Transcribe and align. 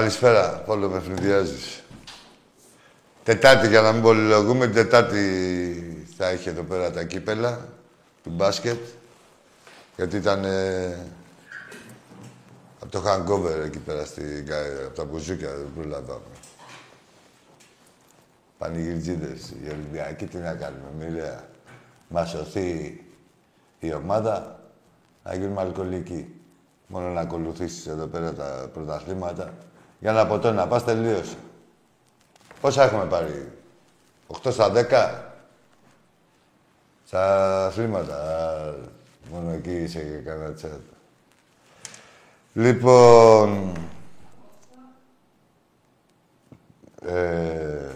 Καλησπέρα, 0.00 0.62
Πόλο 0.66 0.88
με 0.88 1.00
φρυδιάζεις. 1.00 1.82
Τετάρτη, 3.24 3.68
για 3.68 3.80
να 3.80 3.92
μην 3.92 4.02
πολυλογούμε, 4.02 4.68
Τετάρτη 4.68 6.06
θα 6.16 6.28
έχει 6.28 6.48
εδώ 6.48 6.62
πέρα 6.62 6.90
τα 6.90 7.04
κύπελα 7.04 7.68
του 8.22 8.30
μπάσκετ. 8.30 8.78
Γιατί 9.96 10.16
ήταν 10.16 10.44
ε, 10.44 11.06
από 12.80 12.90
το 12.90 13.02
hangover 13.06 13.64
εκεί 13.64 13.78
πέρα, 13.78 14.04
στη, 14.04 14.44
από 14.86 14.96
τα 14.96 15.04
μπουζούκια, 15.04 15.48
δεν 15.48 15.68
προλάβαμε. 15.74 16.20
Πανηγυρτζίδες, 18.58 19.50
οι 19.64 19.70
Ολυμπιακοί, 19.70 20.26
τι 20.26 20.36
να 20.36 20.54
κάνουμε, 20.54 20.88
μοιραία. 20.98 21.48
Μας 22.08 22.30
σωθεί 22.30 23.00
η 23.78 23.94
ομάδα, 23.94 24.60
να 25.24 25.34
γίνουμε 25.34 25.60
αλκοολικοί. 25.60 26.34
Μόνο 26.86 27.08
να 27.08 27.20
ακολουθήσεις 27.20 27.86
εδώ 27.86 28.06
πέρα 28.06 28.32
τα 28.32 28.70
πρωταθλήματα. 28.72 29.54
Για 30.00 30.12
να 30.12 30.26
ποτέ 30.26 30.50
να 30.50 30.66
πας, 30.66 30.84
τελείωσε. 30.84 31.36
Πόσα 32.60 32.82
έχουμε 32.82 33.04
πάρει, 33.04 33.52
8 34.26 34.52
στα 34.52 34.72
10. 34.74 35.22
Στα 37.06 37.66
αθλήματα, 37.66 38.74
μόνο 39.30 39.50
εκεί 39.50 39.76
είσαι 39.76 40.00
και 40.00 40.16
κανένα 40.16 40.52
τσάτ. 40.52 40.80
Λοιπόν... 42.52 43.72
Ε, 47.02 47.88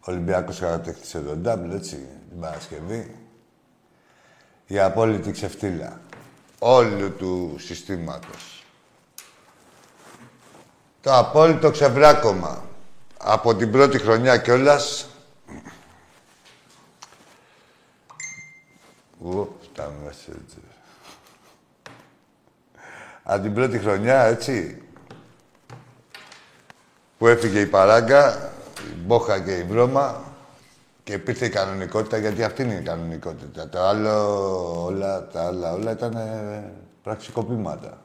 ο 0.00 0.10
Ολυμπιακός 0.10 0.58
κατέκτησε 0.58 1.20
τον 1.20 1.40
ντάμπλ, 1.40 1.70
έτσι, 1.70 2.08
την 2.28 2.40
Παρασκευή. 2.40 3.16
Η 4.66 4.78
απόλυτη 4.78 5.30
ξεφτύλα 5.30 6.00
όλου 6.58 7.12
του 7.16 7.56
συστήματος. 7.58 8.57
Το 11.08 11.16
απόλυτο 11.16 11.70
ξεβράκωμα. 11.70 12.64
Από 13.18 13.54
την 13.54 13.72
πρώτη 13.72 13.98
χρονιά 13.98 14.36
κιόλας... 14.36 15.06
Ου, 19.18 19.58
τα 19.74 19.92
μέσα 20.04 20.30
έτσι. 20.44 20.58
Από 23.22 23.42
την 23.42 23.54
πρώτη 23.54 23.78
χρονιά, 23.78 24.22
έτσι, 24.22 24.82
που 27.18 27.26
έφυγε 27.26 27.60
η 27.60 27.66
παράγκα, 27.66 28.50
η 28.78 29.00
Μπόχα 29.04 29.40
και 29.40 29.56
η 29.56 29.62
Βρώμα 29.62 30.22
και 31.04 31.12
υπήρχε 31.12 31.44
η 31.44 31.50
κανονικότητα, 31.50 32.18
γιατί 32.18 32.44
αυτή 32.44 32.62
είναι 32.62 32.74
η 32.74 32.82
κανονικότητα. 32.82 33.68
Τα 33.68 33.88
άλλα 33.88 34.26
όλα, 34.26 35.26
τα 35.26 35.46
άλλα 35.46 35.72
όλα 35.72 35.90
ήταν 35.90 36.16
ε, 36.16 36.72
πραξικοπήματα. 37.02 37.98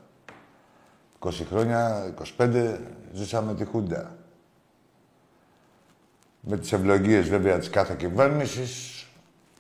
20 1.24 1.32
χρόνια, 1.50 2.14
25, 2.38 2.78
ζούσαμε 3.14 3.56
τη 3.56 3.66
Χούντα. 3.66 4.16
Με 6.40 6.58
τις 6.58 6.72
ευλογίες 6.72 7.30
βέβαια 7.30 7.60
της 7.60 7.70
κάθε 7.70 7.96
κυβέρνησης, 7.98 9.06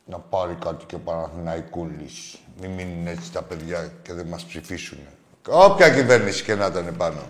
να 0.06 0.20
πάρει 0.20 0.58
κάτι 0.64 0.86
και 0.86 0.96
ο 0.96 1.00
Παναθηναϊκούλης. 1.00 2.38
Μην 2.62 2.72
μείνουν 2.72 3.08
έτσι 3.08 3.32
τα 3.32 3.42
παιδιά 3.42 3.92
και 4.02 4.14
δεν 4.14 4.26
μας 4.26 4.46
ψηφίσουν. 4.46 4.98
Όποια 5.48 5.90
κυβέρνηση 5.90 6.44
και 6.44 6.56
να 6.56 6.66
ήταν 6.66 6.96
πάνω. 6.98 7.22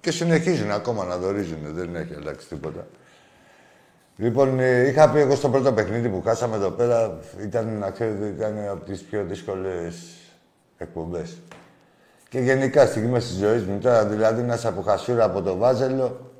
Και 0.00 0.10
συνεχίζουν 0.10 0.70
ακόμα 0.70 1.04
να 1.04 1.16
δορίζουν, 1.16 1.74
δεν 1.74 1.96
έχει 1.96 2.14
αλλάξει 2.14 2.48
τίποτα. 2.48 2.86
Λοιπόν, 4.16 4.58
ε, 4.60 4.88
είχα 4.88 5.10
πει 5.10 5.18
εγώ 5.18 5.34
στο 5.34 5.48
πρώτο 5.48 5.72
παιχνίδι 5.72 6.08
που 6.08 6.22
χάσαμε 6.22 6.56
εδώ 6.56 6.70
πέρα, 6.70 7.18
ήταν, 7.42 7.78
να 7.78 7.90
ξέρετε, 7.90 8.26
ήταν 8.26 8.68
από 8.68 8.84
τις 8.84 9.02
πιο 9.02 9.24
δύσκολες 9.24 9.94
εκπομπές. 10.76 11.36
Και 12.34 12.40
γενικά 12.40 12.86
στιγμές 12.86 13.26
της 13.26 13.36
ζωής 13.36 13.64
μου 13.64 13.78
τώρα, 13.78 14.04
δηλαδή 14.04 14.42
να 14.42 14.54
είσαι 14.54 14.68
από 14.68 14.82
χασούρα 14.82 15.24
από 15.24 15.42
το 15.42 15.56
Βάζελο 15.56 16.30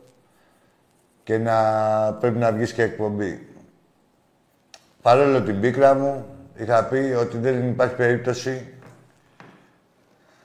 και 1.25 1.39
να 1.39 1.55
πρέπει 2.21 2.39
να 2.39 2.53
βγεις 2.53 2.73
και 2.73 2.83
εκπομπή. 2.83 3.49
Παρόλο 5.03 5.43
την 5.43 5.61
πίκρα 5.61 5.95
μου, 5.95 6.27
είχα 6.55 6.85
πει 6.85 7.15
ότι 7.19 7.39
δεν 7.39 7.69
υπάρχει 7.69 7.95
περίπτωση 7.95 8.75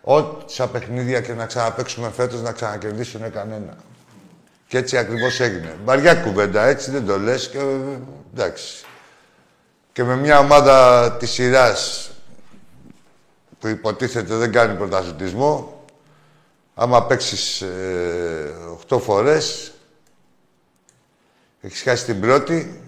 όσα 0.01 0.69
παιχνίδια 0.69 1.21
και 1.21 1.33
να 1.33 1.45
ξαναπαίξουμε 1.45 2.09
φέτος 2.09 2.41
να 2.41 2.51
ξανακερδίσουν 2.51 3.31
κανένα. 3.31 3.73
Και 4.67 4.77
έτσι 4.77 4.97
ακριβώς 4.97 5.39
έγινε. 5.39 5.75
Βαριά 5.83 6.15
κουβέντα, 6.15 6.65
έτσι 6.65 6.91
δεν 6.91 7.05
το 7.05 7.19
λες 7.19 7.49
και 7.49 7.59
εντάξει. 8.33 8.85
Και 9.91 10.03
με 10.03 10.15
μια 10.15 10.39
ομάδα 10.39 11.11
της 11.19 11.29
σειράς 11.29 12.11
που 13.59 13.67
υποτίθεται 13.67 14.35
δεν 14.35 14.51
κάνει 14.51 14.77
πρωταθλητισμό, 14.77 15.83
άμα 16.73 17.05
παίξεις 17.05 17.61
ε, 17.61 18.55
8 18.89 18.99
φορές, 18.99 19.71
έχεις 21.61 21.81
χάσει 21.81 22.05
την 22.05 22.19
πρώτη 22.19 22.81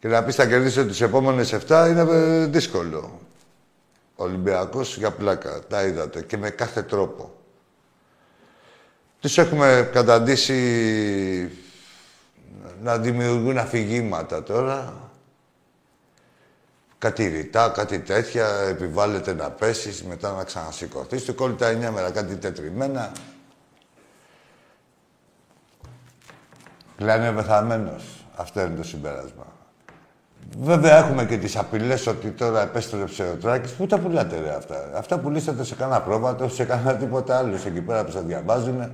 και 0.00 0.08
να 0.08 0.24
πεις 0.24 0.34
θα 0.34 0.46
κερδίσω 0.46 0.86
τις 0.86 1.00
επόμενες 1.00 1.54
7 1.68 1.86
είναι 1.88 2.06
ε, 2.10 2.46
δύσκολο. 2.46 3.20
Ο 4.16 4.24
Ολυμπιακός 4.24 4.96
για 4.96 5.10
πλάκα, 5.10 5.60
τα 5.68 5.82
είδατε 5.82 6.22
και 6.22 6.36
με 6.36 6.50
κάθε 6.50 6.82
τρόπο. 6.82 7.34
Τους 9.20 9.38
έχουμε 9.38 9.90
καταντήσει 9.92 11.50
να 12.82 12.98
δημιουργούν 12.98 13.58
αφηγήματα 13.58 14.42
τώρα. 14.42 15.05
Κάτι 16.98 17.26
ρητά, 17.26 17.68
κάτι 17.68 18.00
τέτοια, 18.00 18.46
επιβάλλεται 18.48 19.34
να 19.34 19.50
πέσεις, 19.50 20.04
μετά 20.04 20.32
να 20.32 20.44
ξανασηκωθείς. 20.44 21.24
Του 21.24 21.34
κόλλει 21.34 21.54
τα 21.54 21.66
εννιά 21.66 21.90
μέρα, 21.90 22.10
κάτι 22.10 22.36
τετριμένα. 22.36 23.12
Πλέον 26.96 27.20
είναι 27.20 27.32
πεθαμένος. 27.32 28.26
Αυτό 28.36 28.60
είναι 28.60 28.76
το 28.76 28.82
συμπέρασμα. 28.82 29.46
Βέβαια 30.58 30.96
έχουμε 30.96 31.24
και 31.24 31.36
τις 31.36 31.56
απειλές 31.56 32.06
ότι 32.06 32.30
τώρα 32.30 32.62
επέστρεψε 32.62 33.30
ο 33.30 33.36
Τράκης. 33.36 33.72
Πού 33.72 33.86
τα 33.86 33.98
πουλάτε 33.98 34.40
ρε 34.40 34.54
αυτά; 34.54 34.90
Αυτά 34.94 35.18
πουλήσατε 35.18 35.64
σε 35.64 35.74
κανένα 35.74 36.02
πρόβατο, 36.02 36.48
σε 36.48 36.64
κανένα 36.64 36.96
τίποτα 36.96 37.38
άλλο. 37.38 37.54
Εκεί 37.54 37.80
πέρα 37.80 38.04
που 38.04 38.10
σας 38.10 38.22
διαβάζουνε. 38.22 38.92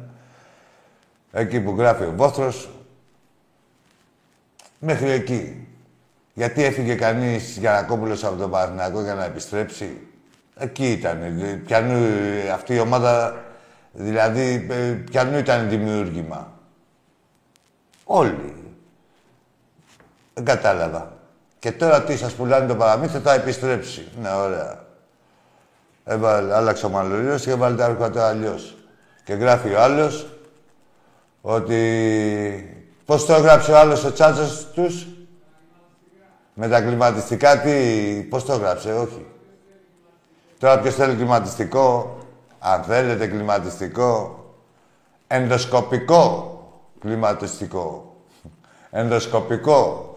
Εκεί 1.32 1.60
που 1.60 1.74
γράφει 1.78 2.04
ο 2.04 2.12
Βόθρος. 2.16 2.70
Μέχρι 4.78 5.10
εκεί. 5.10 5.66
Γιατί 6.32 6.64
έφυγε 6.64 6.94
κανείς 6.94 7.56
Γιανακόπουλος 7.56 8.24
από 8.24 8.36
τον 8.36 8.50
Παναθηναϊκό 8.50 9.02
για 9.02 9.14
να 9.14 9.24
επιστρέψει; 9.24 10.00
Εκεί 10.56 10.90
ήταν. 10.90 11.18
Πιανού 11.64 12.06
αυτή 12.52 12.74
η 12.74 12.78
ομάδα, 12.78 13.44
δηλαδή, 13.92 14.66
ε, 14.70 14.76
πιανού 15.10 15.38
ήταν 15.38 15.68
δημιούργημα. 15.68 16.52
Όλοι. 18.04 18.54
Δεν 20.34 20.44
κατάλαβα. 20.44 21.12
Και 21.58 21.72
τώρα 21.72 22.02
τι 22.02 22.16
σας 22.16 22.32
πουλάνε 22.32 22.66
το 22.66 22.76
παραμύθι, 22.76 23.18
θα 23.18 23.32
επιστρέψει. 23.32 24.08
Ναι, 24.22 24.30
ωραία. 24.30 24.84
Έβαλε, 26.04 26.54
άλλαξε 26.54 26.86
ο 26.86 26.88
Μαλλουρίος 26.88 27.42
και 27.42 27.50
έβαλε 27.50 27.76
τα 27.76 27.86
ρούχα 27.86 28.28
αλλιώς. 28.28 28.76
Και 29.24 29.34
γράφει 29.34 29.74
ο 29.74 29.80
άλλος 29.80 30.26
ότι... 31.40 32.86
Πώς 33.04 33.26
το 33.26 33.32
έγραψε 33.34 33.72
ο 33.72 33.78
άλλος 33.78 34.04
ο 34.04 34.12
τσάτσος 34.12 34.66
τους; 34.74 35.06
Με 36.54 36.68
τα 36.68 36.80
κλιματιστικά 36.80 37.60
τι... 37.60 37.72
Πώς 38.28 38.44
το 38.44 38.52
έγραψε, 38.52 38.92
όχι. 38.92 39.26
Τώρα 40.58 40.78
ποιος 40.80 40.94
θέλει 40.94 41.14
κλιματιστικό. 41.14 42.18
Αν 42.58 42.82
θέλετε 42.82 43.26
κλιματιστικό. 43.26 44.44
Ενδοσκοπικό 45.26 46.52
κλιματιστικό. 47.00 48.16
Ενδοσκοπικό. 48.90 50.14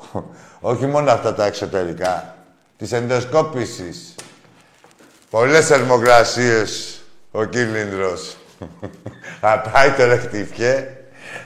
Όχι 0.60 0.86
μόνο 0.86 1.12
αυτά 1.12 1.34
τα 1.34 1.46
εξωτερικά. 1.46 2.36
Της 2.78 2.92
ενδοσκόπησης. 2.92 4.16
Πολλές 5.30 5.68
θερμοκρασίες 5.68 7.02
ο 7.32 7.44
κύλινδρος. 7.44 8.38
Θα 9.42 9.62
πάει 9.72 9.92
το 9.92 10.06
ρεκτιφιέ. 10.06 10.98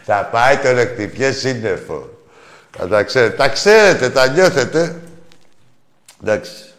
Θα 0.03 0.30
πάει 0.31 0.57
το 0.57 0.71
ρεκτιφιέ 0.71 1.31
σύννεφο. 1.31 2.09
Θα 2.71 2.88
τα 2.88 3.04
ξέρετε. 3.04 3.36
Τα 3.36 3.50
ξέρετε, 3.50 4.10
τα 4.10 4.27
νιώθετε. 4.27 5.01
Εντάξει. 6.21 6.74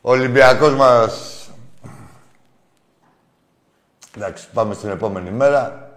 Ο 0.00 0.10
Ολυμπιακός 0.10 0.74
μας... 0.74 1.34
Εντάξει, 4.16 4.48
πάμε 4.52 4.74
στην 4.74 4.88
επόμενη 4.88 5.30
μέρα. 5.30 5.90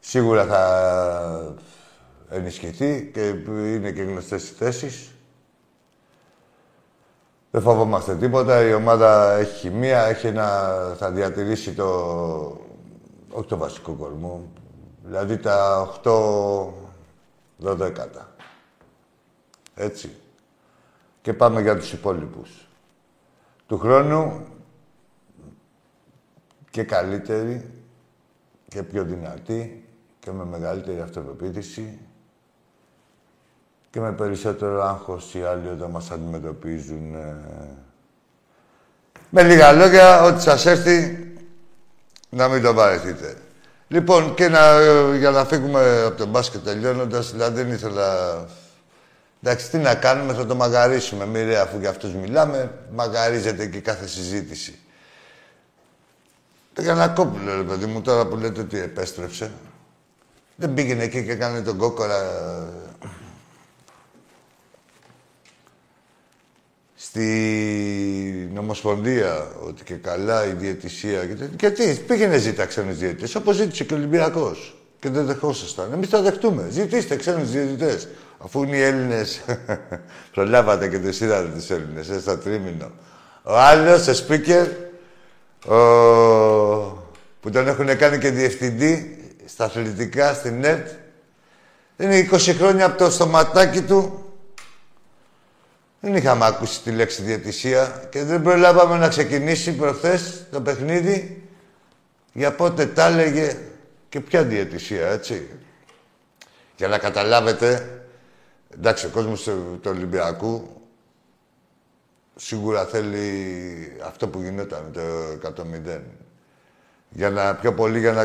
Σίγουρα 0.00 0.44
θα 0.44 1.54
ενισχυθεί 2.30 3.10
και 3.14 3.28
είναι 3.46 3.90
και 3.90 4.02
γνωστές 4.02 4.48
οι 4.48 4.52
θέσεις. 4.52 5.10
Δεν 7.50 7.62
φοβόμαστε 7.62 8.16
τίποτα. 8.16 8.60
Η 8.62 8.74
ομάδα 8.74 9.32
έχει 9.32 9.70
μία, 9.70 10.04
έχει 10.04 10.26
ένα, 10.26 10.76
θα 10.98 11.10
διατηρήσει 11.10 11.72
το, 11.72 11.86
όχι 13.30 13.48
το 13.48 13.56
βασικό 13.56 13.92
κορμό, 13.92 14.48
δηλαδή 15.04 15.38
τα 15.38 15.88
8 16.02 16.90
12 17.64 17.92
Έτσι. 19.80 20.10
Και 21.22 21.32
πάμε 21.32 21.60
για 21.60 21.76
τους 21.76 21.92
υπόλοιπους. 21.92 22.68
Του 23.66 23.78
χρόνου 23.78 24.46
και 26.70 26.82
καλύτερη 26.82 27.70
και 28.68 28.82
πιο 28.82 29.04
δυνατή 29.04 29.88
και 30.18 30.30
με 30.30 30.44
μεγαλύτερη 30.44 31.00
αυτοπεποίθηση 31.00 31.98
και 33.90 34.00
με 34.00 34.12
περισσότερο 34.12 34.82
άγχος 34.82 35.34
οι 35.34 35.42
άλλοι 35.42 35.68
όταν 35.68 35.90
μας 35.90 36.10
αντιμετωπίζουν. 36.10 37.14
Ε. 37.14 37.36
Με 39.30 39.42
λίγα 39.42 39.72
λόγια, 39.72 40.22
ό,τι 40.22 40.42
σας 40.42 40.66
έρθει, 40.66 41.28
να 42.30 42.48
μην 42.48 42.62
το 42.62 42.74
βαρεθείτε. 42.74 43.36
Λοιπόν, 43.88 44.34
και 44.34 44.48
να, 44.48 44.80
για 45.16 45.30
να 45.30 45.44
φύγουμε 45.44 46.02
από 46.06 46.16
τον 46.16 46.28
μπάσκετ 46.28 46.64
τελειώνοντας, 46.64 47.32
δηλαδή 47.32 47.62
δεν 47.62 47.72
ήθελα... 47.72 48.08
Εντάξει, 49.42 49.70
τι 49.70 49.78
να 49.78 49.94
κάνουμε, 49.94 50.32
θα 50.32 50.46
το 50.46 50.54
μαγαρίσουμε. 50.54 51.26
Μοιραία, 51.26 51.62
αφού 51.62 51.78
για 51.78 51.90
αυτούς 51.90 52.14
μιλάμε, 52.14 52.78
μαγαρίζεται 52.92 53.66
και 53.66 53.80
κάθε 53.80 54.06
συζήτηση. 54.06 54.78
Το 56.72 56.82
Γιανακόπουλο, 56.82 57.56
ρε 57.56 57.62
παιδί 57.62 57.86
μου, 57.86 58.00
τώρα 58.00 58.26
που 58.26 58.36
λέτε 58.36 58.60
ότι 58.60 58.78
επέστρεψε. 58.78 59.50
Δεν 60.56 60.74
πήγαινε 60.74 61.02
εκεί 61.02 61.24
και 61.24 61.32
έκανε 61.32 61.62
τον 61.62 61.76
κόκορα 61.76 62.18
στη 66.94 68.52
Ομοσπονδία 68.58 69.48
ότι 69.60 69.84
και 69.84 69.94
καλά 69.94 70.46
η 70.46 70.52
διαιτησία 70.52 71.26
και 71.26 71.34
Γιατί 71.60 71.94
πήγαινε 72.06 72.38
ζήτα 72.38 72.66
ξένου 72.66 72.92
διαιτητέ, 72.92 73.38
όπως 73.38 73.56
ζήτησε 73.56 73.84
και 73.84 73.94
ο 73.94 73.96
Ολυμπιακός. 73.96 74.74
Και 75.00 75.08
δεν 75.08 75.26
δεχόσασταν. 75.26 75.92
Εμείς 75.92 76.08
θα 76.08 76.22
δεχτούμε. 76.22 76.68
Ζητήστε 76.70 77.16
ξένους 77.16 77.50
διαιτητές. 77.50 78.08
Αφού 78.44 78.62
είναι 78.62 78.76
οι 78.76 78.82
Έλληνες. 78.82 79.40
Προλάβατε 80.34 80.88
και 80.88 80.98
τους 80.98 81.20
είδατε 81.20 81.48
τους 81.48 81.70
Έλληνες, 81.70 82.08
έτσι 82.08 82.20
στο 82.20 82.38
τρίμηνο. 82.38 82.90
Ο 83.42 83.58
άλλος, 83.58 84.06
ο 84.06 84.12
speaker, 84.12 84.66
ο... 85.72 85.76
που 87.40 87.50
τον 87.50 87.68
έχουν 87.68 87.96
κάνει 87.96 88.18
και 88.18 88.30
διευθυντή 88.30 89.18
στα 89.46 89.64
αθλητικά, 89.64 90.34
στην 90.34 90.64
ΕΡΤ, 90.64 90.88
είναι 91.96 92.28
20 92.32 92.54
χρόνια 92.58 92.86
από 92.86 92.98
το 92.98 93.10
στοματάκι 93.10 93.82
του 93.82 94.24
δεν 96.00 96.14
είχαμε 96.14 96.46
ακούσει 96.46 96.80
τη 96.80 96.90
λέξη 96.90 97.22
διαιτησία 97.22 98.02
και 98.10 98.24
δεν 98.24 98.42
προλάβαμε 98.42 98.96
να 98.96 99.08
ξεκινήσει 99.08 99.72
προχθές 99.72 100.46
το 100.50 100.60
παιχνίδι 100.60 101.48
για 102.32 102.52
πότε 102.52 102.86
τα 102.86 103.06
έλεγε 103.06 103.56
και 104.08 104.20
ποια 104.20 104.42
διαιτησία, 104.42 105.06
έτσι. 105.06 105.48
Για 106.76 106.88
να 106.88 106.98
καταλάβετε, 106.98 107.99
εντάξει, 108.74 109.06
ο 109.06 109.08
κόσμος 109.08 109.42
του, 109.42 109.80
Ολυμπιακού 109.86 110.80
σίγουρα 112.36 112.84
θέλει 112.84 113.22
αυτό 114.06 114.28
που 114.28 114.40
γινόταν 114.40 114.90
το 114.92 115.00
100 115.62 116.00
Για 117.10 117.30
να, 117.30 117.54
πιο 117.54 117.74
πολύ 117.74 117.98
για 117.98 118.12
να... 118.12 118.24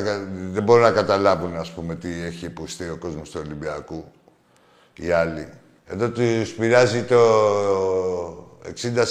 Δεν 0.51 0.63
μπορούν 0.63 0.83
να 0.83 0.91
καταλάβουν, 0.91 1.55
ας 1.55 1.71
πούμε, 1.71 1.95
τι 1.95 2.09
έχει 2.23 2.45
υποστεί 2.45 2.89
ο 2.89 2.97
κόσμος 2.97 3.29
του 3.29 3.41
Ολυμπιακού. 3.45 4.05
Οι 4.97 5.11
άλλοι. 5.11 5.49
Εδώ 5.85 6.09
τους 6.09 6.53
πειράζει 6.53 7.03
το 7.03 7.19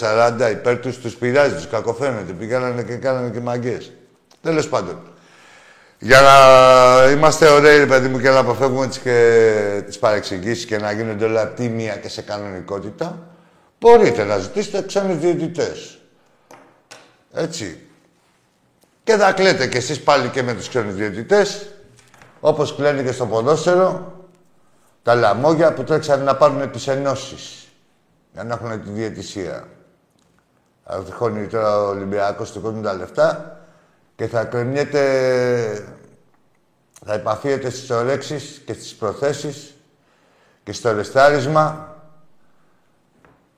60-40 0.01 0.51
υπέρ 0.53 0.79
τους, 0.79 0.99
τους 0.99 1.17
πειράζει, 1.17 1.55
τους 1.55 1.69
κακοφαίνεται. 1.69 2.33
Πήγανε 2.33 2.83
και 2.83 2.97
κάνανε 2.97 3.31
και 3.31 3.41
μαγκές. 3.41 3.93
Τέλος 4.41 4.69
πάντων. 4.69 5.14
Για 6.05 6.21
να 6.21 7.11
είμαστε 7.11 7.49
ωραίοι, 7.49 7.87
παιδί 7.87 8.09
μου, 8.09 8.21
και 8.21 8.31
να 8.31 8.39
αποφεύγουμε 8.39 8.87
τις 8.87 9.01
τις 9.87 9.99
παρεξηγήσεις 9.99 10.65
και 10.65 10.79
να 10.79 10.93
γίνονται 10.93 11.25
όλα 11.25 11.49
τίμια 11.49 11.97
και 11.97 12.09
σε 12.09 12.23
κανονικότητα, 12.23 13.19
μπορείτε 13.81 14.25
να 14.25 14.39
ζητήσετε 14.39 14.83
ξένου 14.87 15.15
διαιτητέ. 15.15 15.73
Έτσι. 17.33 17.87
Και 19.05 19.17
θα 19.17 19.33
κλαίτε 19.33 19.67
κι 19.67 19.77
εσείς 19.77 20.01
πάλι 20.03 20.29
και 20.29 20.43
με 20.43 20.55
τους 20.55 20.69
ξένους 20.69 20.95
διαιτητές, 20.95 21.67
όπως 22.41 22.75
κλαίνε 22.75 23.03
και 23.03 23.13
στο 23.13 23.27
ποδόσφαιρο, 23.27 24.13
τα 25.03 25.15
λαμόγια 25.15 25.73
που 25.73 25.85
τρέξαν 25.85 26.23
να 26.23 26.37
πάρουν 26.37 26.71
τις 26.71 26.87
ενώσεις 26.87 27.69
για 28.33 28.45
να 28.45 28.55
έχουν 28.55 28.83
τη 28.83 28.91
διαιτησία. 28.91 29.69
Θα 30.85 31.03
τυχώνει 31.03 31.47
τώρα 31.47 31.79
ο 31.79 31.89
Ολυμπιακός 31.89 32.53
του 32.53 32.81
τα 32.83 32.95
λεφτά 32.95 33.59
και 34.17 34.27
θα 34.27 34.45
κρεμιέται, 34.45 35.97
θα 37.05 37.15
επαφίεται 37.15 37.71
στις 37.71 37.91
ορέξεις 37.91 38.63
και 38.67 38.73
στις 38.73 38.95
προθέσεις 38.95 39.75
και 40.63 40.73
στο 40.73 40.93
ρεστάρισμα 40.93 41.95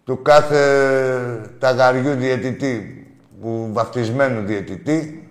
του 0.04 0.22
κάθε 0.22 1.50
ταγαριού 1.58 2.14
διαιτητή, 2.14 3.06
που, 3.40 3.68
βαφτισμένου 3.72 4.46
διαιτητή, 4.46 5.30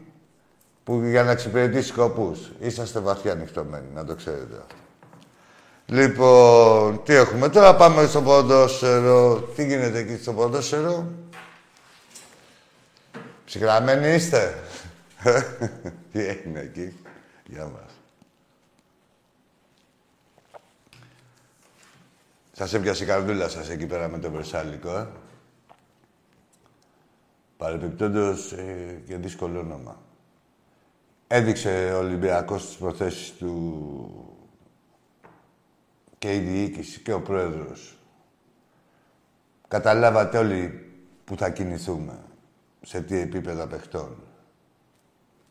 που 0.84 1.02
για 1.04 1.24
να 1.24 1.32
εξυπηρετήσει 1.32 1.88
σκοπούς. 1.88 2.52
Είσαστε 2.60 3.00
βαθιά 3.00 3.32
ανοιχτωμένοι, 3.32 3.86
να 3.94 4.06
το 4.06 4.16
ξέρετε 4.16 4.56
αυτό. 4.62 4.76
Λοιπόν, 5.86 7.04
τι 7.04 7.14
έχουμε 7.14 7.50
τώρα, 7.50 7.76
πάμε 7.76 8.06
στο 8.06 8.22
ποδόσφαιρο. 8.22 9.36
Τι 9.56 9.66
γίνεται 9.66 9.98
εκεί 9.98 10.18
στο 10.22 10.34
ποδόσφαιρο; 10.34 11.08
Ψυχραμένοι 13.46 14.14
είστε; 14.14 14.58
τι 16.12 16.20
έγινε 16.20 16.60
εκεί; 16.60 16.94
Γεια 17.46 17.66
μας. 17.68 18.00
Σας 22.52 22.74
έπιασε 22.74 23.04
η 23.04 23.08
καρδούλα 23.08 23.50
σας 23.50 23.70
εκεί 23.70 23.86
πέρα 23.86 24.08
με 24.08 24.20
το 24.20 24.32
Βρεσάλικο, 24.32 24.98
ε; 24.98 25.08
Παρεπιπτόντως 27.58 28.52
ε, 28.52 29.02
και 29.08 29.18
δύσκολο 29.18 29.60
όνομα. 29.60 30.02
Έδειξε 31.28 31.92
ο 31.94 31.98
Ολυμπιακός 31.98 32.66
τις 32.66 32.76
προθέσεις 32.76 33.32
του 33.32 34.38
και 36.18 36.36
η 36.36 36.40
διοίκηση 36.40 37.00
και 37.00 37.14
ο 37.14 37.22
πρόεδρος. 37.22 37.98
Καταλάβατε 39.68 40.38
όλοι 40.38 40.90
που 41.26 41.38
θα 41.38 41.50
κινηθούμε, 41.50 42.20
σε 42.82 43.02
τι 43.02 43.18
επίπεδα 43.18 43.68
παιχτών. 43.68 44.25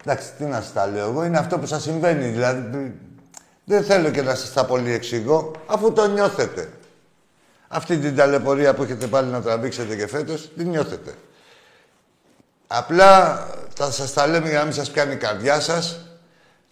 Εντάξει, 0.06 0.32
τι 0.38 0.44
να 0.44 0.60
σας 0.60 0.72
τα 0.72 0.86
λέω 0.86 1.08
εγώ, 1.08 1.24
είναι 1.24 1.38
αυτό 1.38 1.58
που 1.58 1.66
σας 1.66 1.82
συμβαίνει. 1.82 2.28
Δηλαδή, 2.28 2.94
δεν 3.64 3.84
θέλω 3.84 4.10
και 4.10 4.22
να 4.22 4.34
σας 4.34 4.52
τα 4.52 4.64
πολύ 4.64 4.92
εξηγώ, 4.92 5.52
αφού 5.66 5.92
το 5.92 6.06
νιώθετε. 6.06 6.72
Αυτή 7.68 7.98
την 7.98 8.16
ταλαιπωρία 8.16 8.74
που 8.74 8.82
έχετε 8.82 9.06
πάλι 9.06 9.30
να 9.30 9.42
τραβήξετε 9.42 9.96
και 9.96 10.06
φέτος, 10.06 10.50
την 10.56 10.68
νιώθετε. 10.68 11.14
Απλά 12.66 13.46
θα 13.76 13.90
σας 13.90 14.12
τα 14.12 14.26
λέμε 14.26 14.48
για 14.48 14.58
να 14.58 14.64
μην 14.64 14.72
σας 14.72 14.90
πιάνει 14.90 15.12
η 15.12 15.16
καρδιά 15.16 15.60
σας, 15.60 16.00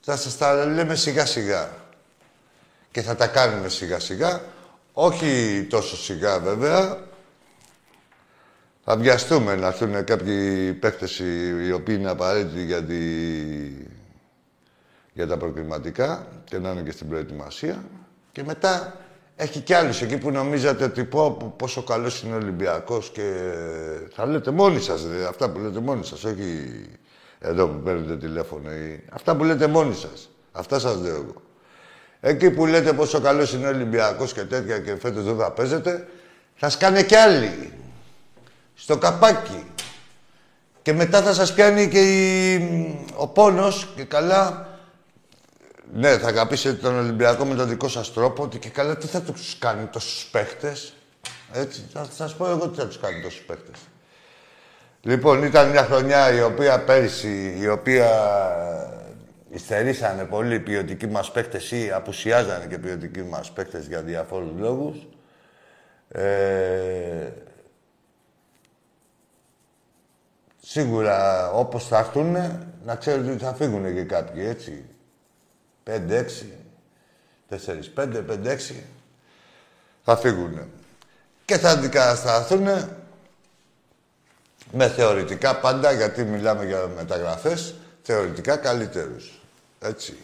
θα 0.00 0.16
σας 0.16 0.36
τα 0.36 0.64
λέμε 0.64 0.94
σιγά 0.94 1.26
σιγά 1.26 1.68
και 2.90 3.02
θα 3.02 3.16
τα 3.16 3.26
κάνουμε 3.26 3.68
σιγά 3.68 3.98
σιγά. 3.98 4.40
Όχι 4.92 5.66
τόσο 5.70 5.96
σιγά 5.96 6.38
βέβαια. 6.38 6.98
Θα 8.84 8.96
βιαστούμε 8.96 9.54
να 9.54 9.66
έρθουν 9.66 10.04
κάποιοι 10.04 10.72
παίχτες 10.72 11.18
οι 11.66 11.72
οποίοι 11.72 11.96
είναι 11.98 12.10
απαραίτητοι 12.10 12.64
για, 12.64 12.82
τη... 12.82 12.98
για 15.12 15.26
τα 15.26 15.36
προκριματικά 15.36 16.26
και 16.44 16.58
να 16.58 16.70
είναι 16.70 16.82
και 16.82 16.90
στην 16.90 17.08
προετοιμασία. 17.08 17.84
Και 18.32 18.42
μετά 18.44 18.96
έχει 19.36 19.60
κι 19.60 19.74
άλλους 19.74 20.02
εκεί 20.02 20.18
που 20.18 20.30
νομίζατε 20.30 20.84
ότι 20.84 21.04
πω, 21.04 21.54
πόσο 21.56 21.82
καλός 21.82 22.22
είναι 22.22 22.34
ο 22.34 22.36
Ολυμπιακός 22.36 23.10
και 23.10 23.52
θα 24.14 24.26
λέτε 24.26 24.50
μόνοι 24.50 24.80
σας, 24.80 25.06
δε, 25.06 25.24
αυτά 25.26 25.50
που 25.50 25.58
λέτε 25.58 25.80
μόνοι 25.80 26.04
σας, 26.04 26.24
όχι 26.24 26.84
εδώ 27.38 27.66
που 27.66 27.80
παίρνετε 27.80 28.16
τηλέφωνο 28.16 28.72
ή... 28.72 29.04
Αυτά 29.12 29.36
που 29.36 29.44
λέτε 29.44 29.66
μόνοι 29.66 29.94
σας. 29.94 30.30
Αυτά 30.52 30.78
σας 30.78 30.96
λέω 30.96 31.14
εγώ. 31.14 31.42
Εκεί 32.20 32.50
που 32.50 32.66
λέτε 32.66 32.92
πόσο 32.92 33.20
καλός 33.20 33.52
είναι 33.52 33.66
ο 33.66 33.68
Ολυμπιακός 33.68 34.32
και 34.32 34.42
τέτοια 34.42 34.78
και 34.78 34.96
φέτος 34.96 35.24
δεν 35.24 35.36
θα 35.36 35.50
παίζετε, 35.50 36.08
θα 36.54 36.68
σκάνε 36.68 37.02
κι 37.02 37.14
άλλοι. 37.14 37.72
Στο 38.82 38.98
καπάκι. 38.98 39.66
Και 40.82 40.92
μετά 40.92 41.22
θα 41.22 41.32
σας 41.32 41.54
πιάνει 41.54 41.88
και 41.88 42.60
ο 43.14 43.26
πόνος 43.28 43.88
και 43.96 44.04
καλά... 44.04 44.66
Ναι, 45.94 46.18
θα 46.18 46.28
αγαπήσετε 46.28 46.76
τον 46.76 46.98
Ολυμπιακό 46.98 47.44
με 47.44 47.54
τον 47.54 47.68
δικό 47.68 47.88
σας 47.88 48.12
τρόπο 48.12 48.42
ότι 48.42 48.58
και 48.58 48.68
καλά 48.68 48.96
τι 48.96 49.06
θα 49.06 49.20
τους 49.20 49.58
κάνει 49.58 49.86
τόσους 49.86 50.24
παίχτες; 50.24 50.92
Έτσι, 51.52 51.84
θα 51.92 52.06
σας 52.16 52.34
πω 52.34 52.50
εγώ 52.50 52.68
τι 52.68 52.78
θα 52.78 52.86
τους 52.86 52.98
κάνει 52.98 53.22
τόσους 53.22 53.40
παίχτες. 53.40 53.76
Λοιπόν, 55.00 55.42
ήταν 55.42 55.70
μια 55.70 55.84
χρονιά 55.84 56.32
η 56.32 56.42
οποία 56.42 56.84
πέρυσι, 56.84 57.56
η 57.60 57.68
οποία 57.68 58.10
Ιστερήσανε 59.54 60.24
πολύ 60.24 60.60
ποιοτικοί 60.60 61.06
μας 61.06 61.30
παίκτες 61.30 61.70
ή 61.70 61.90
απουσιάζανε 61.94 62.66
και 62.66 62.78
ποιοτικοί 62.78 63.22
μας 63.22 63.50
παίκτες 63.50 63.86
για 63.86 64.00
διαφόρους 64.00 64.58
λόγους. 64.58 64.96
Ε, 66.08 66.22
σίγουρα 70.72 71.50
όπως 71.50 71.86
θα 71.86 71.98
έρθουν, 71.98 72.32
να 72.84 72.96
ξέρετε 72.96 73.30
ότι 73.30 73.44
θα 73.44 73.54
φύγουν 73.54 73.94
και 73.94 74.02
κάποιοι, 74.02 74.44
έτσι. 74.46 74.84
5-6, 75.84 75.96
4-5, 77.48 78.24
5-6, 78.28 78.74
θα 80.04 80.16
φύγουν. 80.16 80.60
Και 81.44 81.58
θα 81.58 81.70
αντικατασταθούν 81.70 82.66
με 84.72 84.88
θεωρητικά 84.88 85.56
πάντα, 85.56 85.92
γιατί 85.92 86.24
μιλάμε 86.24 86.64
για 86.64 86.86
μεταγραφές, 86.96 87.74
θεωρητικά 88.02 88.56
καλύτερους. 88.56 89.40
Έτσι. 89.80 90.16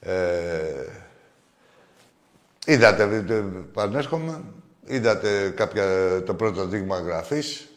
Ε, 0.00 0.86
είδατε, 2.66 3.06
πανέρχομαι, 3.72 4.42
είδατε 4.86 5.50
κάποια, 5.50 5.84
το 6.22 6.34
πρώτο 6.34 6.66
δείγμα 6.66 6.98
γραφής 6.98 7.69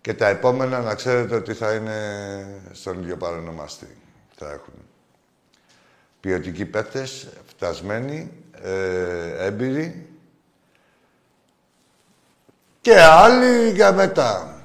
και 0.00 0.14
τα 0.14 0.26
επόμενα 0.26 0.80
να 0.80 0.94
ξέρετε 0.94 1.34
ότι 1.34 1.54
θα 1.54 1.74
είναι 1.74 2.60
στον 2.72 3.02
ίδιο 3.02 3.16
παρονομαστή. 3.16 3.96
Θα 4.36 4.50
έχουν. 4.50 4.74
Ποιοτικοί 6.20 6.64
παίκτες, 6.64 7.28
φτασμένοι, 7.46 8.32
ε, 8.62 9.46
έμπειροι 9.46 10.08
και 12.80 13.00
άλλοι 13.00 13.70
για 13.70 13.92
μετά. 13.92 14.62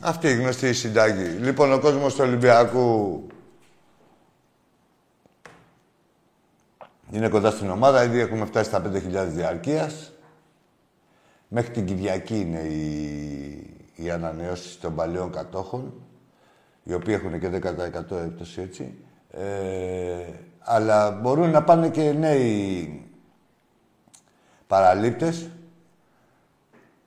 Αυτή 0.00 0.28
η 0.28 0.34
γνωστή 0.34 0.72
συνταγή. 0.72 1.24
Λοιπόν, 1.24 1.72
ο 1.72 1.78
κόσμος 1.78 2.14
του 2.14 2.24
Ολυμπιακού 2.24 3.26
είναι 7.10 7.28
κοντά 7.28 7.50
στην 7.50 7.70
ομάδα. 7.70 8.04
Ήδη 8.04 8.20
έχουμε 8.20 8.44
φτάσει 8.44 8.68
στα 8.68 8.80
5.000 8.80 9.26
διαρκείας. 9.26 10.12
Μέχρι 11.48 11.70
την 11.70 11.86
Κυριακή 11.86 12.40
είναι 12.40 12.58
οι, 12.58 13.81
οι 13.94 14.10
ανανεώσεις 14.10 14.80
των 14.80 14.94
παλαιών 14.94 15.32
κατόχων, 15.32 15.92
οι 16.82 16.94
οποίοι 16.94 17.14
έχουν 17.18 17.40
και 17.40 17.48
10% 17.48 18.16
έπτωση 18.16 18.60
έτσι. 18.60 18.98
Ε, 19.30 20.24
αλλά 20.58 21.10
μπορούν 21.10 21.50
να 21.50 21.62
πάνε 21.62 21.88
και 21.88 22.12
νέοι 22.12 23.06
παραλήπτες, 24.66 25.50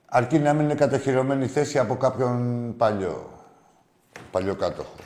αρκεί 0.06 0.40
να 0.40 0.54
μην 0.54 0.64
είναι 0.64 0.76
κατοχυρωμένη 0.76 1.48
θέση 1.48 1.80
από 1.80 1.96
κάποιον 1.96 2.74
παλιό, 2.78 3.30
παλιό 4.32 4.56
κάτοχο. 4.56 5.05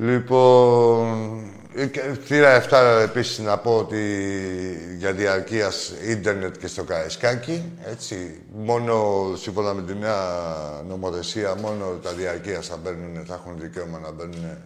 Λοιπόν, 0.00 1.52
θύρα 2.24 2.64
7 2.70 3.00
επίσης 3.02 3.38
να 3.38 3.58
πω 3.58 3.76
ότι 3.78 4.96
για 4.98 5.12
διαρκείας 5.12 5.92
ίντερνετ 6.06 6.56
και 6.56 6.66
στο 6.66 6.84
Καραϊσκάκι, 6.84 7.72
έτσι, 7.84 8.40
μόνο 8.54 9.24
σύμφωνα 9.36 9.74
με 9.74 9.82
τη 9.82 9.94
νέα 9.94 10.22
νομοθεσία, 10.88 11.54
μόνο 11.54 11.98
τα 12.02 12.12
διαρκείας 12.12 12.66
θα, 12.66 12.76
μπαίνουν, 12.76 13.24
θα 13.26 13.34
έχουν 13.34 13.58
δικαίωμα 13.60 13.98
να 13.98 14.10
μπαίνουν 14.10 14.58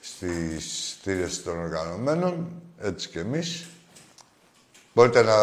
στις 0.00 0.96
θύρες 1.02 1.42
των 1.42 1.58
οργανωμένων, 1.58 2.48
έτσι 2.80 3.08
και 3.08 3.18
εμείς. 3.18 3.66
Μπορείτε 4.94 5.22
να 5.22 5.34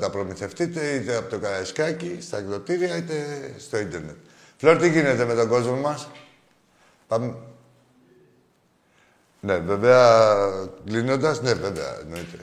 τα 0.00 0.10
προμηθευτείτε 0.10 0.90
είτε 0.90 1.16
από 1.16 1.30
το 1.30 1.38
Καραϊσκάκι, 1.38 2.18
στα 2.20 2.38
εκδοτήρια, 2.38 2.96
είτε 2.96 3.14
στο 3.58 3.78
ίντερνετ. 3.78 4.16
Φλόρ, 4.56 4.76
τι 4.76 4.90
γίνεται 4.90 5.24
με 5.24 5.34
τον 5.34 5.48
κόσμο 5.48 5.76
μας; 5.76 6.08
Πάμε. 7.08 7.34
Ναι, 9.44 9.58
βέβαια, 9.58 10.48
κλείνοντας, 10.84 11.42
ναι, 11.42 11.54
βέβαια, 11.54 12.00
εννοείται. 12.00 12.38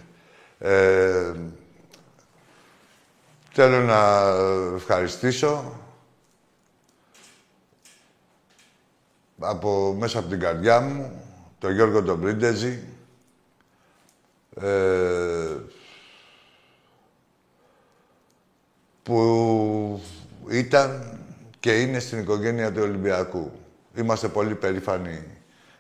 Ε, 0.60 1.34
θέλω 3.52 3.80
να 3.80 4.28
ευχαριστήσω 4.76 5.80
από, 9.40 9.96
μέσα 10.00 10.20
από 10.20 10.28
την 10.28 10.40
καρδιά 10.40 10.82
μου 10.82 11.24
τον 11.60 11.74
Γιώργο 11.74 12.04
τον 12.04 12.22
Πρίντεζη, 12.22 12.84
ε, 14.62 15.56
που 19.04 20.02
ήταν 20.50 21.20
και 21.60 21.82
είναι 21.82 22.00
στην 22.00 22.20
οικογένεια 22.20 22.72
του 22.72 22.82
Ολυμπιακού. 22.82 23.52
Είμαστε 23.96 24.28
πολύ 24.28 24.56
περήφανοι 24.56 25.24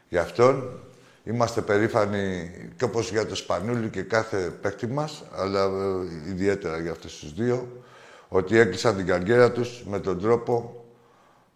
για 0.10 0.22
αυτόν. 0.22 0.84
Είμαστε 1.30 1.62
περήφανοι 1.62 2.52
και 2.76 2.84
όπως 2.84 3.12
για 3.12 3.26
το 3.26 3.36
Σπανούλη 3.36 3.90
και 3.90 4.02
κάθε 4.02 4.38
παίκτη 4.62 4.88
μας, 4.88 5.24
αλλά 5.36 5.64
ε, 5.64 6.30
ιδιαίτερα 6.30 6.80
για 6.80 6.92
αυτούς 6.92 7.20
τους 7.20 7.34
δύο, 7.34 7.84
ότι 8.28 8.58
έκλεισαν 8.58 8.96
την 8.96 9.06
καριέρα 9.06 9.52
τους 9.52 9.84
με 9.86 10.00
τον 10.00 10.22
τρόπο 10.22 10.86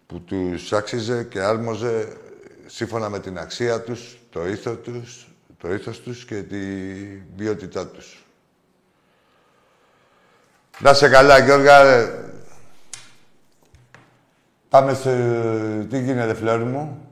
που 0.05 0.19
τους 0.21 0.73
άξιζε 0.73 1.23
και 1.23 1.41
άρμοζε 1.41 2.17
σύμφωνα 2.65 3.09
με 3.09 3.19
την 3.19 3.37
αξία 3.37 3.81
τους, 3.81 4.17
το 4.29 4.47
ήθος 4.47 4.77
τους, 4.83 5.27
το 5.57 5.73
ήθος 5.73 5.99
τους 5.99 6.25
και 6.25 6.41
τη 6.43 6.57
ποιότητά 7.37 7.87
τους. 7.87 8.25
Να 10.79 10.93
σε 10.93 11.09
καλά, 11.09 11.37
Γιώργα. 11.37 12.09
Πάμε 14.69 14.93
σε... 14.93 15.13
Τι 15.89 15.99
γίνεται, 15.99 16.33
φλόρι 16.33 16.63
μου; 16.63 17.02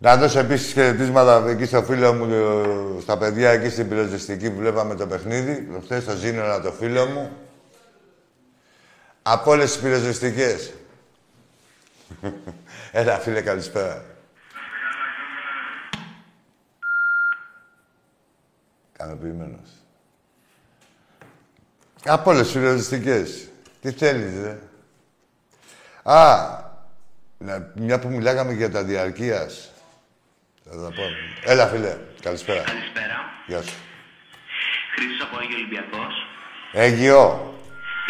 Να 0.00 0.16
δώσω 0.16 0.38
επίσης 0.38 0.72
χαιρετίσματα 0.72 1.48
εκεί 1.48 1.64
στο 1.64 1.82
φίλο 1.82 2.14
μου, 2.14 3.00
στα 3.00 3.18
παιδιά 3.18 3.50
εκεί 3.50 3.68
στην 3.68 3.88
πυροσβεστική 3.88 4.50
που 4.50 4.58
βλέπαμε 4.58 4.94
το 4.94 5.06
παιχνίδι. 5.06 5.62
Προχθές 5.62 6.02
στο 6.02 6.16
Ζήνορα 6.16 6.60
το 6.60 6.72
φίλο 6.72 7.06
μου. 7.06 7.30
Από 9.22 9.50
όλες 9.50 9.72
τις 9.72 9.82
πυροσβεστικές. 9.82 10.72
Έλα, 12.92 13.18
φίλε, 13.18 13.40
καλησπέρα. 13.40 14.04
Κανοποιημένος. 18.92 19.70
Από 22.04 22.30
όλες 22.30 22.52
τις 22.88 23.48
Τι 23.80 23.90
θέλεις, 23.90 24.42
ρε; 24.42 24.58
Α, 26.02 26.48
μια 27.74 27.98
που 27.98 28.08
μιλάγαμε 28.08 28.52
για 28.52 28.70
τα 28.70 28.82
διαρκείας. 28.82 29.72
Θα 30.70 30.76
τα 30.84 30.90
πω. 30.96 31.04
Έλα, 31.52 31.66
φίλε. 31.66 31.92
Καλησπέρα. 32.22 32.62
Καλησπέρα. 32.62 33.16
Γεια 33.46 33.62
σου. 33.62 33.76
Χρήστος 34.94 35.20
από 35.26 35.34
Αίγιο 35.40 35.56
Ολυμπιακός. 35.60 36.14
Αίγιο. 36.72 37.22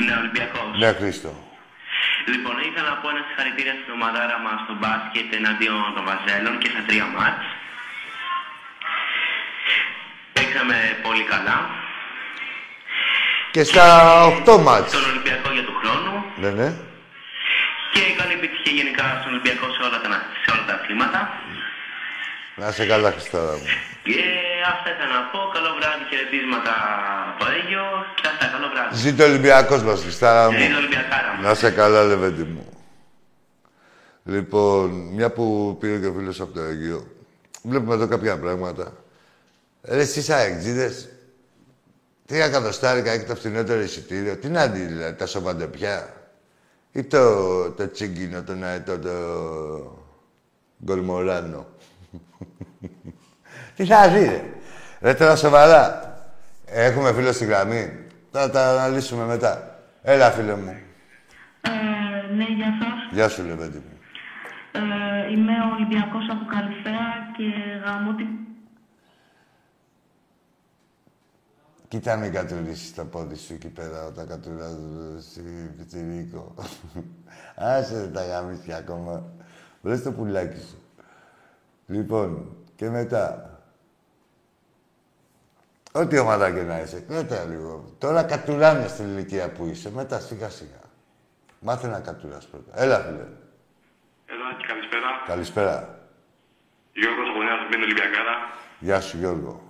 Ναι, 0.04 0.14
Ολυμπιακός. 0.22 0.70
Ναι, 0.80 0.90
Χρήστο. 0.98 1.30
Λοιπόν, 2.32 2.54
ήθελα 2.68 2.88
να 2.92 2.96
πω 3.00 3.08
ένα 3.14 3.22
συγχαρητήρια 3.26 3.74
στην 3.78 3.92
ομαδάρα 3.96 4.38
μας 4.44 4.58
στο 4.64 4.74
μπάσκετ 4.80 5.28
εναντίον 5.40 5.80
των 5.94 6.04
Βαζέλων 6.08 6.54
και 6.62 6.68
στα 6.72 6.82
τρία 6.88 7.06
μάτς. 7.16 7.44
Παίξαμε 10.34 10.76
πολύ 11.06 11.24
καλά. 11.32 11.58
Και 13.54 13.62
στα 13.70 13.86
8 14.24 14.58
μάτς. 14.66 14.88
Στον 14.92 15.10
Ολυμπιακό 15.12 15.48
για 15.56 15.64
του 15.68 15.74
χρόνου. 15.80 16.14
Ναι, 16.42 16.50
ναι. 16.60 16.68
Και 17.92 18.02
καλή 18.18 18.32
επιτυχία 18.38 18.72
γενικά 18.80 19.04
στον 19.20 19.30
Ολυμπιακό 19.32 19.66
σε 19.74 19.80
όλα 19.86 19.98
τα, 20.02 20.08
σε 20.42 20.48
όλα 20.52 20.64
τα 20.68 20.74
αθλήματα. 20.78 21.20
Να 22.58 22.68
είσαι 22.68 22.86
καλά, 22.86 23.10
Χριστάρα 23.10 23.52
μου. 23.52 23.66
Και 24.02 24.20
αυτά 24.72 24.90
ήθελα 24.90 25.12
να 25.18 25.22
πω. 25.32 25.38
Καλό 25.54 25.70
βράδυ, 25.78 26.04
χαιρετίσματα 26.10 26.74
από 27.30 27.44
Αίγιο. 27.50 27.84
Και 28.20 28.26
αυτά, 28.32 28.46
καλό 28.46 28.66
βράδυ. 28.72 28.96
Ζήτω 28.96 29.22
ο 29.24 29.26
Ολυμπιακός 29.26 29.82
μας, 29.82 30.00
Χριστάρα 30.00 30.50
μου. 30.50 30.58
Ζήτω 30.58 30.76
Ολυμπιακάρα 30.76 31.34
μου. 31.36 31.42
Να 31.42 31.50
είσαι 31.50 31.70
καλά, 31.70 32.04
Λεβέντη 32.04 32.42
μου. 32.42 32.66
Λοιπόν, 34.24 34.90
μια 34.90 35.30
που 35.30 35.76
πήρε 35.80 35.98
και 35.98 36.06
ο 36.06 36.12
φίλος 36.12 36.40
από 36.40 36.52
το 36.52 36.60
Αίγιο, 36.60 37.06
βλέπουμε 37.62 37.94
εδώ 37.94 38.06
κάποια 38.06 38.38
πράγματα. 38.38 38.92
Ρε, 39.82 40.00
εσείς 40.00 40.30
αεξίδες, 40.30 41.08
τρία 42.26 42.44
εκατοστάρικα 42.44 43.10
έχει 43.10 43.24
το 43.24 43.34
φθηνότερο 43.34 43.80
εισιτήριο; 43.80 44.36
Τι 44.36 44.48
να 44.48 44.66
δει, 44.66 44.80
δηλαδή, 44.80 45.16
τα 45.16 45.26
σοβαντεπιά. 45.26 46.14
Ή 46.92 47.04
το, 47.04 47.70
το 47.70 47.90
τσίγκινο, 47.90 48.42
τον 48.42 48.64
αετό, 48.64 48.98
το 48.98 49.10
γκολμοράνο; 50.84 51.66
Τι 53.76 53.84
θα 53.84 54.08
δει, 54.08 54.24
ρε. 54.24 54.42
Ρε, 55.00 55.14
τώρα 55.14 55.36
σοβαρά. 55.36 56.02
Έχουμε 56.66 57.12
φίλο 57.12 57.32
στη 57.32 57.44
γραμμή. 57.44 58.06
Θα 58.30 58.50
τα 58.50 58.68
αναλύσουμε 58.68 59.24
μετά. 59.24 59.80
Έλα, 60.02 60.30
φίλε 60.30 60.56
μου. 60.56 60.76
Ε, 61.60 62.34
ναι, 62.34 62.44
γεια 62.44 62.78
σας. 62.80 63.12
Γεια 63.12 63.28
σου, 63.28 63.42
Λεβέντη 63.42 63.76
μου. 63.76 63.98
Ε, 64.72 65.32
είμαι 65.32 65.52
ο 65.52 65.74
Ολυμπιακός 65.74 66.28
από 66.30 66.44
Καλυφαία 66.44 67.32
και 67.36 67.44
γαμώ 67.84 68.14
την... 68.14 68.26
Κοίτα 71.88 72.16
μην 72.16 72.32
κατουρίσεις 72.32 72.94
το 72.94 73.04
πόδι 73.04 73.36
σου 73.36 73.52
εκεί 73.52 73.68
πέρα 73.68 74.04
όταν 74.06 74.28
κατουράς 74.28 74.76
στη 75.20 75.40
πιτσιρίκο. 75.76 76.54
Άσε 77.54 78.10
τα 78.14 78.24
γαμίσια 78.24 78.76
ακόμα. 78.76 79.22
Βρες 79.82 80.02
το 80.02 80.12
πουλάκι 80.12 80.58
σου. 80.58 80.77
Λοιπόν, 81.90 82.56
και 82.76 82.88
μετά. 82.88 83.50
Ό,τι 85.92 86.18
ομάδα 86.18 86.50
και 86.50 86.62
να 86.62 86.80
είσαι. 86.80 87.04
Κράτα 87.08 87.44
λίγο. 87.44 87.94
Τώρα 87.98 88.22
κατουράνε 88.22 88.86
στην 88.88 89.04
ηλικία 89.04 89.52
που 89.52 89.64
είσαι. 89.66 89.90
Μετά 89.94 90.18
σιγά 90.20 90.48
σιγά. 90.48 90.80
Μάθε 91.60 91.86
να 91.88 92.00
κατουράς 92.00 92.46
πρώτα. 92.46 92.82
Έλα, 92.82 92.98
φίλε. 93.00 93.26
Έλα 94.32 94.46
και 94.58 94.66
καλησπέρα. 94.66 95.08
Καλησπέρα. 95.26 95.98
Γιώργος 96.92 97.28
από 97.30 97.42
Νέας 97.42 97.60
Σμπίνη 97.64 97.82
Ολυμπιακάρα. 97.82 98.34
Γεια 98.78 99.00
σου, 99.00 99.16
Γιώργο. 99.18 99.62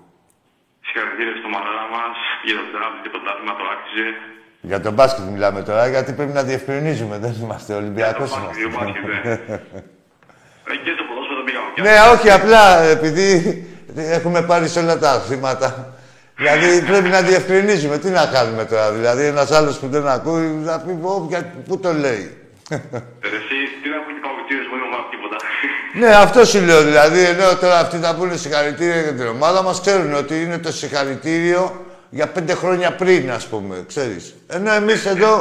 Συγχαρητήρια 0.86 1.36
στο 1.40 1.48
μαδάρα 1.48 1.86
μας 1.94 2.16
για 2.44 2.54
το 2.58 2.64
τράβο 2.74 2.94
και 3.02 3.08
το 3.14 3.20
τάθημα 3.26 3.52
το 3.58 3.64
άξιζε. 3.74 4.08
Για 4.60 4.80
τον 4.80 4.92
μπάσκετ 4.94 5.24
μιλάμε 5.34 5.62
τώρα, 5.62 5.88
γιατί 5.88 6.12
πρέπει 6.12 6.32
να 6.32 6.42
διευκρινίζουμε. 6.42 7.18
Δεν 7.18 7.32
είμαστε 7.42 7.74
Ολυμπιακός 7.74 8.30
Για 8.30 8.38
το 8.38 8.60
είμαστε. 8.60 8.68
μπάσκετ, 8.74 9.04
για 9.04 9.18
το 9.18 9.20
μπάσκετ, 9.24 9.24
ναι. 9.24 10.72
Ε, 10.72 10.76
Και 10.84 10.92
στο 10.96 11.04
ποδόσφαιρο 11.74 11.74
πήγαμε 11.74 11.90
πια. 11.90 12.04
Ναι, 12.06 12.12
όχι, 12.18 12.30
απλά 12.30 12.82
επειδή 12.82 13.66
έχουμε 13.96 14.42
πάρει 14.42 14.68
σε 14.68 14.78
όλα 14.78 14.98
τα 14.98 15.10
αθλήματα. 15.10 15.92
Δηλαδή 16.36 16.82
πρέπει 16.82 17.08
να 17.08 17.20
διευκρινίζουμε. 17.22 17.98
Τι 17.98 18.08
να 18.08 18.26
κάνουμε 18.26 18.64
τώρα, 18.64 18.90
δηλαδή 18.92 19.24
ένας 19.24 19.50
άλλος 19.50 19.78
που 19.78 19.88
δεν 19.88 20.08
ακούει 20.08 20.46
να 20.46 20.78
πει 20.80 20.90
«Ω, 21.02 21.26
για- 21.28 21.52
πού 21.68 21.78
το 21.78 21.92
λέει. 21.92 22.36
Ε, 22.70 22.74
Εσύ, 22.74 23.58
τι 23.82 23.88
να 23.88 23.98
πούν 24.04 24.14
οι 24.16 24.20
παγκοτήρες 24.26 24.66
μου, 24.70 24.74
δεν 24.78 24.80
έχω 24.80 24.90
μάθει 24.96 25.10
τίποτα. 25.16 25.36
Ναι, 25.98 26.14
αυτό 26.24 26.44
σου 26.44 26.60
λέω 26.60 26.82
δηλαδή. 26.82 27.20
Ενώ 27.24 27.56
τώρα 27.60 27.78
αυτοί 27.78 27.96
θα 27.96 28.14
πούνε 28.14 28.36
συγχαρητήρια 28.36 29.00
για 29.00 29.12
την 29.14 29.26
ομάδα 29.26 29.62
μας, 29.62 29.80
ξέρουν 29.80 30.14
ότι 30.14 30.42
είναι 30.42 30.58
το 30.58 30.72
συγχαρητήριο 30.72 31.84
για 32.10 32.26
πέντε 32.26 32.54
χρόνια 32.54 32.92
πριν, 32.94 33.30
ας 33.32 33.46
πούμε. 33.46 33.84
Ξέρεις. 33.88 34.34
Ενώ 34.46 34.72
εμείς 34.72 35.06
εδώ 35.06 35.40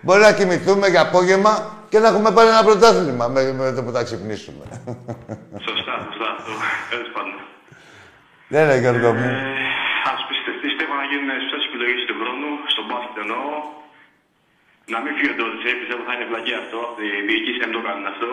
μπορεί 0.00 0.20
να 0.20 0.32
κοιμηθούμε 0.32 0.88
για 0.88 1.00
απόγευμα 1.00 1.77
και 1.90 1.98
να 2.02 2.08
έχουμε 2.12 2.30
πάρει 2.36 2.48
ένα 2.54 2.64
πρωτάθλημα 2.68 3.26
με, 3.34 3.40
με 3.60 3.72
το 3.76 3.80
που 3.84 3.92
θα 3.96 4.02
ξυπνήσουμε. 4.08 4.64
Σωστά, 5.68 5.94
σωστά. 6.06 6.28
αυτό. 6.36 6.52
Τέλος 6.92 7.10
πάντων. 7.14 7.38
Δεν 8.52 8.60
είναι 8.64 8.78
Γιώργο 8.82 9.10
μου. 9.18 9.28
Ε, 9.30 9.66
Ας 10.12 10.20
πιστευτείς, 10.28 10.62
πιστεύω 10.68 10.92
να 11.00 11.06
γίνουν 11.10 11.30
σωστές 11.42 11.62
επιλογές 11.68 12.00
του 12.08 12.14
χρόνου, 12.20 12.50
στον 12.72 12.84
μπάσκετ 12.88 13.16
εννοώ. 13.24 13.44
Να 14.94 14.98
μην 15.02 15.12
φύγει 15.16 15.30
ο 15.32 15.36
Ντότζε, 15.38 15.70
πιστεύω 15.80 16.02
θα 16.08 16.12
είναι 16.14 16.26
βλακή 16.30 16.54
αυτό. 16.62 16.80
Οι 17.02 17.08
διοικήσεις 17.28 17.60
δεν 17.62 17.70
το 17.76 17.80
κάνουν 17.86 18.06
αυτό. 18.12 18.28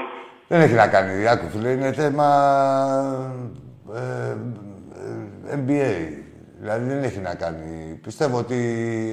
Δεν 0.51 0.59
έχει 0.65 0.77
να 0.83 0.87
κάνει, 0.95 1.13
άκου 1.33 1.47
φίλε, 1.53 1.69
είναι 1.75 1.91
θέμα 2.01 2.27
ε, 4.01 4.35
ε, 5.51 5.57
NBA. 5.59 5.93
Δηλαδή 6.65 6.85
δεν 6.93 7.03
έχει 7.09 7.19
να 7.29 7.33
κάνει. 7.43 7.69
Πιστεύω 8.07 8.35
ότι 8.43 8.57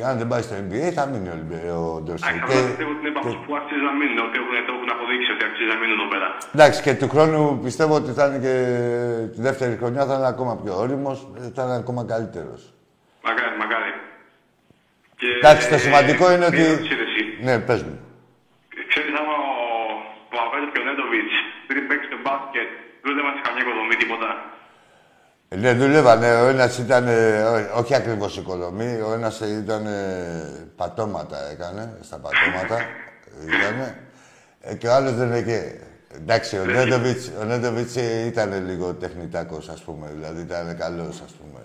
αν 0.08 0.14
δεν 0.20 0.28
πάει 0.30 0.42
στο 0.48 0.54
NBA 0.64 0.84
θα 0.98 1.02
μείνει 1.10 1.28
ο, 1.28 1.32
Ολυμπι- 1.36 1.70
ο 1.80 2.00
Ντόρσεϊ. 2.02 2.28
Εντάξει, 2.34 2.56
απλά 2.58 2.66
πιστεύω 2.68 2.90
ότι 2.94 3.00
είναι 3.08 3.18
από 3.18 3.28
που 3.46 3.52
αξίζει 3.60 3.84
να 3.90 3.94
μείνουν, 3.98 4.18
ότι 4.26 4.36
έχουν, 4.42 4.54
το 4.68 4.72
έχουν 4.76 4.90
αποδείξει 4.96 5.30
ότι 5.34 5.44
αξίζει 5.48 5.70
να 5.74 5.78
μείνουν 5.80 5.96
εδώ 6.00 6.08
πέρα. 6.14 6.28
Εντάξει, 6.56 6.78
και 6.84 6.92
του 7.00 7.08
χρόνου 7.14 7.42
πιστεύω 7.66 7.94
ότι 8.00 8.10
θα 8.18 8.24
είναι 8.26 8.40
και 8.46 8.54
τη 9.34 9.40
δεύτερη 9.48 9.74
χρονιά 9.80 10.02
θα 10.08 10.14
είναι 10.16 10.30
ακόμα 10.34 10.52
πιο 10.62 10.72
όριμος, 10.84 11.16
θα 11.56 11.62
είναι 11.64 11.76
ακόμα 11.82 12.02
καλύτερος. 12.12 12.60
Μακάρι, 13.26 13.54
μακάρι. 13.62 13.92
Και, 15.20 15.28
Εντάξει, 15.40 15.64
το 15.72 15.78
σημαντικό 15.86 16.24
είναι 16.34 16.46
μια 16.52 16.52
ότι... 16.52 16.62
ερώτηση, 16.68 16.94
ρε, 17.00 17.06
εσύ. 17.10 17.22
Ναι, 17.46 17.54
πες 17.66 17.80
μου. 17.86 17.96
Ξέρεις 18.92 19.12
άμα 19.20 19.34
ο 19.48 19.50
Παπαπέτρος 20.32 20.70
και 20.72 20.80
ο 20.82 20.84
Νέντοβιτς 20.88 21.34
πριν 21.68 21.82
παίξει 21.88 22.08
το 22.14 22.18
μπάσκετ, 22.24 22.68
δούλευαν 23.04 23.32
σε 23.36 23.42
καμιά 23.46 23.62
οικοδομή 23.64 23.96
τίποτα. 24.02 24.30
Ε, 25.52 25.56
Ναι, 25.56 25.72
δουλεύανε. 25.74 26.40
Ο 26.42 26.46
ένας 26.48 26.78
ήταν, 26.78 27.06
ε, 27.08 27.42
ό- 27.42 27.78
όχι 27.78 27.94
ακριβώς 27.94 28.36
οικοδομή, 28.36 29.00
ο 29.08 29.12
ένας 29.12 29.40
ε, 29.40 29.46
ήταν 29.46 29.86
ε, 29.86 30.68
πατώματα 30.76 31.50
έκανε, 31.50 31.96
στα 32.02 32.16
πατώματα 32.16 32.84
ήτανε. 33.46 33.96
Ε, 34.60 34.74
και 34.74 34.88
ο 34.88 34.92
άλλος 34.94 35.12
δεν 35.14 35.32
είχε. 35.34 35.80
Εντάξει, 36.16 36.58
ο 36.58 36.64
Νέντοβιτς, 36.64 37.30
ο 37.40 37.44
Νέντοβιτς 37.44 37.96
ε, 37.96 38.24
ήταν 38.26 38.66
λίγο 38.66 38.92
τεχνητάκος, 38.94 39.68
ας 39.68 39.80
πούμε, 39.80 40.06
δηλαδή 40.14 40.40
ήταν 40.40 40.76
καλός, 40.78 41.20
ας 41.24 41.32
πούμε. 41.40 41.60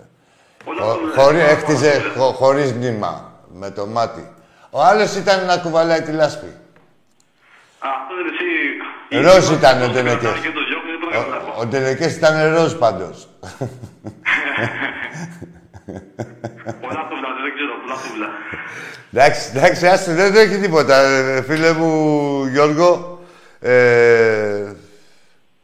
Όλα 0.64 0.84
Ο, 0.84 0.90
αυτά 0.90 1.22
χωρί, 1.22 1.36
δουλεύουν. 1.36 1.56
έχτιζε 1.56 2.02
χω, 2.16 2.32
χωρίς 2.32 2.72
μνήμα, 2.72 3.32
με 3.52 3.70
το 3.70 3.86
μάτι. 3.86 4.32
Ο 4.70 4.82
άλλος 4.82 5.16
ήταν 5.16 5.44
να 5.46 5.56
κουβαλάει 5.56 6.00
τη 6.02 6.12
λάσπη. 6.12 6.46
Α, 6.46 7.88
Αυτό 8.00 8.14
δεν 8.18 8.26
εσύ... 8.32 8.46
Ροζ 9.26 9.50
ήταν 9.58 9.82
ο 9.82 9.86
το 9.86 9.92
Ντενεκές. 9.92 10.30
Ο, 11.56 11.60
ο 11.60 11.66
Ντενεκές 11.66 12.16
ήταν 12.16 12.54
ροζ 12.54 12.72
πάντως. 12.72 13.28
Πολλά 16.80 17.06
τούβλα, 17.08 17.28
δεν 17.42 17.52
ξέρω, 17.54 17.74
πολλά 17.82 17.96
τούβλα. 18.08 18.28
Εντάξει, 19.12 19.50
εντάξει, 19.54 19.86
άστε, 19.86 20.12
δεν 20.14 20.34
έχει 20.36 20.58
τίποτα. 20.58 21.00
ε, 21.02 21.42
Φίλε 21.42 21.72
μου, 21.72 22.44
Γιώργο, 22.46 23.20
ε, 23.60 24.72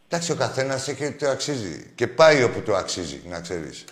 εντάξει, 0.09 0.33
ο 0.33 0.35
καθένας 0.35 0.89
έχει 0.89 1.11
το 1.11 1.29
αξίζει. 1.31 1.91
Και 1.95 2.07
πάει 2.07 2.43
όπου 2.43 2.61
το 2.61 2.75
αξίζει, 2.75 3.21
να 3.31 3.41
ξέρεις. 3.41 3.85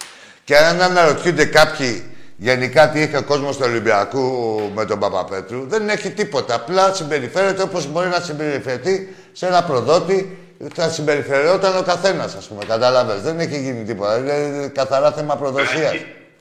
Και 0.44 0.56
αν 0.56 0.82
αναρωτιούνται 0.82 1.44
κάποιοι 1.44 2.04
γενικά 2.36 2.88
τι 2.90 3.00
έχει 3.00 3.16
ο 3.16 3.22
κόσμος 3.22 3.56
του 3.56 3.62
Ολυμπιακού 3.66 4.60
με 4.74 4.84
τον 4.84 4.98
Παπαπέτρου, 4.98 5.66
δεν 5.68 5.88
έχει 5.88 6.10
τίποτα. 6.10 6.54
Απλά 6.54 6.94
συμπεριφέρεται 6.94 7.62
όπως 7.62 7.86
μπορεί 7.86 8.08
να 8.08 8.20
συμπεριφερθεί 8.20 9.14
σε 9.32 9.46
ένα 9.46 9.64
προδότη. 9.64 10.36
Θα 10.78 10.86
συμπεριφερόταν 10.96 11.72
ο 11.82 11.84
καθένας, 11.92 12.30
ας 12.40 12.44
πούμε. 12.48 12.62
Κατάλαβες. 12.74 13.18
Δεν 13.26 13.36
έχει 13.44 13.58
γίνει 13.66 13.82
τίποτα. 13.90 14.12
Είναι 14.18 14.36
καθαρά 14.80 15.10
θέμα 15.18 15.34
προδοσίας. 15.40 15.92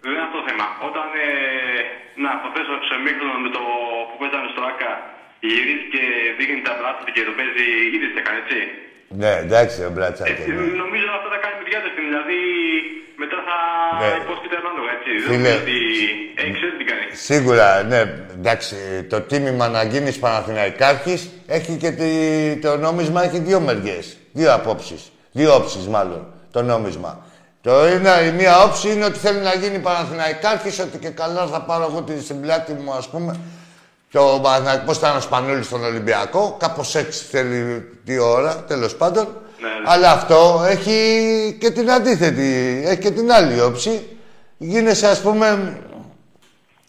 Δεν 0.03 0.11
είναι 0.13 0.23
αυτό 0.27 0.37
το 0.41 0.45
θέμα. 0.49 0.65
Όταν, 0.87 1.07
ε, 1.25 1.29
να, 2.23 2.31
το 2.41 2.47
θέσω 2.53 2.73
σε 2.89 2.95
μήχρονο 3.05 3.35
με 3.45 3.49
το 3.55 3.63
που 4.07 4.15
παίζανε 4.21 4.49
στο 4.53 4.61
ΆΚΑ, 4.71 4.93
γυρίζει 5.49 5.85
και 5.93 6.03
δείχνει 6.37 6.59
τα 6.67 6.73
μπράτσα 6.77 7.01
του 7.05 7.11
και 7.15 7.23
το 7.29 7.33
παίζει, 7.37 7.67
ήδη 7.95 8.07
τι 8.11 8.17
έκανε, 8.21 8.39
έτσι. 8.43 8.59
Ναι, 9.21 9.31
εντάξει, 9.45 9.77
ο 9.89 9.91
Μπρατσάκη. 9.93 10.43
Ε, 10.51 10.53
ναι. 10.57 10.81
νομίζω 10.83 11.07
αυτό 11.17 11.27
θα 11.33 11.39
κάνει 11.43 11.55
με 11.61 11.65
διάθεση, 11.71 11.99
δηλαδή 12.07 12.39
μετά 13.23 13.37
θα 13.47 13.57
Ναι. 14.01 14.09
υπόσχεται 14.23 14.55
ανάλογα, 14.61 14.89
έτσι. 14.97 15.09
Δεν 15.21 15.29
Φίλε. 15.29 15.37
νομίζω 15.37 15.61
ότι 15.65 15.77
ε, 16.41 16.43
ξέρει 16.55 16.73
τι 16.79 16.83
κάνει. 16.91 17.05
Σίγουρα, 17.29 17.67
ναι. 17.91 18.01
Εντάξει, 18.37 18.75
το 19.09 19.17
τίμημα 19.21 19.65
να 19.75 19.83
γίνεις 19.83 20.19
Παναθηναϊκάρχης 20.19 21.21
έχει 21.57 21.73
και 21.83 21.91
τη, 21.91 22.09
το 22.65 22.77
νόμισμα 22.77 23.23
έχει 23.23 23.39
δύο 23.39 23.59
μεριές. 23.59 24.05
Δύο 24.31 24.53
απόψεις. 24.53 25.01
Δύο 25.31 25.55
όψεις 25.55 25.87
μάλλον, 25.87 26.21
το 26.51 26.61
νόμισμα. 26.61 27.25
Το 27.61 27.71
ένα, 27.83 28.21
η 28.25 28.31
μία 28.31 28.63
όψη 28.63 28.91
είναι 28.91 29.05
ότι 29.05 29.17
θέλει 29.19 29.39
να 29.39 29.53
γίνει 29.53 29.79
Παναθηναϊκάρχης, 29.79 30.79
ότι 30.79 30.97
και 30.97 31.09
καλά 31.09 31.45
θα 31.47 31.61
πάρω 31.61 31.83
εγώ 31.89 32.01
τη 32.01 32.21
στην 32.23 32.41
πλάτη 32.41 32.73
μου, 32.73 32.93
ας 32.93 33.07
πούμε, 33.07 33.39
το 34.11 34.39
Παναθηναϊκό, 34.43 34.83
πώς 34.85 34.97
ήταν 34.97 35.17
ο 35.17 35.19
Σπανούλης 35.19 35.65
στον 35.65 35.83
Ολυμπιακό, 35.83 36.55
κάπως 36.59 36.95
έτσι 36.95 37.23
θέλει 37.23 37.89
τη 38.05 38.17
ώρα, 38.17 38.63
τέλος 38.67 38.95
πάντων. 38.95 39.27
Ναι, 39.61 39.67
ναι. 39.67 39.73
Αλλά 39.85 40.11
αυτό 40.11 40.65
έχει 40.67 41.57
και 41.59 41.71
την 41.71 41.91
αντίθετη, 41.91 42.81
έχει 42.85 42.97
και 42.99 43.11
την 43.11 43.31
άλλη 43.31 43.61
όψη. 43.61 44.07
Γίνεσαι, 44.57 45.07
ας 45.07 45.21
πούμε, 45.21 45.77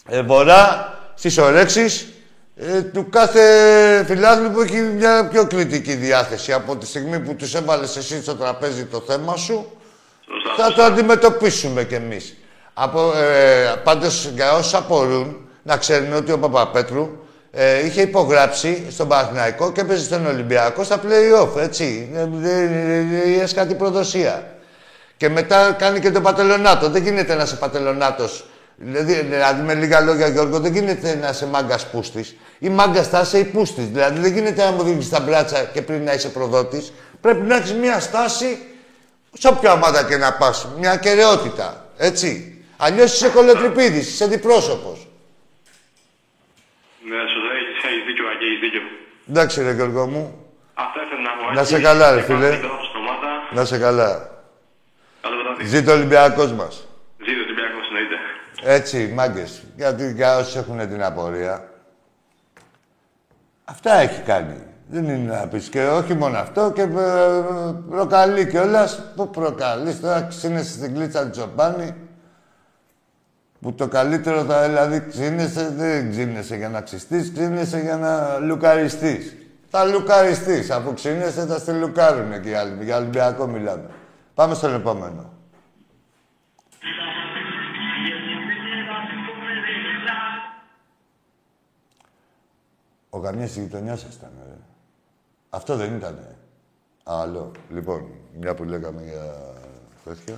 ε, 0.08 0.22
βορρά 0.22 0.94
στις 1.14 1.38
ορέξεις 1.38 2.12
ε, 2.56 2.82
του 2.82 3.08
κάθε 3.08 4.04
φιλάθλου 4.06 4.50
που 4.50 4.60
έχει 4.60 4.80
μια 4.80 5.28
πιο 5.28 5.46
κριτική 5.46 5.94
διάθεση. 5.94 6.52
Από 6.52 6.76
τη 6.76 6.86
στιγμή 6.86 7.18
που 7.20 7.34
τους 7.34 7.54
έβαλες 7.54 7.96
εσύ 7.96 8.22
στο 8.22 8.34
τραπέζι 8.34 8.84
το 8.84 9.00
θέμα 9.00 9.36
σου, 9.36 9.72
Σωστά. 10.44 10.64
θα 10.64 10.72
το 10.72 10.82
αντιμετωπίσουμε 10.82 11.84
κι 11.84 11.94
εμείς. 11.94 12.36
Από, 12.74 13.12
ε, 13.16 13.74
πάντως, 13.84 14.30
για 14.34 14.52
όσους 14.52 14.74
απορούν, 14.74 15.48
να 15.62 15.76
ξέρουν 15.76 16.12
ότι 16.12 16.32
ο 16.32 16.38
Παπαπέτρου 16.38 17.10
ε, 17.54 17.86
είχε 17.86 18.00
υπογράψει 18.00 18.86
στον 18.90 19.08
Παναθηναϊκό 19.08 19.72
και 19.72 19.80
έπαιζε 19.80 20.04
στον 20.04 20.26
Ολυμπιακό 20.26 20.84
στα 20.84 21.00
play-off, 21.02 21.56
έτσι. 21.56 22.08
Ε, 22.14 22.28
ε, 22.48 23.42
ε, 23.42 23.52
κάτι 23.54 23.74
προδοσία. 23.74 24.56
Και 25.16 25.28
μετά 25.28 25.72
κάνει 25.72 26.00
και 26.00 26.10
το 26.10 26.20
πατελονάτο. 26.20 26.88
Δεν 26.88 27.02
γίνεται 27.02 27.34
να 27.34 27.42
είσαι 27.42 27.56
πατελονάτος. 27.56 28.46
Δηλαδή, 28.76 29.14
δηλαδή, 29.14 29.62
με 29.62 29.74
λίγα 29.74 30.00
λόγια, 30.00 30.28
Γιώργο, 30.28 30.60
δεν 30.60 30.72
γίνεται 30.72 31.14
να 31.14 31.28
είσαι 31.28 31.46
μάγκας 31.46 31.90
πούστης. 31.90 32.36
Ή 32.58 32.68
μάγκας 32.68 33.08
θα 33.08 33.20
είσαι 33.20 33.38
η 33.38 33.44
πούστης. 33.44 33.86
Δηλαδή, 33.86 34.20
δεν 34.20 34.32
γίνεται 34.32 34.64
να 34.64 34.70
μου 34.70 34.82
δείξει 34.82 35.10
τα 35.10 35.20
μπράτσα 35.20 35.64
και 35.64 35.82
πριν 35.82 36.02
να 36.02 36.12
είσαι 36.12 36.28
προδότης. 36.28 36.92
Πρέπει 37.20 37.40
να 37.40 37.56
έχεις 37.56 37.72
μια 37.72 38.00
στάση 38.00 38.58
σε 39.38 39.48
όποια 39.48 39.72
ομάδα 39.72 40.04
και 40.04 40.16
να 40.16 40.32
πας. 40.32 40.68
Μια 40.78 40.90
ακαιρεότητα. 40.90 41.90
Έτσι. 41.96 42.62
Αλλιώς 42.76 43.14
είσαι 43.14 43.28
κολοτρυπίδης, 43.28 44.08
είσαι 44.08 44.26
διπρόσωπο. 44.26 44.98
Ναι, 47.08 47.20
σωστά, 47.32 47.50
έχεις, 47.58 47.84
έχεις 47.88 48.04
δίκιο, 48.08 48.24
Αγγέ, 48.32 48.46
έχεις 48.50 48.60
δίκιο. 48.64 48.82
Εντάξει, 49.28 49.62
ρε 49.62 49.72
Γιώργο 49.72 50.06
μου. 50.06 50.36
Αυτά 50.74 51.00
ήθελα 51.06 51.20
να 51.22 51.46
πω. 51.48 51.54
Να 51.54 51.64
σε 51.64 51.74
έτσι. 51.74 51.84
καλά, 51.86 52.10
ρε 52.10 52.16
Και 52.16 52.22
φίλε. 52.22 52.36
πάμε 52.38 52.46
εδώ 52.46 52.58
στην 52.58 53.00
ομάδα. 53.00 53.28
Να 53.52 53.64
σε 53.64 53.78
καλά. 53.78 54.30
Καλό 55.22 55.34
βράδυ. 55.44 55.64
Ζήτω 55.64 55.90
ο 55.90 55.94
Ολυμπιακός 55.94 56.52
μας. 56.52 56.86
Ζήτω 57.26 57.40
ο 57.40 57.44
Ολυμπιακός, 57.44 57.86
εννοείται. 57.86 58.16
Έτσι, 58.74 59.12
μάγκες. 59.14 59.62
Γιατί 59.76 60.12
για 60.12 60.36
όσους 60.36 60.56
έχουν 60.56 60.88
την 60.88 61.02
απορία. 61.04 61.68
Αυτά 63.64 63.94
έχει 63.94 64.20
κάνει. 64.22 64.56
Δεν 64.86 65.04
είναι 65.04 65.32
να 65.34 65.46
πεις. 65.48 65.68
Και 65.68 65.86
όχι 65.86 66.14
μόνο 66.14 66.38
αυτό, 66.38 66.72
και 66.74 66.82
ε, 66.82 66.88
προκαλεί 67.90 68.46
κιόλας. 68.46 69.02
Πού 69.16 69.30
προκαλείς, 69.30 70.00
τώρα 70.00 70.22
ξύνεσαι 70.22 70.70
στην 70.72 70.94
κλίτσα 70.94 71.22
του 71.24 71.30
Τσοπάνη. 71.30 71.94
Που 73.62 73.74
το 73.74 73.88
καλύτερο 73.88 74.44
θα 74.44 74.68
δηλαδή 74.68 75.06
ξύνεσαι, 75.08 75.68
δεν 75.68 76.10
ξύνεσαι 76.10 76.56
για 76.56 76.68
να 76.68 76.80
ξυστείς, 76.80 77.32
ξύνεσαι 77.32 77.80
για 77.80 77.96
να 77.96 78.38
λουκαριστείς. 78.38 79.36
Θα 79.68 79.84
λουκαριστείς. 79.84 80.70
Αφού 80.70 80.94
ξύνεσαι 80.94 81.46
θα 81.46 81.58
στη 81.58 81.72
λουκάρουνε 81.72 82.38
και 82.38 82.50
οι 82.50 82.54
άλλοι. 82.54 82.84
Για 82.84 82.96
Ολυμπιακό 82.96 83.46
μιλάμε. 83.46 83.90
Πάμε 84.34 84.54
στον 84.54 84.74
επόμενο. 84.74 85.32
Ο 93.10 93.20
καμιάς 93.20 93.52
της 93.52 93.62
γειτονιάς 93.62 94.00
σας 94.00 94.14
ήταν, 94.14 94.30
ρε. 94.46 94.56
Αυτό 95.50 95.76
δεν 95.76 95.96
ήτανε. 95.96 96.36
Άλλο. 97.04 97.50
Λοιπόν, 97.70 98.06
μια 98.38 98.54
που 98.54 98.64
λέγαμε 98.64 99.02
για 99.02 99.34
τέτοιο. 100.04 100.34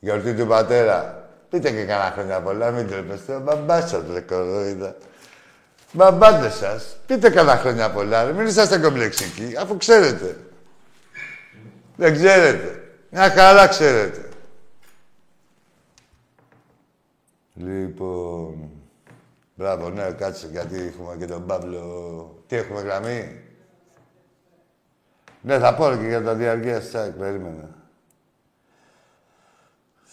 Γιορτή 0.00 0.34
του 0.34 0.46
πατέρα. 0.46 1.28
Πείτε 1.50 1.70
και 1.70 1.84
κανένα 1.84 2.10
χρόνια 2.10 2.40
πολλά, 2.40 2.70
μην 2.70 2.86
τρέπεστε. 2.86 3.38
Μπαμπάς 3.38 3.88
σας, 3.88 4.02
ρε 4.12 4.20
κοροϊδά. 4.20 4.96
Μπαμπάντες 5.92 6.54
σας. 6.54 6.96
Πείτε 7.06 7.30
κανένα 7.30 7.56
χρόνια 7.56 7.90
πολλά, 7.90 8.24
ρε. 8.24 8.32
Μην 8.32 8.46
είσαστε 8.46 8.78
κομπλεξικοί, 8.78 9.54
αφού 9.58 9.76
ξέρετε. 9.76 10.36
Δεν 11.96 12.12
ξέρετε. 12.12 12.82
Μια 13.10 13.30
χαρά 13.30 13.66
ξέρετε. 13.66 14.28
Λοιπόν... 17.54 18.70
Μπράβο, 19.54 19.90
ναι, 19.90 20.10
κάτσε, 20.10 20.48
γιατί 20.50 20.76
έχουμε 20.76 21.16
και 21.18 21.26
τον 21.26 21.46
Παύλο... 21.46 22.42
Τι 22.46 22.56
έχουμε 22.56 22.80
γραμμή; 22.80 23.40
Ναι, 25.40 25.58
θα 25.58 25.74
πω 25.74 25.96
και 26.00 26.06
για 26.06 26.22
τα 26.22 26.34
διαρκεία 26.34 26.80
τσάκ, 26.80 27.10
περίμενα. 27.10 27.77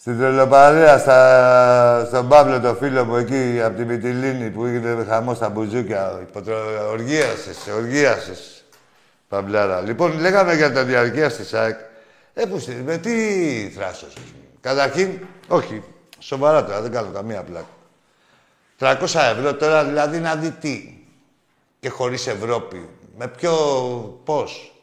Στην 0.05 0.17
τρελοπαρέα, 0.17 0.97
στα... 0.97 2.05
στον 2.07 2.27
Παύλο, 2.27 2.59
το 2.59 2.75
φίλο 2.75 3.05
μου 3.05 3.15
εκεί, 3.15 3.61
από 3.63 3.77
τη 3.77 3.85
Μυτιλίνη, 3.85 4.49
που 4.49 4.65
έγινε 4.65 5.03
χαμός 5.03 5.37
στα 5.37 5.49
μπουζούκια. 5.49 6.19
Υποτρο... 6.21 6.57
Οργίασες, 6.89 7.57
οργίασες. 7.75 8.63
Παμπλάρα. 9.27 9.81
Λοιπόν, 9.81 10.19
λέγαμε 10.19 10.55
για 10.55 10.71
τα 10.73 10.83
διαρκεία 10.83 11.29
στη 11.29 11.45
ΣΑΕΚ. 11.45 11.79
Ε, 12.33 12.45
που 12.45 12.59
στη- 12.59 12.81
με 12.85 12.97
τι 12.97 13.13
θράσος. 13.75 14.13
Καταρχήν, 14.61 15.19
όχι, 15.47 15.83
σοβαρά 16.19 16.65
τώρα, 16.65 16.81
δεν 16.81 16.91
κάνω 16.91 17.07
καμία 17.13 17.43
πλάκα. 17.43 17.65
300 18.79 19.19
ευρώ 19.37 19.53
τώρα, 19.55 19.83
δηλαδή 19.83 20.19
να 20.19 20.35
δει 20.35 20.51
τι. 20.51 20.97
Και 21.79 21.89
χωρίς 21.89 22.27
Ευρώπη. 22.27 22.89
Με 23.17 23.27
ποιο, 23.27 23.53
πώς. 24.25 24.73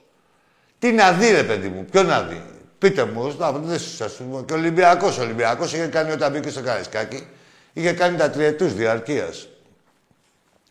Τι 0.78 0.92
να 0.92 1.12
δει, 1.12 1.30
ρε 1.30 1.42
παιδί 1.42 1.68
μου, 1.68 1.84
ποιο 1.90 2.02
να 2.02 2.20
δει. 2.22 2.42
Πείτε 2.82 3.04
μου, 3.04 3.34
να 3.38 3.52
δεν 3.52 3.78
σας 3.78 4.12
πούμε. 4.12 4.42
Και 4.46 4.52
ο 4.52 4.56
Ολυμπιακός, 4.56 5.18
ο 5.18 5.22
Ολυμπιακός 5.22 5.72
είχε 5.72 5.86
κάνει 5.86 6.10
όταν 6.10 6.32
μπήκε 6.32 6.50
στο 6.50 6.62
Καραϊσκάκι, 6.62 7.26
είχε 7.72 7.92
κάνει 7.92 8.16
τα 8.16 8.30
τριετούς 8.30 8.74
διαρκείας. 8.74 9.48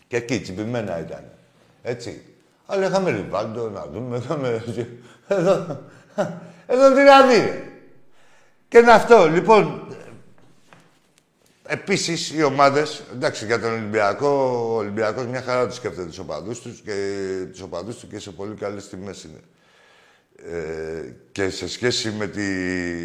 Και 0.08 0.15
εκεί 0.15 0.39
τσιμπημένα 0.39 1.00
ήταν. 1.00 1.24
Έτσι. 1.84 2.24
Αλλά 2.65 2.88
είχαμε 2.88 3.10
Ριβάλντο, 3.12 3.69
να 3.69 3.86
δούμε, 3.93 4.17
είχαμε... 4.17 4.63
Εδώ, 5.28 5.80
εδώ 6.67 6.93
τι 6.93 7.02
να 7.02 7.28
δει, 7.28 7.36
ρε. 7.36 7.63
Και 8.67 8.78
είναι 8.78 8.91
αυτό. 8.91 9.28
Λοιπόν, 9.28 9.88
Επίσης, 11.63 12.32
οι 12.32 12.43
ομάδες, 12.43 13.04
εντάξει, 13.13 13.45
για 13.45 13.60
τον 13.60 13.71
Ολυμπιακό, 13.71 14.28
ο 14.28 14.76
Ολυμπιακός 14.76 15.26
μια 15.26 15.41
χαρά 15.41 15.67
τους 15.67 15.76
σκέφτεται 15.76 16.08
τους 16.08 16.19
οπαδούς 16.19 16.62
τους 16.62 16.80
και 16.80 16.93
τους 17.52 17.62
οπαδούς 17.62 17.97
του 17.97 18.08
και 18.08 18.19
σε 18.19 18.32
πολύ 18.32 18.56
καλές 18.56 18.89
τιμές 18.89 19.24
είναι. 19.24 19.39
Ε, 20.50 21.14
και 21.32 21.50
σε 21.50 21.68
σχέση 21.70 22.12
με, 22.12 22.28
τη, 22.28 22.42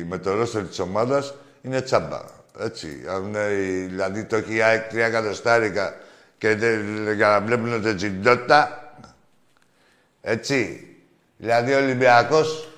με 0.09 0.18
το 0.18 0.35
ρόστερ 0.35 0.62
της 0.66 0.79
ομάδας 0.79 1.35
είναι 1.62 1.81
τσάμπα. 1.83 2.20
Έτσι. 2.59 3.05
Αν 3.09 3.25
είναι, 3.25 3.46
δηλαδή 3.88 4.25
το 4.25 4.37
έχει 4.37 4.55
η 4.55 4.62
ΑΕΚ 4.62 4.88
τρία 4.88 5.07
εκατοστάρικα 5.07 5.94
και 6.38 6.55
δεν- 6.55 7.12
για 7.12 7.29
να 7.29 7.40
βλέπουν 7.40 7.83
το 7.83 7.94
τζιντότα. 7.94 8.90
Έτσι. 10.20 10.87
Δηλαδή 11.37 11.72
ο 11.72 11.77
Ολυμπιακός, 11.79 12.68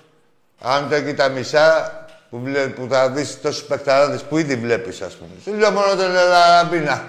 αν 0.61 0.89
το 0.89 0.95
έχει 0.95 1.15
τα 1.15 1.29
μισά, 1.29 1.93
που, 2.31 2.41
βλέ, 2.41 2.69
που 2.69 2.87
θα 2.91 3.11
δεις 3.11 3.41
τόσους 3.41 3.63
παιχταράδες 3.65 4.23
που 4.23 4.39
ήδη 4.39 4.55
βλέπεις, 4.57 5.01
ας 5.03 5.15
πούμε. 5.15 5.31
Σου 5.45 5.55
λέω 5.55 5.71
μόνο 5.71 5.87
τον 5.97 6.11
Ελαραμπίνα. 6.11 7.07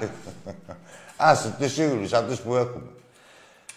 Άσε, 1.18 1.56
τους 1.60 1.74
σίγουρους, 1.74 2.14
αυτούς 2.14 2.40
που 2.40 2.56
έχουμε. 2.56 2.84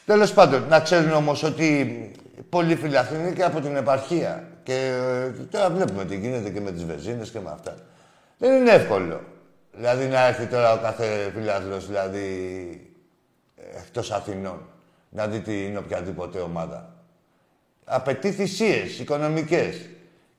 Τέλος 0.07 0.33
πάντων, 0.33 0.67
να 0.69 0.81
ξέρουν 0.81 1.13
όμως 1.13 1.43
ότι 1.43 2.11
πολλοί 2.49 2.77
φιλαθλοί 2.77 3.19
είναι 3.19 3.33
και 3.33 3.45
από 3.45 3.61
την 3.61 3.77
επαρχία. 3.77 4.49
Και 4.63 4.75
ε, 4.75 5.31
τώρα 5.51 5.71
βλέπουμε 5.71 6.05
τι 6.05 6.17
γίνεται 6.17 6.51
και 6.51 6.61
με 6.61 6.73
τις 6.73 6.85
βεζίνες 6.85 7.31
και 7.31 7.41
με 7.41 7.51
αυτά. 7.51 7.75
Δεν 8.39 8.61
είναι 8.61 8.71
εύκολο. 8.71 9.21
Δηλαδή 9.73 10.07
να 10.07 10.27
έρθει 10.27 10.47
τώρα 10.47 10.73
ο 10.73 10.79
κάθε 10.79 11.31
φιλαθλός, 11.35 11.87
δηλαδή 11.87 12.27
εκτός 13.57 14.11
Αθηνών, 14.11 14.69
να 15.09 15.27
δει 15.27 15.41
τι 15.41 15.65
είναι 15.65 15.79
οποιαδήποτε 15.79 16.39
ομάδα. 16.39 16.95
Απαιτεί 17.85 18.33
θυσίες 18.33 18.99
οικονομικές. 18.99 19.89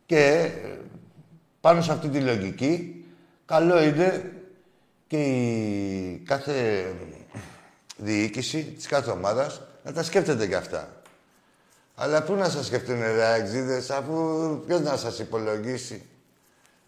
Και 0.05 0.51
ε, 0.63 0.77
πάνω 1.61 1.81
σε 1.81 1.91
αυτή 1.91 2.07
τη 2.07 2.19
λογική, 2.19 3.05
καλό 3.45 3.83
είναι 3.83 4.31
και 5.07 5.23
η 5.23 6.23
κάθε 6.25 6.85
διοίκηση 7.97 8.63
της 8.63 8.87
κάθε 8.87 9.11
ομάδας 9.11 9.61
να 9.83 9.93
τα 9.93 10.03
σκέφτεται 10.03 10.47
κι 10.47 10.55
αυτά. 10.55 10.92
Αλλά 11.95 12.23
πού 12.23 12.33
να 12.33 12.49
σας 12.49 12.65
σκεφτούν 12.65 12.99
ρε 12.99 13.23
αεξίδες, 13.23 13.89
αφού 13.89 14.13
ποιος 14.65 14.81
να 14.81 14.97
σας 14.97 15.19
υπολογίσει; 15.19 16.07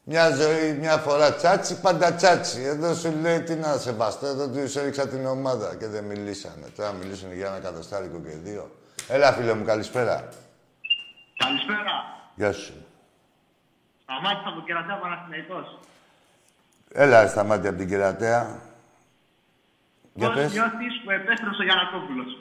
Μια 0.07 0.35
ζωή, 0.35 0.73
μια 0.73 0.97
φορά 0.97 1.33
τσάτσι, 1.35 1.79
πάντα 1.81 2.13
τσάτσι. 2.13 2.61
Εδώ 2.61 2.93
σου 2.93 3.11
λέει 3.21 3.41
τι 3.41 3.55
να 3.55 3.77
σεβαστώ, 3.77 4.25
εδώ 4.25 4.49
του 4.49 4.79
έριξα 4.79 5.07
την 5.07 5.25
ομάδα 5.25 5.75
και 5.75 5.87
δεν 5.87 6.03
μιλήσαμε. 6.03 6.67
Τώρα 6.75 6.91
μιλήσουν 6.91 7.33
για 7.33 7.47
ένα 7.47 7.59
κατοστάρικο 7.59 8.19
και 8.19 8.35
δύο. 8.43 8.71
Έλα 9.07 9.33
φίλε 9.33 9.53
μου, 9.53 9.65
καλησπέρα. 9.65 10.29
Καλησπέρα. 11.37 11.93
Γεια 12.35 12.51
σου. 12.51 12.73
Σταμάτησα 14.03 14.49
από 14.49 14.61
κερατέα 14.65 14.99
Παναθηναϊκός. 14.99 15.79
Έλα, 16.93 17.27
σταμάτη 17.27 17.67
από 17.67 17.77
την 17.77 17.87
κερατέα. 17.87 18.59
Για 20.13 20.27
Πώς 20.27 20.35
πες. 20.35 20.53
νιώθεις 20.53 21.01
που 21.03 21.11
επέστρεψε 21.11 21.61
ο 21.61 21.63
Γιανακόπουλος; 21.63 22.31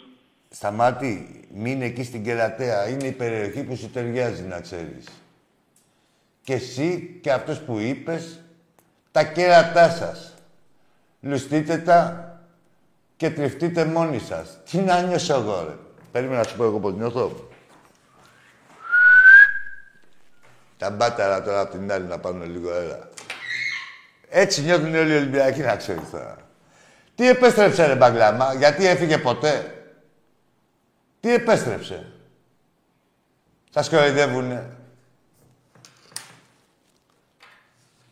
Σταμάτη, 0.54 1.44
μην 1.54 1.82
εκεί 1.82 2.04
στην 2.04 2.24
κερατέα. 2.24 2.88
Είναι 2.88 3.06
η 3.06 3.12
περιοχή 3.12 3.62
που 3.62 3.76
σου 3.76 3.90
ταιριάζει, 3.90 4.42
να 4.42 4.60
ξέρεις. 4.60 5.04
Και 6.42 6.54
εσύ 6.54 7.18
και 7.22 7.32
αυτός 7.32 7.60
που 7.60 7.78
είπες, 7.78 8.40
τα 9.12 9.24
κέρατά 9.24 9.90
σας. 9.90 10.34
Λουστείτε 11.20 11.78
τα 11.78 12.28
και 13.16 13.30
τριφτείτε 13.30 13.84
μόνοι 13.84 14.18
σας. 14.18 14.58
Τι 14.70 14.78
να 14.78 15.02
νιώσω 15.02 15.34
εγώ, 15.34 15.64
ρε. 15.68 15.74
Περίμενα 16.12 16.38
να 16.38 16.46
σου 16.46 16.56
πω 16.56 16.64
εγώ 16.64 16.78
πώς 16.80 16.94
νιώθω. 16.94 17.48
Τα 20.78 20.90
μπάταρα 20.90 21.42
τώρα 21.42 21.60
απ' 21.60 21.70
την 21.70 21.92
άλλη 21.92 22.06
να 22.06 22.18
πάρουν 22.18 22.50
λίγο 22.50 22.70
αέρα. 22.70 23.08
Έτσι 24.28 24.62
νιώθουν 24.62 24.94
όλοι 24.94 25.12
οι 25.12 25.16
Ολυμπιακοί, 25.16 25.60
να 25.60 25.76
ξέρεις 25.76 26.10
τώρα. 26.10 26.36
Τι 27.14 27.28
επέστρεψε 27.28 27.86
ρε 27.86 27.94
Μπαγκλάμα, 27.94 28.54
γιατί 28.54 28.86
έφυγε 28.86 29.18
ποτέ; 29.18 29.83
Τι 31.24 31.32
επέστρεψε; 31.32 32.12
Σας 33.70 33.88
κοροϊδεύουνε. 33.88 34.76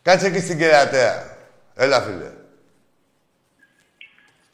Κάτσε 0.01 0.27
εκεί 0.27 0.39
στην 0.39 0.57
κερατέα. 0.57 1.37
Έλα, 1.75 2.01
φίλε. 2.01 2.31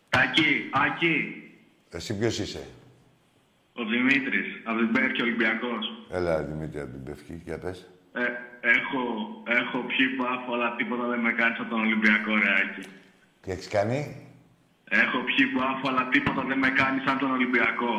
Τάκη, 0.10 0.70
Άκη, 0.72 1.44
Εσύ 1.92 2.18
ποιος 2.18 2.40
είσαι; 2.40 2.68
ο 3.74 3.84
Δημήτρης, 3.86 4.62
από 4.64 4.78
την 4.78 4.92
Πέρκη 4.92 5.22
Ολυμπιακός. 5.22 6.08
Έλα, 6.12 6.44
Δημήτρη, 6.44 6.80
από 6.80 6.92
την 6.92 7.04
Πευκή. 7.04 7.42
Για 7.46 7.58
πες. 7.58 7.90
Ε, 8.14 8.22
έχω, 8.62 9.04
έχω 9.46 9.78
πιει 9.80 10.08
μπάφο, 10.18 10.54
αλλά 10.54 10.76
τίποτα 10.76 11.08
δεν 11.08 11.20
με 11.20 11.32
κάνει 11.32 11.56
σαν 11.56 11.70
τον 11.70 11.80
Ολυμπιακό, 11.80 12.36
ρε 12.36 12.52
Άκη. 12.62 12.88
Τι 13.42 13.52
έχεις 13.52 13.68
κάνει; 13.68 14.28
Έχω 14.90 15.18
πιει 15.20 15.46
μπάφο, 15.54 15.88
αλλά 15.88 16.10
τίποτα 16.10 16.42
δεν 16.42 16.58
με 16.58 16.70
κάνει 16.70 17.02
σαν 17.06 17.18
τον 17.18 17.32
Ολυμπιακό. 17.32 17.94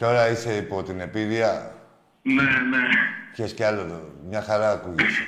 Τώρα 0.00 0.28
είσαι 0.28 0.56
υπό 0.56 0.82
την 0.82 1.00
επίδεια. 1.00 1.74
Ναι, 2.22 2.42
ναι. 2.42 2.88
Πιες 3.32 3.52
κι 3.52 3.62
άλλο, 3.62 3.80
εδώ. 3.80 4.12
μια 4.28 4.42
χαρά 4.42 4.70
ακούγεσαι. 4.70 5.22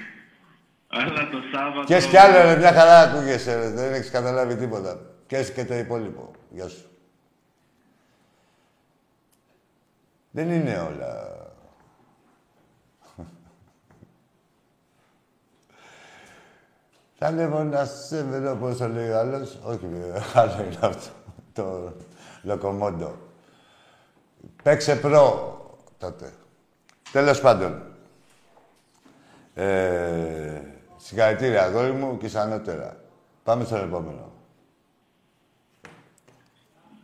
Αλλά 0.89 1.29
το 1.29 1.39
Σάββατο... 1.53 1.87
Πιες 1.87 2.07
κι 2.07 2.17
άλλο, 2.17 2.43
ρε, 2.43 2.57
μια 2.57 2.73
χαρά 2.73 3.01
ακούγεσαι, 3.01 3.55
ρε. 3.55 3.71
Δεν 3.71 3.93
έχεις 3.93 4.11
καταλάβει 4.11 4.57
τίποτα. 4.57 5.01
Πιες 5.27 5.53
και 5.53 5.65
το 5.65 5.75
υπόλοιπο. 5.75 6.31
Γεια 6.51 6.69
σου. 6.69 6.91
Δεν 10.31 10.51
είναι 10.51 10.79
όλα... 10.79 11.37
Θα 17.19 17.31
λέω 17.31 17.65
να 17.65 17.85
σε 17.85 18.23
βρω, 18.23 18.57
πώς 18.57 18.77
το 18.77 18.89
λέει 18.89 19.09
ο 19.09 19.19
άλλος. 19.19 19.59
Όχι, 19.65 19.87
βέβαια, 19.87 20.23
άλλο 20.35 20.65
είναι 20.65 20.79
αυτό. 20.81 21.11
Το 21.53 21.95
λοκομόντο. 22.43 23.22
Παίξε 24.63 24.97
προ 24.97 25.57
τότε. 25.99 26.33
Τέλος 27.13 27.41
πάντων. 27.41 27.83
Ε, 29.55 30.61
συγχαρητήρια, 30.97 31.63
αγόρι 31.63 31.93
μου, 31.93 32.19
και 32.19 32.39
ανώτερα. 32.39 32.97
Πάμε 33.45 33.65
στο 33.65 33.77
επόμενο. 33.77 34.33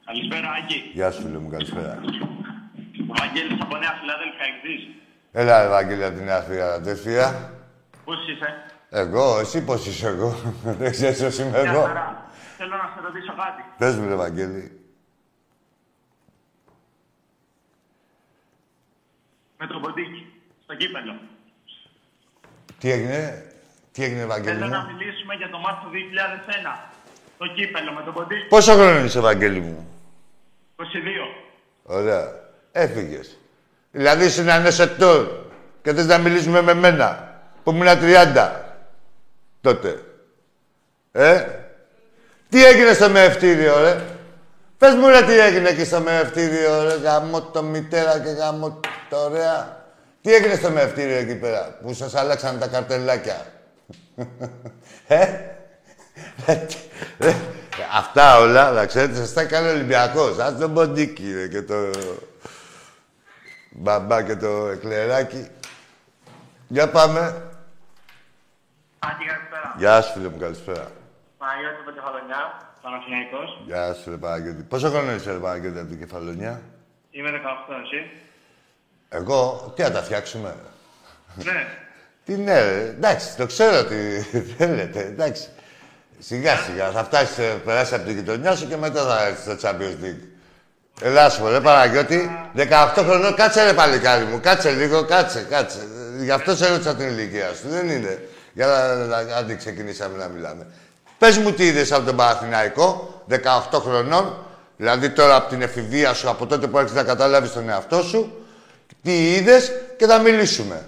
Καλησπέρα, 0.04 0.48
Άκη. 0.50 0.90
Γεια 0.94 1.10
σου, 1.10 1.22
φίλε 1.22 1.38
μου, 1.38 1.50
καλησπέρα. 1.50 1.98
Ο 3.10 3.14
Βαγγέλης 3.18 3.60
από 3.60 3.76
Νέα 3.76 3.92
Φιλαδέλφια, 4.00 4.44
εξής. 4.56 4.88
Έλα, 5.32 5.62
Ευαγγέλια, 5.62 6.06
από 6.06 6.16
τη 6.18 6.22
Νέα 6.24 6.40
Φιλαδέλφια. 6.40 7.52
Πώς 8.04 8.16
είσαι; 8.28 8.64
Εγώ, 8.90 9.38
εσύ 9.38 9.64
πώς 9.64 9.86
είσαι 9.86 10.06
εγώ; 10.08 10.34
Δεν 10.78 10.90
ξέρεις 10.90 11.22
πώς 11.22 11.38
είμαι 11.38 11.62
Μια 11.62 11.70
εγώ. 11.70 11.82
χαρά. 11.82 12.26
Θέλω 12.56 12.76
να 12.76 12.92
σε 12.94 13.00
ρωτήσω 13.06 13.34
κάτι. 13.36 13.62
Πες 13.78 13.96
μου, 13.96 14.08
ρε, 14.08 14.12
Ευαγγέλη. 14.14 14.77
Με 19.58 19.66
το 19.66 19.78
ποντίκι, 19.78 20.32
στο 20.62 20.74
κύπελο. 20.74 21.20
Τι 22.78 22.90
έγινε, 22.90 23.44
τι 23.92 24.04
έγινε, 24.04 24.20
Ευαγγέλη 24.20 24.54
Θέλω 24.54 24.66
μου; 24.66 24.72
να 24.72 24.82
μιλήσουμε 24.92 25.28
μιλήσουμε 25.28 25.34
για 25.34 25.50
το 25.50 25.58
μάτι 25.58 25.84
του 25.84 25.90
2001. 25.92 26.90
Το 27.38 27.46
κύπελο 27.46 27.92
με 27.92 28.02
τον 28.02 28.14
Ποντίκη. 28.14 28.46
Πόσο 28.48 28.72
χρόνο 28.72 29.04
είσαι, 29.04 29.18
Ευαγγέλη 29.18 29.60
μου; 29.60 29.88
22. 30.76 30.84
Ωραία. 31.82 32.46
Έφυγες. 32.72 33.38
Δηλαδή 33.90 34.24
είσαι 34.24 34.40
ένα 34.40 34.58
νεσετόρ 34.58 35.26
και 35.82 35.92
θες 35.92 36.06
να 36.06 36.18
μιλήσουμε 36.18 36.62
με 36.62 36.74
μένα 36.74 37.40
που 37.62 37.70
ήμουν 37.70 37.86
30 37.86 38.50
τότε. 39.60 40.02
Ε, 41.12 41.44
τι 42.48 42.64
έγινε 42.64 42.92
στο 42.92 43.08
μεευτήριο, 43.08 43.80
ρε; 43.80 44.04
Πες 44.78 44.94
μου, 44.94 45.08
ρε, 45.08 45.22
τι 45.22 45.38
έγινε 45.38 45.68
εκεί 45.68 45.84
στο 45.84 46.00
μεευτήριο, 46.00 46.82
ρε. 46.82 46.94
Γαμώ 46.94 47.42
το 47.42 47.62
μητέρα 47.62 48.20
και 48.20 48.28
γαμώ 48.28 48.80
το 49.08 49.16
ωραία. 49.16 49.76
Τι 50.22 50.34
έγινε 50.34 50.54
στο 50.54 50.70
μεευτήριο 50.70 51.16
εκεί 51.16 51.34
πέρα, 51.34 51.78
που 51.82 51.94
σας 51.94 52.14
άλλαξαν 52.14 52.58
τα 52.58 52.68
καρτελάκια; 52.68 53.46
ε, 55.06 55.24
ρε, 56.46 56.66
ρε, 57.18 57.34
αυτά 57.96 58.38
όλα, 58.38 58.70
να 58.70 58.86
ξέρετε, 58.86 59.14
σας 59.14 59.32
τα 59.32 59.40
έκανε 59.40 59.68
ο 59.68 59.72
Ολυμπιακός. 59.72 60.38
Ας 60.38 60.58
τον 60.58 60.74
ποντίκι, 60.74 61.34
ρε, 61.34 61.48
και 61.48 61.62
το 61.62 61.74
μπαμπά 63.70 64.22
και 64.22 64.36
το 64.36 64.68
εκλεράκι. 64.68 65.48
Για 66.68 66.90
πάμε. 66.90 67.20
Άντι, 68.98 69.24
καλησπέρα. 69.24 69.74
Γεια 69.76 70.00
σου, 70.00 70.12
φίλε 70.12 70.28
μου, 70.28 70.38
καλησπέρα. 70.38 70.90
Παναγιώτη 71.38 71.76
από 71.80 71.90
Κεφαλονιά, 71.90 72.67
Παναθηναϊκός. 72.82 73.62
Γεια 73.66 73.94
σου, 73.94 74.10
ρε 74.10 74.16
Παναγιώτη. 74.16 74.62
Πόσο 74.62 74.88
χρόνο 74.90 75.12
είσαι, 75.12 75.32
ρε 75.32 75.38
Παναγιώτη, 75.38 75.78
από 75.78 75.88
την 75.88 75.98
Κεφαλονιά; 75.98 76.60
Είμαι 77.10 77.30
18, 77.30 77.34
εσύ; 77.84 78.10
Εγώ, 79.08 79.72
τι 79.76 79.82
να 79.82 79.90
τα 79.90 80.02
φτιάξουμε; 80.02 80.54
ναι. 81.34 81.66
Τι 82.24 82.36
ναι, 82.36 82.60
ρε. 82.60 82.80
εντάξει, 82.80 83.36
το 83.36 83.46
ξέρω 83.46 83.84
τι 83.84 84.20
θέλετε, 84.58 85.00
εντάξει. 85.00 85.48
Σιγά 86.18 86.56
σιγά, 86.56 86.90
θα 86.90 87.04
φτάσεις, 87.04 87.36
περάσει 87.64 87.94
από 87.94 88.04
την 88.04 88.14
γειτονιά 88.14 88.56
σου 88.56 88.68
και 88.68 88.76
μετά 88.76 89.02
θα 89.02 89.26
έρθεις 89.26 89.42
στο 89.52 89.68
Champions 89.68 90.04
League. 90.04 90.26
Ελάς 91.00 91.32
σου, 91.34 91.48
ρε 91.48 91.60
Παναγιώτη, 91.60 92.30
18 92.56 92.68
χρονών, 92.96 93.34
κάτσε 93.34 93.64
ρε 93.64 93.72
παλικάρι 93.72 94.24
μου, 94.24 94.40
κάτσε 94.40 94.70
λίγο, 94.70 95.04
κάτσε, 95.04 95.46
κάτσε. 95.50 95.78
Γι' 96.18 96.30
αυτό 96.30 96.56
σε 96.56 96.66
έρωτησα 96.66 96.94
την 96.94 97.06
ηλικία 97.06 97.54
σου, 97.54 97.68
δεν 97.68 97.88
είναι. 97.88 98.28
Για 98.52 98.66
να, 98.66 98.94
να, 98.94 99.16
άντε 99.36 99.54
ξεκινήσαμε 99.54 100.16
να 100.16 100.28
μιλάμε. 100.28 100.66
Πες 101.18 101.38
μου 101.38 101.52
τι 101.52 101.66
είδες 101.66 101.92
από 101.92 102.06
τον 102.06 102.16
Παναθηναϊκό, 102.16 103.22
18 103.30 103.36
χρονών, 103.72 104.46
δηλαδή 104.76 105.10
τώρα 105.10 105.34
από 105.36 105.48
την 105.48 105.62
εφηβεία 105.62 106.14
σου, 106.14 106.28
από 106.28 106.46
τότε 106.46 106.66
που 106.66 106.78
άρχισες 106.78 106.96
να 106.96 107.04
καταλάβεις 107.04 107.52
τον 107.52 107.68
εαυτό 107.68 108.02
σου, 108.02 108.46
τι 109.02 109.34
είδες 109.34 109.72
και 109.96 110.06
θα 110.06 110.18
μιλήσουμε. 110.18 110.86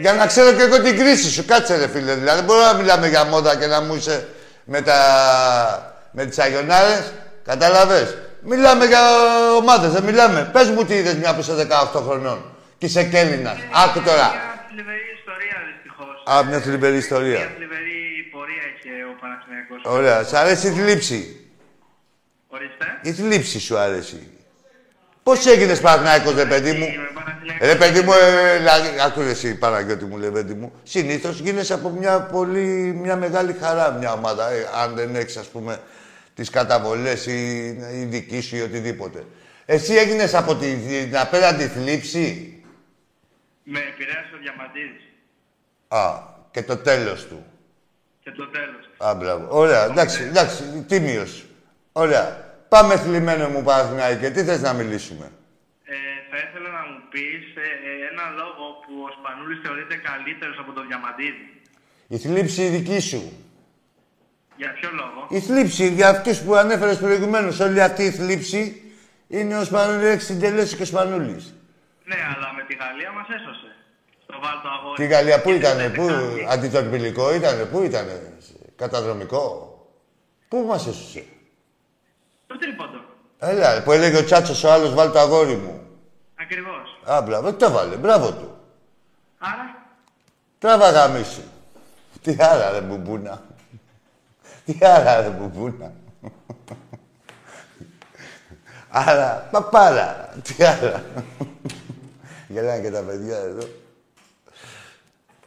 Για 0.00 0.12
να 0.12 0.26
ξέρω 0.26 0.52
και 0.52 0.62
εγώ 0.62 0.82
την 0.82 0.98
κρίση 0.98 1.30
σου. 1.30 1.44
Κάτσε 1.44 1.76
ρε 1.76 1.88
φίλε, 1.88 2.14
δηλαδή. 2.14 2.36
Δεν 2.36 2.44
μπορώ 2.44 2.60
να 2.60 2.72
μιλάμε 2.72 3.08
για 3.08 3.24
μόδα 3.24 3.56
και 3.56 3.66
να 3.66 3.80
μου 3.80 3.94
είσαι 3.94 4.28
με, 4.64 4.80
τα... 4.80 4.98
με 6.10 6.24
τις 6.24 6.38
αγιονάρες. 6.38 7.12
Κατάλαβες; 7.44 8.16
Μιλάμε 8.40 8.84
για 8.84 9.00
ομάδες, 9.60 9.90
δεν 9.90 10.02
μιλάμε. 10.02 10.50
Πες 10.52 10.68
μου 10.68 10.84
τι 10.84 10.94
είδες 10.94 11.14
μια 11.14 11.34
που 11.34 11.40
είσαι 11.40 11.66
18 11.92 12.00
χρονών. 12.06 12.44
Και 12.78 12.86
είσαι 12.86 13.04
Κέλληνας. 13.04 13.58
Άκου 13.84 14.00
τώρα. 14.00 14.28
Μια 14.30 14.66
θλιβερή 14.68 15.06
ιστορία, 15.18 15.56
δυστυχώς. 15.72 16.22
Α, 16.36 16.44
μια 16.44 16.60
θλιβερή 16.60 16.96
ιστορία. 16.96 17.38
Μια 17.38 17.52
θλιβερή 17.56 17.95
πορεία 18.46 18.62
είχε 18.76 19.04
ο 19.04 19.16
Παναθηναϊκός. 19.20 19.82
Ωραία. 19.84 20.24
Σ' 20.24 20.32
αρέσει 20.34 20.68
η 20.68 20.70
θλίψη; 20.70 21.46
Ορίστε. 22.48 22.98
Η 23.02 23.12
θλίψη 23.12 23.60
σου 23.60 23.76
αρέσει; 23.78 24.28
Πώς 25.22 25.46
έγινες 25.46 25.80
Παναθηναϊκός, 25.80 26.34
ρε 26.34 26.44
παιδί 26.46 26.72
μου; 26.72 26.84
Είμαι 26.84 27.10
Παναθηναϊκός. 27.14 27.68
Ρε 27.68 27.76
παιδί 27.76 28.00
μου, 28.00 28.12
ε, 28.12 28.56
δηλαδή, 28.56 28.88
άκουρε 29.00 29.30
εσύ 29.30 29.58
Παναγιώτη 29.58 30.04
μου, 30.04 30.16
λέει 30.18 30.30
παιδί 30.30 30.54
μου. 30.54 30.72
Συνήθως 30.82 31.38
γίνεσαι 31.40 31.74
από 31.74 31.88
μια 31.88 32.20
πολύ, 32.20 32.92
μια 33.02 33.16
μεγάλη 33.16 33.52
χαρά 33.60 33.90
μια 33.92 34.12
ομάδα. 34.12 34.50
ε, 34.50 34.68
αν 34.74 34.94
δεν 34.94 35.14
έχεις, 35.14 35.36
ας 35.36 35.46
πούμε, 35.46 35.80
τις 36.34 36.50
καταβολές 36.50 37.26
ή 37.26 37.66
η 38.00 38.04
δική 38.04 38.40
σου 38.40 38.56
ή 38.56 38.60
οτιδήποτε. 38.60 39.24
Εσύ 39.66 39.94
έγινες 39.94 40.34
από 40.34 40.56
την, 40.56 40.86
την 40.88 41.16
απέναντι 41.16 41.66
θλίψη; 41.66 42.54
Με 43.62 43.78
επηρέασε 43.78 44.30
ο 44.34 44.38
Διαμαντίδης. 44.38 45.02
Α, 45.88 46.34
και 46.50 46.62
το 46.62 46.76
τέλος 46.76 47.26
του. 47.26 47.44
Και 48.26 48.32
το 48.32 48.46
τέλος. 48.46 48.84
Α, 48.96 49.14
μπράβο. 49.14 49.46
Ωραία, 49.50 49.84
εντάξει, 49.84 50.22
εντάξει, 50.22 50.84
τίμιος. 50.88 51.44
Ωραία. 51.92 52.54
Πάμε 52.68 52.96
θλιμμένο 52.96 53.48
μου 53.48 53.62
Παναθηναϊκέ. 53.62 54.30
Τι 54.30 54.44
θες 54.44 54.60
να 54.60 54.72
μιλήσουμε. 54.72 55.30
Ε, 55.84 55.94
θα 56.30 56.36
ήθελα 56.36 56.70
να 56.70 56.82
μου 56.88 56.98
πεις 57.10 57.44
ε, 57.54 57.60
ε, 57.60 58.12
ένα 58.12 58.24
λόγο 58.40 58.64
που 58.82 58.92
ο 59.06 59.10
Σπανούλης 59.18 59.60
θεωρείται 59.64 59.96
καλύτερος 59.96 60.58
από 60.58 60.72
τον 60.72 60.86
Διαμαντίδη. 60.86 61.62
Η 62.08 62.18
θλίψη 62.18 62.62
η 62.62 62.68
δική 62.68 63.00
σου. 63.00 63.22
Για 64.56 64.72
ποιο 64.72 64.90
λόγο; 64.92 65.26
Η 65.30 65.40
θλίψη 65.40 65.88
για 65.88 66.08
αυτούς 66.08 66.40
που 66.40 66.54
ανέφερες 66.54 66.98
προηγουμένως. 66.98 67.60
Όλη 67.60 67.82
αυτή 67.82 68.02
η 68.02 68.10
θλίψη 68.10 68.82
είναι 69.28 69.58
ο 69.58 69.64
Σπανούλης 69.64 70.24
συντελέσει 70.24 70.76
και 70.76 70.82
ο 70.82 70.86
Σπανούλης. 70.86 71.54
Ναι, 72.04 72.16
αλλά 72.36 72.52
με 72.56 72.62
τη 72.68 72.74
Γαλλία 72.74 73.12
μας 73.12 73.26
έσωσε. 73.28 73.75
Στο 74.28 74.38
βάλτο 74.42 74.68
αγόρι. 74.68 74.96
Τη 74.96 75.06
Γαλλία 75.06 75.40
πού 75.40 75.48
Και 75.48 75.54
ήτανε, 75.54 75.82
δεν 75.82 75.92
πού, 75.92 76.06
κάνει. 76.06 76.46
αντιτορπιλικό 76.48 77.34
ήτανε, 77.34 77.64
πού 77.64 77.82
ήτανε, 77.82 78.32
καταδρομικό; 78.76 79.70
Πού 80.48 80.64
μας 80.68 80.86
έσωσε; 80.86 81.24
Το 82.46 82.58
τρίποντο. 82.58 83.00
Έλα, 83.38 83.82
που 83.82 83.92
έλεγε 83.92 84.16
ο 84.16 84.24
Τσάτσος 84.24 84.64
ο 84.64 84.72
άλλος, 84.72 84.94
βάλει 84.94 85.12
το 85.12 85.18
αγόρι 85.18 85.54
μου. 85.54 85.80
Ακριβώς. 86.40 87.00
Α, 87.04 87.22
μπράβο, 87.22 87.52
τι 87.52 87.64
το 87.64 87.70
βάλε, 87.70 87.96
μπράβο 87.96 88.32
του. 88.32 88.56
Άρα, 89.38 89.84
Τράβα 90.58 90.90
γαμίσου. 90.90 91.40
Τι 92.22 92.36
άλλα 92.38 92.70
ρε 92.70 92.80
μπουμπούνα. 92.80 93.42
Τι 94.64 94.78
άλλα 94.80 95.20
ρε 95.20 95.28
μπουμπούνα. 95.28 95.92
Άρα, 98.88 99.48
παπάρα. 99.50 100.28
Τι 100.42 100.64
άλλα. 100.64 101.02
Γελάνε 102.48 102.80
και 102.80 102.90
τα 102.90 103.00
παιδιά 103.00 103.36
εδώ. 103.36 103.66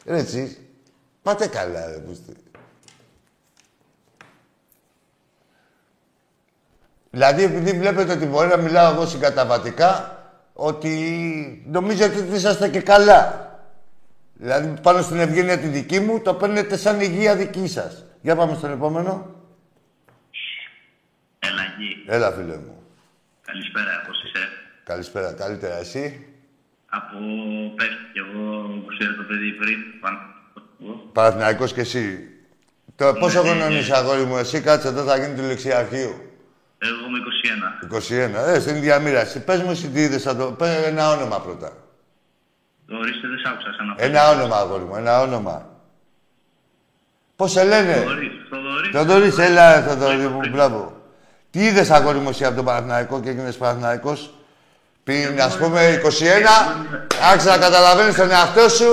Ρε 0.05 0.17
εσείς, 0.17 0.59
πάτε 1.21 1.47
καλά 1.47 1.88
ρε 1.88 1.97
πούστη. 1.97 2.33
Δηλαδή, 7.12 7.43
επειδή 7.43 7.71
βλέπετε 7.71 8.13
ότι 8.13 8.25
μπορεί 8.25 8.47
να 8.47 8.57
μιλάω 8.57 8.93
εγώ 8.93 9.05
συγκαταβατικά, 9.05 10.17
ότι 10.53 11.63
νομίζετε 11.67 12.19
ότι 12.19 12.35
είσαστε 12.35 12.69
και 12.69 12.81
καλά. 12.81 13.47
Δηλαδή, 14.33 14.81
πάνω 14.81 15.01
στην 15.01 15.19
ευγένεια 15.19 15.57
τη 15.57 15.67
δική 15.67 15.99
μου, 15.99 16.21
το 16.21 16.33
παίρνετε 16.33 16.77
σαν 16.77 17.01
υγεία 17.01 17.35
δική 17.35 17.67
σας. 17.67 18.05
Για 18.21 18.35
πάμε 18.35 18.55
στον 18.55 18.71
επόμενο. 18.71 19.35
Έλα 21.39 21.62
εκεί. 21.62 22.03
Έλα, 22.07 22.31
φίλε 22.31 22.57
μου. 22.57 22.83
Καλησπέρα, 23.45 24.03
πώς 24.07 24.23
είσαι; 24.23 24.47
Καλησπέρα. 24.83 25.33
Καλύτερα 25.33 25.75
εσύ; 25.75 26.29
Από 26.89 27.17
πες 27.75 27.91
και 28.13 28.19
εγώ, 28.19 28.43
όπως 28.82 28.97
είδα 28.99 29.15
το 29.15 29.23
παιδί 29.23 29.52
πριν, 29.52 29.78
πάνω. 29.99 30.19
Παναθηναϊκός 31.12 31.73
και 31.73 31.82
εσύ. 31.82 32.30
Το, 32.95 33.13
πόσο 33.13 33.41
ναι, 33.41 33.49
χρόνο 33.49 33.67
ναι. 33.67 33.73
είσαι, 33.73 33.95
αγόρι 33.95 34.23
μου, 34.23 34.38
εσύ 34.38 34.62
κάτσε 34.62 34.88
εδώ, 34.88 35.04
θα 35.04 35.17
γίνει 35.17 35.36
του 35.36 35.41
λεξιαρχείου. 35.41 36.30
Εγώ 36.78 36.97
είμαι 37.08 37.19
21. 38.41 38.47
21. 38.49 38.56
Ε, 38.56 38.60
στην 38.60 38.75
ίδια 38.75 38.99
μοίρα. 38.99 39.19
Εσύ, 39.19 39.43
Πες 39.43 39.62
μου 39.62 39.71
εσύ 39.71 39.88
τι 39.89 40.02
είδες, 40.02 40.21
θα 40.21 40.36
το... 40.36 40.45
Πες 40.52 40.86
ένα 40.86 41.10
όνομα 41.10 41.41
πρώτα. 41.41 41.71
Ορίστε, 42.91 43.28
δεν 43.28 43.38
σ' 43.38 43.47
άκουσα 43.47 43.73
σαν 43.78 43.88
να 43.88 43.95
Ένα 43.97 44.30
όνομα, 44.30 44.56
αγόρι 44.56 44.84
μου, 44.84 44.95
ένα 44.95 45.21
όνομα. 45.21 45.69
Πώς 47.36 47.52
σε 47.52 47.63
λένε; 47.63 47.93
Θοδωρής, 47.93 48.32
Θοδωρής. 48.49 48.91
Θοδωρής, 48.91 49.38
έλα, 49.38 49.82
Θοδωρή 49.82 50.28
μου, 50.28 50.39
μπράβο. 50.52 51.02
Τι 51.49 51.60
είδες, 51.60 51.89
αγόρι 51.89 52.17
μου, 52.17 52.30
εσύ 52.30 52.45
από 52.45 52.56
τον 52.56 52.65
Παναθηναϊκό 52.65 53.19
και 53.21 53.30
έγινες 53.30 53.58
Παναθηναϊκός; 53.58 54.34
Πριν, 55.10 55.41
ας 55.41 55.58
πούμε, 55.58 55.88
21, 55.88 56.86
άρχισε 57.32 57.50
να 57.50 57.58
καταλαβαίνεις 57.58 58.15
τον 58.15 58.32
εαυτό 58.32 58.69
σου 58.69 58.91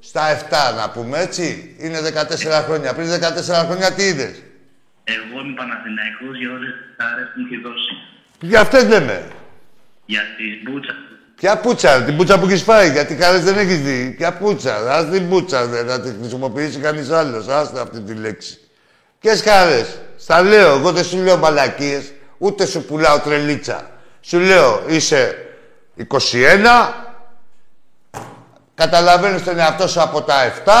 στα 0.00 0.22
7, 0.28 0.74
να 0.76 0.90
πούμε, 0.90 1.18
έτσι. 1.18 1.74
Είναι 1.78 2.00
14 2.00 2.62
χρόνια. 2.66 2.94
Πριν 2.94 3.08
14 3.08 3.64
χρόνια 3.66 3.92
τι 3.92 4.02
είδες; 4.02 4.42
Εγώ 5.04 5.40
είμαι 5.44 5.54
Παναθηναϊκός 5.56 6.38
για 6.38 6.50
όλες 6.50 6.70
τις 6.70 6.94
χάρες 6.98 7.26
που 7.34 7.40
μου 7.40 7.46
έχει 7.50 7.60
δώσει. 7.62 7.92
Για 8.40 8.60
αυτές 8.60 8.84
λέμε. 8.88 9.22
Για 10.06 10.20
τις 10.36 10.62
μπούτσα. 10.62 10.94
Ποια 11.36 11.58
πουτσα, 11.58 12.02
την 12.02 12.16
πουτσα 12.16 12.38
που 12.38 12.46
έχεις 12.46 12.62
φάει, 12.62 12.90
γιατί 12.90 13.14
καλές 13.14 13.44
δεν 13.44 13.58
έχεις 13.58 13.80
δει. 13.80 14.14
Ποια 14.16 14.32
πουτσα, 14.32 14.94
ας 14.94 15.10
την 15.10 15.28
πουτσα, 15.28 15.66
δεν 15.66 15.86
θα 15.88 16.00
τη 16.00 16.10
χρησιμοποιήσει 16.20 16.78
κανείς 16.78 17.10
άλλος. 17.10 17.48
Άστα 17.48 17.80
αυτή 17.80 18.00
τη 18.00 18.14
λέξη. 18.14 18.58
Ποιες 19.20 19.42
χάρες. 19.42 19.98
Στα 20.18 20.42
λέω, 20.42 20.76
εγώ 20.76 20.92
δεν 20.92 21.04
σου 21.04 21.18
λέω 21.22 21.36
μαλακίες, 21.36 22.12
ούτε 22.38 22.66
σου 22.66 22.84
πουλάω 22.84 23.18
τρελίτσα. 23.18 23.90
Σου 24.20 24.38
λέω, 24.38 24.82
είσαι 24.86 25.42
21, 25.98 26.92
καταλαβαίνεις 28.74 29.44
τον 29.44 29.58
εαυτό 29.58 29.88
σου 29.88 30.00
από 30.00 30.22
τα 30.22 30.34
7, 30.64 30.72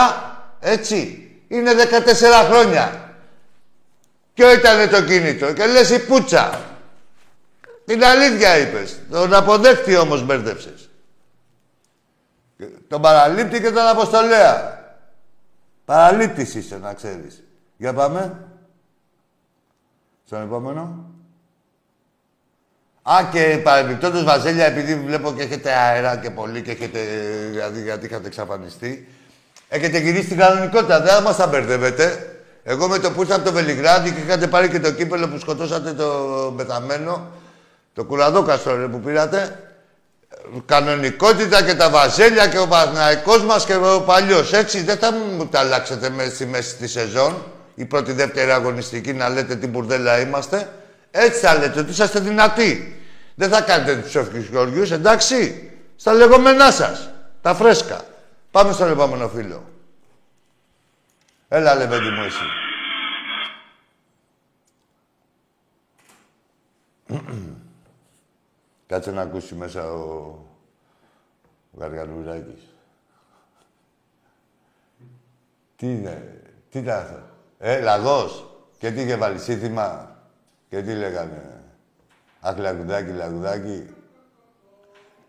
έτσι. 0.60 1.22
Είναι 1.48 1.72
14 1.74 2.46
χρόνια. 2.50 3.12
Ποιο 4.34 4.52
ήταν 4.52 4.90
το 4.90 5.04
κίνητο. 5.04 5.52
Και 5.52 5.66
λες 5.66 5.90
η 5.90 6.06
πουτσα. 6.06 6.60
Την 7.84 8.04
αλήθεια 8.04 8.58
είπες. 8.58 8.98
Τον 9.10 9.34
αποδέχτη 9.34 9.96
όμως 9.96 10.24
μπέρδεψες. 10.24 10.90
Και 12.56 12.64
Τον 12.88 13.00
παραλήπτη 13.00 13.60
και 13.60 13.70
τον 13.70 13.86
αποστολέα. 13.86 14.82
Παραλήπτης 15.84 16.54
είσαι, 16.54 16.78
να 16.78 16.94
ξέρεις. 16.94 17.42
Για 17.76 17.94
πάμε. 17.94 18.46
Στον 20.26 20.42
επόμενο. 20.42 21.10
Α, 23.10 23.24
και 23.32 23.60
παρεμπιπτόντως, 23.62 24.24
Βαζέλια, 24.24 24.66
επειδή 24.66 24.94
βλέπω 24.94 25.32
και 25.32 25.42
έχετε 25.42 25.70
αέρα 25.70 26.16
και 26.16 26.30
πολύ 26.30 26.62
και 26.62 26.70
έχετε, 26.70 26.98
δηλαδή, 27.50 27.82
γιατί 27.82 28.06
είχατε 28.06 28.26
εξαφανιστεί, 28.26 29.08
έχετε 29.68 29.98
γυρίσει 29.98 30.24
στην 30.24 30.36
κανονικότητα. 30.38 31.00
Δεν 31.00 31.22
μας 31.22 31.36
τα 31.36 31.46
μπερδεύετε. 31.46 32.32
Εγώ 32.62 32.88
με 32.88 32.98
το 32.98 33.10
που 33.10 33.20
ήρθα 33.20 33.34
από 33.34 33.44
το 33.44 33.52
Βελιγράδι 33.52 34.10
και 34.10 34.20
είχατε 34.20 34.46
πάρει 34.46 34.68
και 34.68 34.80
το 34.80 34.90
κύπελο 34.90 35.28
που 35.28 35.38
σκοτώσατε 35.38 35.92
το 35.92 36.06
μεταμένο, 36.56 37.26
το 37.94 38.04
κουραδόκαστρο 38.04 38.76
ρε, 38.76 38.86
που 38.86 39.00
πήρατε, 39.00 39.58
κανονικότητα 40.66 41.62
και 41.62 41.74
τα 41.74 41.90
βαζέλια 41.90 42.46
και 42.46 42.58
ο 42.58 42.66
Παναθηναϊκός 42.66 43.42
μας 43.42 43.64
και 43.64 43.74
ο 43.74 44.00
παλιός. 44.00 44.52
Έτσι 44.52 44.82
δεν 44.82 44.96
θα 44.96 45.12
μου 45.12 45.46
τα 45.46 45.58
αλλάξετε 45.58 46.10
μέσα 46.10 46.34
στη 46.34 46.46
μέση 46.46 46.76
της 46.76 46.90
σεζόν, 46.90 47.42
η 47.74 47.84
πρώτη 47.84 48.12
δεύτερη 48.12 48.50
αγωνιστική 48.50 49.12
να 49.12 49.28
λέτε 49.28 49.56
τι 49.56 49.66
μπουρδέλα 49.66 50.20
είμαστε. 50.20 50.68
Έτσι 51.10 51.40
θα 51.40 51.54
λέτε 51.54 51.80
ότι 51.80 51.90
είσαστε 51.90 52.20
δυνατοί. 52.20 52.97
Δεν 53.38 53.50
θα 53.50 53.62
κάνετε 53.62 53.96
τους 53.96 54.08
ψεύτικους 54.08 54.48
Γεωργιούς, 54.48 54.90
εντάξει. 54.90 55.70
Στα 55.96 56.12
λεγόμενά 56.12 56.70
σας. 56.70 57.10
Τα 57.42 57.54
φρέσκα. 57.54 58.04
Πάμε 58.50 58.72
στον 58.72 58.90
επόμενο 58.90 59.28
φίλο. 59.28 59.64
Έλα, 61.48 61.74
λεβέντι 61.74 62.08
μου, 62.08 62.22
εσύ. 62.22 62.42
Κάτσε 68.86 69.10
να 69.10 69.22
ακούσει 69.22 69.54
μέσα 69.54 69.92
ο, 69.92 69.98
ο 71.70 71.78
Γαργαλουράκης. 71.78 72.62
Τι 75.76 75.86
είναι, 75.86 76.42
τι 76.70 76.78
ήταν 76.78 76.98
αυτό; 76.98 77.22
Ε, 77.58 77.80
λαγός. 77.80 78.46
Και 78.78 78.90
τι 78.90 79.00
είχε 79.00 79.16
βάλει, 79.16 79.38
σύνθημα. 79.38 80.16
Και 80.68 80.82
τι 80.82 80.94
λέγανε. 80.94 81.57
Αχ, 82.40 82.56
λαγουδάκι, 82.58 83.10
λαγουδάκι. 83.12 83.86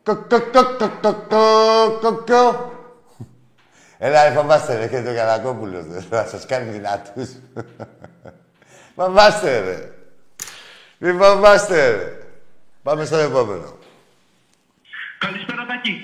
Κοκοκοκοκοκοκοκοκο. 0.04 2.74
Έλα, 3.98 4.30
ρε, 4.30 4.36
φοβάστε, 4.36 4.78
ρε, 4.78 4.88
και 4.88 5.02
το 5.02 5.14
Καρακόπουλος, 5.14 5.86
ρε. 5.94 6.00
Θα 6.00 6.26
σας 6.26 6.46
κάνει 6.46 6.72
δυνατούς. 6.72 7.30
φοβάστε, 8.96 9.60
ρε. 9.60 9.92
Μη 10.98 11.12
φοβάστε, 11.22 11.90
ρε. 11.90 12.18
Πάμε 12.84 13.06
στο 13.06 13.16
επόμενο. 13.16 13.78
Καλησπέρα, 15.20 15.66
Τάκη. 15.66 16.00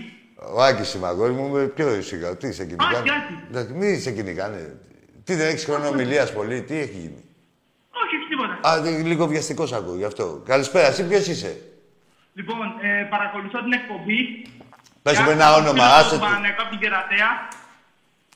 Ο 0.54 0.62
Άκης 0.64 0.94
είμαι, 0.94 1.08
αγόρι 1.08 1.32
μου, 1.32 1.48
με 1.50 1.64
πιο 1.66 1.96
ήσυχα. 1.96 2.38
Τι 2.38 2.52
σε 2.54 2.66
κυνηγάνε. 2.66 2.98
Άκη, 2.98 3.10
Άκη. 3.12 3.40
Δεν- 3.52 3.72
Μη 3.76 4.00
σε 4.00 4.12
κυνηγάνε. 4.12 4.76
Τι 5.24 5.36
δεν 5.36 5.48
έχεις 5.48 5.66
χρόνο 5.66 5.88
ομιλίας 5.88 6.34
πολύ, 6.34 6.62
τι 6.62 6.80
έχει 6.80 6.98
γίνει; 6.98 7.24
Όχι, 8.66 8.66
όχι, 8.66 8.66
τίποτα. 8.66 8.72
Α, 8.72 8.82
δε- 9.02 9.08
λίγο 9.10 9.28
βιαστικός 9.28 9.74
ακούω, 9.74 9.96
γι' 9.96 10.04
αυτό. 10.06 10.42
Καλησπέρα, 10.46 10.88
εσύ 10.88 11.08
ποιος 11.08 11.28
είσαι; 11.28 11.62
Λοιπόν, 12.34 12.58
ε, 12.82 13.04
παρακολουθώ 13.10 13.60
την 13.64 13.72
εκπομπή. 13.74 14.46
Πες 15.02 15.20
μου 15.20 15.26
Και 15.26 15.32
ένα 15.32 15.46
άκουσα 15.48 15.62
όνομα, 15.62 15.88
τον 15.90 15.98
άσε 16.00 16.16
το. 16.16 16.22
Παναγιώτο 16.26 16.62
από 16.62 16.70
την 16.70 16.80
Κερατέα. 16.80 17.30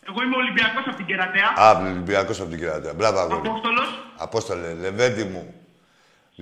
Εγώ 0.10 0.24
είμαι 0.24 0.36
Ολυμπιακός 0.36 0.84
από 0.88 0.96
την 0.96 1.06
Κερατέα. 1.06 1.48
Α, 1.64 1.66
Ολυμπιακός 1.92 2.40
από 2.40 2.50
την 2.50 2.60
Κερατέα. 2.60 2.94
Μπράβο, 2.94 3.20
αγόρι. 3.20 3.42
μου. 3.42 3.50
Απόστολος. 3.50 3.90
Απόστολε, 4.18 4.74
λεβέντι 4.74 5.24
μου. 5.24 5.54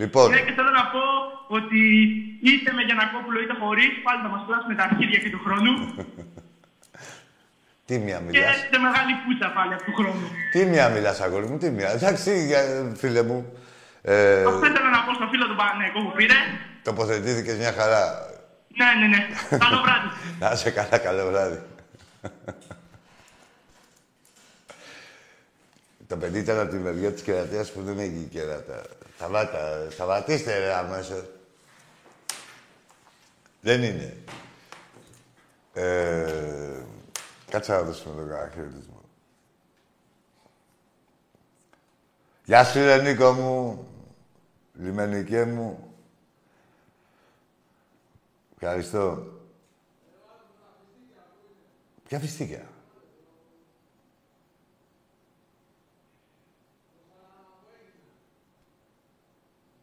Λοιπόν, 0.02 0.30
Ναι, 0.32 0.40
και 0.48 0.52
θέλω 0.58 0.72
να 0.82 0.86
πω 0.94 1.02
ότι 1.58 1.80
είτε 2.50 2.70
με 2.78 2.82
Γιανακόπουλο 2.88 3.38
είτε 3.44 3.54
χωρίς, 3.62 3.90
πάλι 4.06 4.20
θα 4.22 4.28
μας 4.34 4.42
κλάσουμε 4.48 4.76
τα 4.80 4.84
αρχίδια 4.84 5.20
και 5.24 5.30
του 5.30 5.42
χρόνου. 5.46 5.74
τι 7.88 7.98
μία 8.00 8.18
και 8.18 8.24
μιλάς. 8.24 8.56
έχετε 8.56 8.78
μεγάλη 8.78 9.12
πούτσα 9.26 9.48
πάλι 9.58 9.74
από 9.74 9.84
του 9.84 9.94
χρόνου. 10.00 10.28
Τι 10.52 10.66
μία 10.66 10.90
μιλάς, 10.90 11.22
αγόρι 11.22 11.48
μου, 11.48 11.58
τι 11.58 11.70
μία. 11.70 11.90
Εντάξει, 11.90 12.46
για- 12.46 12.94
φίλε 12.98 13.24
μου. 13.24 13.46
Ε, 14.02 14.44
Αυτό 14.44 14.66
ήθελα 14.66 14.90
να 14.90 15.04
πω 15.04 15.14
στο 15.14 15.28
φίλο 15.32 15.48
του 15.48 15.56
Παναγιώτου 15.56 16.04
που 16.10 16.16
πήρε. 16.16 16.34
τοποθετήθηκες 16.84 17.58
μια 17.58 17.72
χαρά. 17.74 18.30
Ναι, 18.78 18.86
ναι, 19.00 19.08
ναι. 19.08 19.28
Καλό 19.58 19.82
βράδυ. 19.82 20.08
Να 20.40 20.52
είσαι 20.52 20.72
καλά, 20.72 20.98
καλό 20.98 21.26
βράδυ. 21.30 21.62
Το 26.08 26.18
παιδί 26.18 26.40
ήταν 26.40 26.60
από 26.60 26.70
τη 26.70 26.76
μεριά 26.78 27.12
της 27.12 27.22
κερατέας 27.22 27.72
που 27.72 27.82
δεν 27.84 28.00
έχει 28.00 28.28
κεράτα. 28.32 28.82
Σταμάτα, 29.16 29.88
σταματήστε 29.92 30.58
ρε 30.58 30.74
αμέσως. 30.74 31.24
Δεν 33.62 33.84
είναι. 33.84 34.18
Ε, 35.74 36.82
κάτσε 37.50 37.72
να 37.72 37.82
δώσουμε 37.82 38.22
το 38.22 38.30
κανένα 38.30 38.52
χαιρετισμό. 38.54 38.97
Γεια 42.48 42.64
σου 42.64 42.80
ρε 42.80 43.02
Νίκο 43.02 43.32
μου, 43.32 43.88
λιμενικέ 44.74 45.44
μου. 45.44 45.94
Ευχαριστώ. 48.60 49.24
Ποια 52.08 52.20
φυστήκια. 52.20 52.62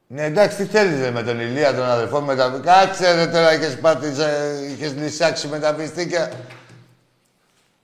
Ναι, 0.06 0.24
εντάξει, 0.24 0.56
τι 0.56 0.64
θέλεις 0.64 1.00
ρε, 1.00 1.10
με 1.10 1.22
τον 1.22 1.40
Ηλία, 1.40 1.74
τον 1.74 1.84
αδερφό 1.84 2.20
μου, 2.20 2.26
με 2.26 2.36
τα... 2.36 2.60
Κάτσε 2.64 3.14
ρε 3.14 3.26
τώρα, 3.26 3.54
είχες, 3.54 3.78
πάτη, 3.78 4.06
ε, 4.06 4.70
είχες 4.70 4.94
λυσάξει 4.94 5.48
με 5.48 5.58
τα 5.58 5.74
φυστήκια. 5.74 6.32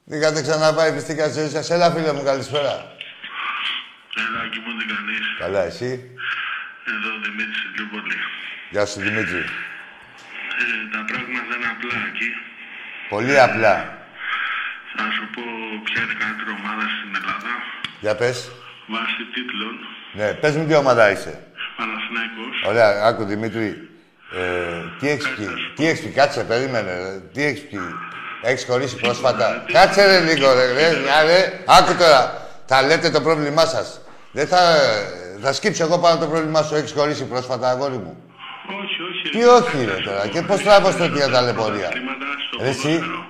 Δεν 0.04 0.20
είχατε 0.20 0.42
ξαναπάει 0.42 0.92
φυστήκια 0.92 1.24
στη 1.24 1.40
ζωή 1.40 1.48
σας. 1.48 1.70
Έλα, 1.70 1.90
φίλε 1.90 2.12
μου, 2.12 2.22
καλησπέρα. 2.22 2.98
Έλα, 4.22 4.40
εκεί 4.46 4.58
μου 4.64 4.70
τι 4.78 4.84
κάνεις. 4.92 5.24
Καλά, 5.44 5.62
εσύ; 5.70 5.90
Εδώ 6.92 7.10
Δημήτρης 7.24 7.62
Λιούπολη. 7.76 8.16
Γεια 8.72 8.84
σου, 8.86 8.98
Δημήτρη. 9.06 9.42
Ε, 10.60 10.64
τα 10.94 11.00
πράγματα 11.10 11.52
είναι 11.56 11.68
απλά 11.74 11.96
εκεί. 12.10 12.30
Πολύ 13.14 13.36
απλά. 13.48 13.74
Θα 14.96 15.04
σου 15.14 15.24
πω 15.34 15.42
ποια 15.86 16.00
είναι 16.02 16.14
η 16.16 16.18
καλύτερη 16.22 16.50
ομάδα 16.60 16.84
στην 16.96 17.10
Ελλάδα. 17.20 17.52
Για 18.04 18.14
πες. 18.20 18.38
Βάσει 18.94 19.22
τίτλων, 19.34 19.74
Ναι, 20.18 20.26
πες 20.40 20.56
μου 20.56 20.66
τι 20.66 20.74
ομάδα 20.74 21.10
είσαι. 21.10 21.32
Παναθηναϊκός. 21.76 22.56
Ωραία, 22.70 22.88
άκου 23.08 23.24
Δημήτρη. 23.24 23.68
Ε, 24.34 24.82
τι 24.98 25.08
έχεις 25.08 25.28
πει, 25.28 25.46
τι 25.76 25.86
έχεις 25.88 26.00
πει, 26.02 26.08
κάτσε, 26.08 26.44
περίμενε, 26.44 26.92
ρε. 26.92 27.18
τι 27.32 27.42
έχεις 27.44 27.66
πει; 27.68 27.78
Έχεις 28.42 28.64
χωρίσει 28.64 28.96
πρόσφατα; 28.96 29.64
Κάτσε 29.72 30.06
ρε 30.06 30.20
λίγο, 30.32 30.52
ρε, 30.54 30.72
ρε, 30.72 30.98
μια, 31.02 31.22
ρε. 31.22 31.62
Άκου 31.66 31.94
τώρα, 31.96 32.39
θα 32.70 32.82
λέτε 32.82 33.10
το 33.10 33.20
πρόβλημά 33.20 33.64
σας. 33.74 34.00
Δεν 34.32 34.46
θα, 34.46 34.58
θα 35.42 35.52
σκύψω 35.52 35.82
εγώ 35.84 35.98
πάνω 35.98 36.16
το 36.20 36.26
πρόβλημά 36.26 36.62
σου. 36.62 36.74
Έχεις 36.74 36.92
χωρίσει 36.92 37.24
πρόσφατα, 37.24 37.68
αγόρι 37.70 37.96
μου. 38.04 38.16
Όχι, 38.82 38.98
όχι. 39.10 39.28
Τι 39.34 39.44
όχι, 39.58 39.84
ρε, 39.90 39.96
τώρα. 40.08 40.26
Και 40.32 40.42
πώς 40.42 40.62
τράβω 40.62 40.90
στο 40.90 41.04
τι 41.10 41.18
ταλαιπωρία. 41.32 41.88
Κλίματα 41.88 42.26
στο 42.46 42.62
Ρε, 42.64 42.68
εσύ, 42.68 42.78
ποδόσφαιρο. 42.82 43.24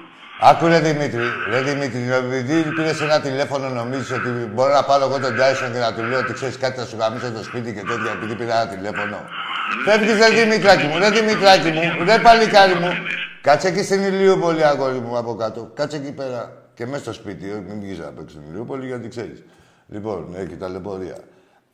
άκου 0.50 0.66
ρε 0.66 0.78
Δημήτρη, 0.80 1.26
ρε 1.50 1.60
Δημήτρη, 1.60 2.00
επειδή 2.12 2.62
πήρες 2.76 3.00
ένα 3.00 3.20
τηλέφωνο, 3.20 3.68
νομίζεις 3.68 4.10
ότι 4.10 4.28
μπορώ 4.28 4.72
να 4.72 4.84
πάρω 4.84 5.04
εγώ 5.04 5.18
τον 5.20 5.36
Τάισον 5.36 5.72
και 5.72 5.78
να 5.78 5.94
του 5.94 6.02
λέω 6.02 6.18
ότι 6.18 6.32
ξέρεις 6.32 6.56
κάτι, 6.58 6.78
θα 6.80 6.86
σου 6.86 6.96
γαμίσω 7.00 7.30
το 7.32 7.42
σπίτι 7.42 7.70
και 7.76 7.80
τέτοια, 7.90 8.10
επειδή 8.16 8.34
πήρα 8.34 8.54
ένα 8.60 8.68
τηλέφωνο. 8.74 9.18
Φεύγεις, 9.84 10.16
ρε 10.22 10.28
Δημητράκη 10.38 10.84
μου, 10.86 10.98
ρε 10.98 11.10
Δημητράκη 11.10 11.70
μου, 11.76 11.82
ρε 12.04 12.18
παλικάρι 12.18 12.74
μου. 12.74 12.90
Κάτσε 13.40 13.68
εκεί 13.68 13.82
στην 13.84 14.02
Ηλιούπολη, 14.02 14.64
αγόρι 14.64 15.00
μου, 15.06 15.16
από 15.18 15.34
κάτω. 15.34 15.70
Κάτσε 15.74 15.96
εκεί 15.96 16.12
πέρα. 16.12 16.59
Και 16.80 16.86
μέσα 16.86 17.02
στο 17.02 17.12
σπίτι, 17.12 17.50
ε, 17.50 17.54
μην 17.68 17.80
βγεις 17.80 17.98
να 17.98 18.04
παίξει 18.04 18.34
στην 18.36 18.50
Ηλιούπολη, 18.50 18.86
γιατί 18.86 19.08
ξέρεις. 19.08 19.42
Λοιπόν, 19.88 20.34
έχει 20.36 20.56
ταλαιπωρία. 20.56 21.16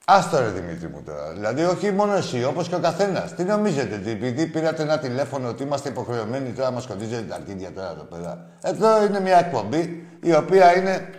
Άστο 0.05 0.39
ρε 0.39 0.49
Δημήτρη 0.49 0.89
μου 0.89 1.03
τώρα. 1.07 1.33
Δηλαδή, 1.33 1.65
όχι 1.65 1.91
μόνο 1.91 2.15
εσύ, 2.15 2.45
όπως 2.45 2.69
και 2.69 2.75
ο 2.75 2.79
καθένας. 2.79 3.35
Τι 3.35 3.45
νομίζετε, 3.45 3.95
ότι 3.95 4.11
επειδή 4.11 4.47
πήρατε 4.47 4.83
ένα 4.83 4.99
τηλέφωνο 4.99 5.49
ότι 5.49 5.63
είμαστε 5.63 5.89
υποχρεωμένοι 5.89 6.51
τώρα 6.53 6.69
να 6.69 6.75
μας 6.75 6.87
κοντίζετε 6.87 7.23
τα 7.23 7.35
αρχίδια 7.35 7.73
τώρα 7.73 7.91
εδώ 7.91 8.03
πέρα. 8.03 8.47
Εδώ 8.63 9.05
είναι 9.05 9.21
μια 9.21 9.39
εκπομπή 9.39 10.07
η 10.23 10.35
οποία 10.35 10.77
είναι 10.79 11.11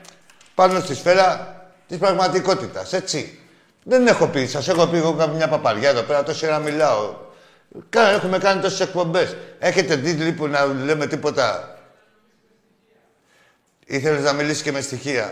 πάνω 0.56 0.80
στη 0.80 0.96
σφαίρα 0.96 1.56
της 1.88 1.98
πραγματικότητας. 1.98 2.94
Έτσι. 2.94 3.40
Δεν 3.84 4.08
έχω 4.08 4.28
πει, 4.28 4.46
σας 4.46 4.68
έχω 4.68 4.88
πει 4.88 4.98
εγώ 4.98 5.14
καμιά 5.14 5.48
παπαριά 5.48 5.90
εδώ 5.90 6.02
πέρα, 6.02 6.24
τόση 6.24 6.46
ώρα 6.46 6.60
μιλάω. 6.60 7.16
Κα- 7.90 8.10
Έχουμε 8.10 8.38
κάνει 8.38 8.62
τόσες 8.62 8.80
εκπομπές. 8.80 9.36
Έχετε 9.60 9.96
δει 9.96 10.12
λοιπόν 10.12 10.50
να 10.50 10.66
λέμε 10.66 11.06
τίποτα. 11.08 11.72
Ήθελες 13.90 14.24
να 14.24 14.34
μιλήσεις 14.34 14.62
και 14.62 14.72
με 14.72 14.82
στοιχεία. 14.82 15.32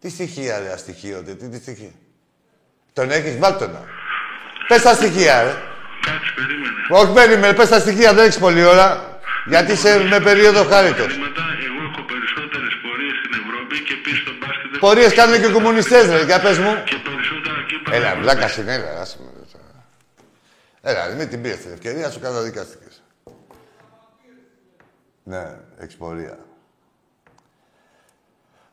Τι 0.00 0.08
στοιχεία, 0.10 0.58
ρε, 0.58 0.72
αστοιχείωτε, 0.72 1.34
τι, 1.34 1.48
τι 1.48 1.56
στοιχεία. 1.56 1.90
Τον 2.92 3.10
έχεις, 3.10 3.38
βάλ' 3.38 3.56
τον. 3.58 3.78
Πες 4.68 4.82
τα 4.82 4.94
στοιχεία, 4.94 5.42
ρε. 5.42 5.48
Κάτσε, 5.50 6.32
περίμενε. 6.36 6.74
Όχι, 6.90 7.12
περίμενε, 7.12 7.54
πες 7.54 7.68
τα 7.68 7.78
στοιχεία, 7.78 8.14
δεν 8.14 8.24
έχεις 8.24 8.38
πολλή 8.38 8.64
ώρα. 8.64 9.18
Γιατί 9.46 9.72
είσαι 9.72 9.98
με 10.10 10.20
περίοδο 10.20 10.64
χάριτος. 10.64 11.18
Μετά, 11.18 11.42
εγώ 11.66 11.80
έχω 11.90 12.02
περισσότερες 12.12 12.72
πορείες 12.82 13.14
στην 13.22 13.32
Ευρώπη 13.42 13.74
και 13.82 13.94
πίσω 14.04 14.16
στο 14.22 14.32
μπάσκετ. 14.40 14.70
έχω 14.70 14.78
Πορείες 14.86 15.14
κάνουν 15.14 15.40
και 15.40 15.46
οι 15.46 15.52
κομμουνιστές, 15.52 16.06
ρε, 16.06 16.24
για 16.24 16.40
πες 16.40 16.58
μου. 16.58 16.82
Και 16.84 16.96
περισσότερα 17.08 17.56
εκεί 17.64 17.74
Έλα, 17.90 18.08
παρά- 18.08 18.20
βλάκα 18.20 18.60
είναι, 18.60 18.72
έλα, 18.74 19.00
άσε 19.00 19.16
με. 19.20 19.30
ρε, 19.38 19.44
τώρα. 19.52 19.74
Έλα, 21.04 21.14
μην 21.16 21.28
την 21.28 21.42
πήρες 21.42 21.58
την 21.58 21.72
ευκαιρία 21.72 22.10
σου, 22.10 22.20
καταδικάστηκες. 22.20 23.02
Ναι, 25.22 25.44
έχεις 25.78 25.96
πορεία. 25.96 26.38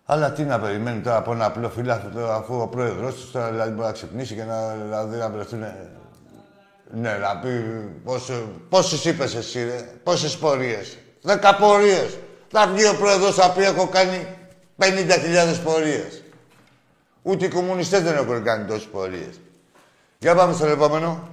Αλλά 0.06 0.32
τι 0.32 0.44
να 0.44 0.60
περιμένει 0.60 1.02
τώρα 1.02 1.18
από 1.18 1.34
ένα 1.34 1.46
απλό 1.46 1.70
φιλάθλο, 1.70 2.32
αφού 2.32 2.56
ο 2.56 2.68
πρόεδρος 2.68 3.16
του 3.16 3.32
τώρα 3.32 3.52
δηλαδή 3.52 3.72
μπορεί 3.72 3.86
να 3.86 3.92
ξυπνήσει 3.92 4.36
και 4.36 4.44
να, 4.44 4.74
δηλαδή, 4.74 5.18
να 5.18 5.30
βρεθούν. 5.30 5.64
Ναι, 6.92 7.18
να 7.18 7.38
πει 7.38 7.50
πόσο, 8.04 8.34
πόσες 8.70 9.06
είπες 9.06 9.36
εσύ 9.36 9.64
ρε, 9.64 9.78
πόσες 10.04 10.38
πορείες. 10.38 10.98
Δέκα 11.22 11.56
πορείες. 11.56 12.18
Θα 12.48 12.68
βγει 12.68 12.88
ο 12.88 12.96
πρόεδρος 12.96 13.36
θα 13.36 13.52
πει 13.52 13.64
έχω 13.64 13.88
κάνει 13.88 14.28
50.000 14.78 15.62
πορείες. 15.64 16.24
Ούτε 17.22 17.46
οι 17.46 17.50
κομμουνιστές 17.50 18.02
δεν 18.02 18.16
έχουν 18.16 18.44
κάνει 18.44 18.66
τόσες 18.66 18.86
πορείες. 18.86 19.40
Για 20.20 20.36
πάμε 20.36 20.54
στο 20.54 20.66
επόμενο. 20.66 21.30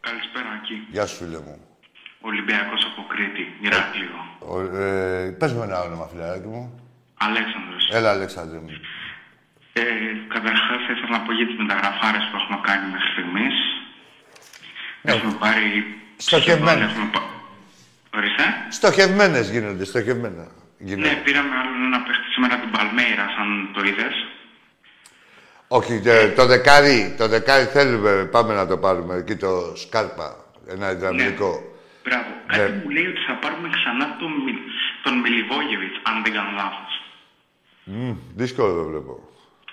Καλησπέρα, 0.00 0.48
Ακή. 0.62 0.74
Γεια 0.90 1.06
σου 1.06 1.16
φίλε 1.16 1.38
μου. 1.38 1.56
Ολυμπιακός 2.20 2.80
από 2.92 3.06
Κρήτη, 3.08 3.44
Ηράκλειο. 3.66 4.18
Ο, 4.38 4.76
ε, 4.76 5.36
πες 5.38 5.52
μου 5.52 5.62
ένα 5.62 5.82
όνομα 5.82 6.06
φιλαράκι 6.12 6.46
μου. 6.46 6.80
Αλέξανδρος. 7.18 7.79
Έλα 7.90 8.10
Αλέξανδρε 8.10 8.58
μου. 8.58 8.70
Ε, 9.72 9.82
Καταρχάς, 10.28 10.78
θα 10.86 10.92
ήθελα 10.92 11.08
να 11.18 11.20
πω 11.24 11.32
για 11.32 11.46
τις 11.46 11.56
μεταγραφάρες 11.62 12.24
που 12.30 12.36
έχουμε 12.40 12.58
κάνει 12.68 12.84
μέχρι 12.92 13.08
στιγμής. 13.14 13.54
Ναι. 15.02 15.12
Έχουμε 15.12 15.32
πάρει. 15.44 15.68
Στοχευμένες. 16.16 16.90
Έχουμε 16.90 17.08
πα... 17.12 17.20
Ορίστε. 18.16 18.44
Στοχευμένες 18.68 19.50
γίνονται, 19.50 19.84
στοχευμένα. 19.84 20.42
Ναι, 20.42 20.86
Γίνονται. 20.86 21.14
πήραμε 21.24 21.56
άλλο 21.60 21.74
ένα 21.84 22.00
παίχτη 22.02 22.28
σήμερα 22.34 22.54
την 22.62 22.70
Παλμέιρα, 22.70 23.26
αν 23.40 23.48
το 23.74 23.80
είδες. 23.88 24.14
Όχι, 25.68 26.02
ε, 26.04 26.28
το 26.28 26.46
δεκάρι, 26.46 27.14
το 27.18 27.28
δεκάρι 27.28 27.64
θέλουμε, 27.64 28.24
πάμε 28.30 28.54
να 28.54 28.66
το 28.66 28.76
πάρουμε. 28.78 29.14
Εκεί 29.14 29.36
το 29.36 29.76
σκάρπα, 29.76 30.36
ένα 30.68 30.90
υδραυλικό. 30.90 31.50
Μπράβο. 32.04 32.30
Κάτι 32.46 32.70
Ναι. 32.72 32.80
μου 32.82 32.88
λέει 32.90 33.06
ότι 33.06 33.20
θα 33.28 33.34
πάρουμε 33.34 33.68
ξανά 33.72 34.16
τον, 34.20 34.32
Μι- 34.44 34.64
τον 35.02 35.14
Μιλιβόγεβιτς, 35.18 35.96
αν 36.02 36.22
δεν 36.22 36.32
κάνω 36.32 36.50
λάθος. 36.56 36.92
Μμ, 37.84 38.12
δύσκολο 38.36 38.74
το 38.74 38.84
βλέπω. 38.84 39.28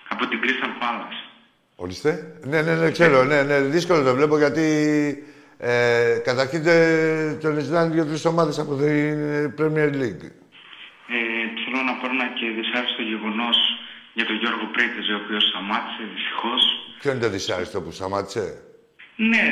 Από 0.10 0.28
την 0.28 0.40
Crystal 0.44 0.84
Palace. 0.84 1.30
Ορίστε. 1.76 2.40
Ναι, 2.44 2.62
ναι, 2.62 2.76
ναι, 2.76 2.92
ξέρω. 2.92 3.24
Ναι, 3.24 3.44
ναι, 3.44 3.60
δύσκολο 3.60 4.04
το 4.04 4.16
βλέπω 4.16 4.38
γιατί 4.38 4.64
ε, 5.58 6.22
καταρχήν 6.24 6.64
ε, 6.68 7.34
τον 7.42 7.58
Ισλάνδη 7.58 7.94
δύο-τρει 8.02 8.28
ομάδες 8.28 8.60
από 8.60 8.76
την 8.76 8.86
ε, 8.88 9.54
Premier 9.58 9.92
League. 10.02 10.26
Ε, 11.10 11.46
θέλω 11.64 11.82
να 11.86 11.94
πω 12.00 12.06
ένα 12.10 12.28
και 12.38 12.46
δυσάρεστο 12.56 13.02
γεγονός 13.02 13.58
για 14.14 14.26
τον 14.26 14.36
Γιώργο 14.36 14.66
Πρέτεζε, 14.72 15.14
ο 15.14 15.20
οποίος 15.26 15.44
σταμάτησε 15.50 16.04
δυστυχώς. 16.14 16.62
Ποιο 17.00 17.12
είναι 17.12 17.20
το 17.20 17.30
δυσάρεστο 17.30 17.82
που 17.82 17.92
σταμάτησε; 17.92 18.62
Ναι, 19.16 19.44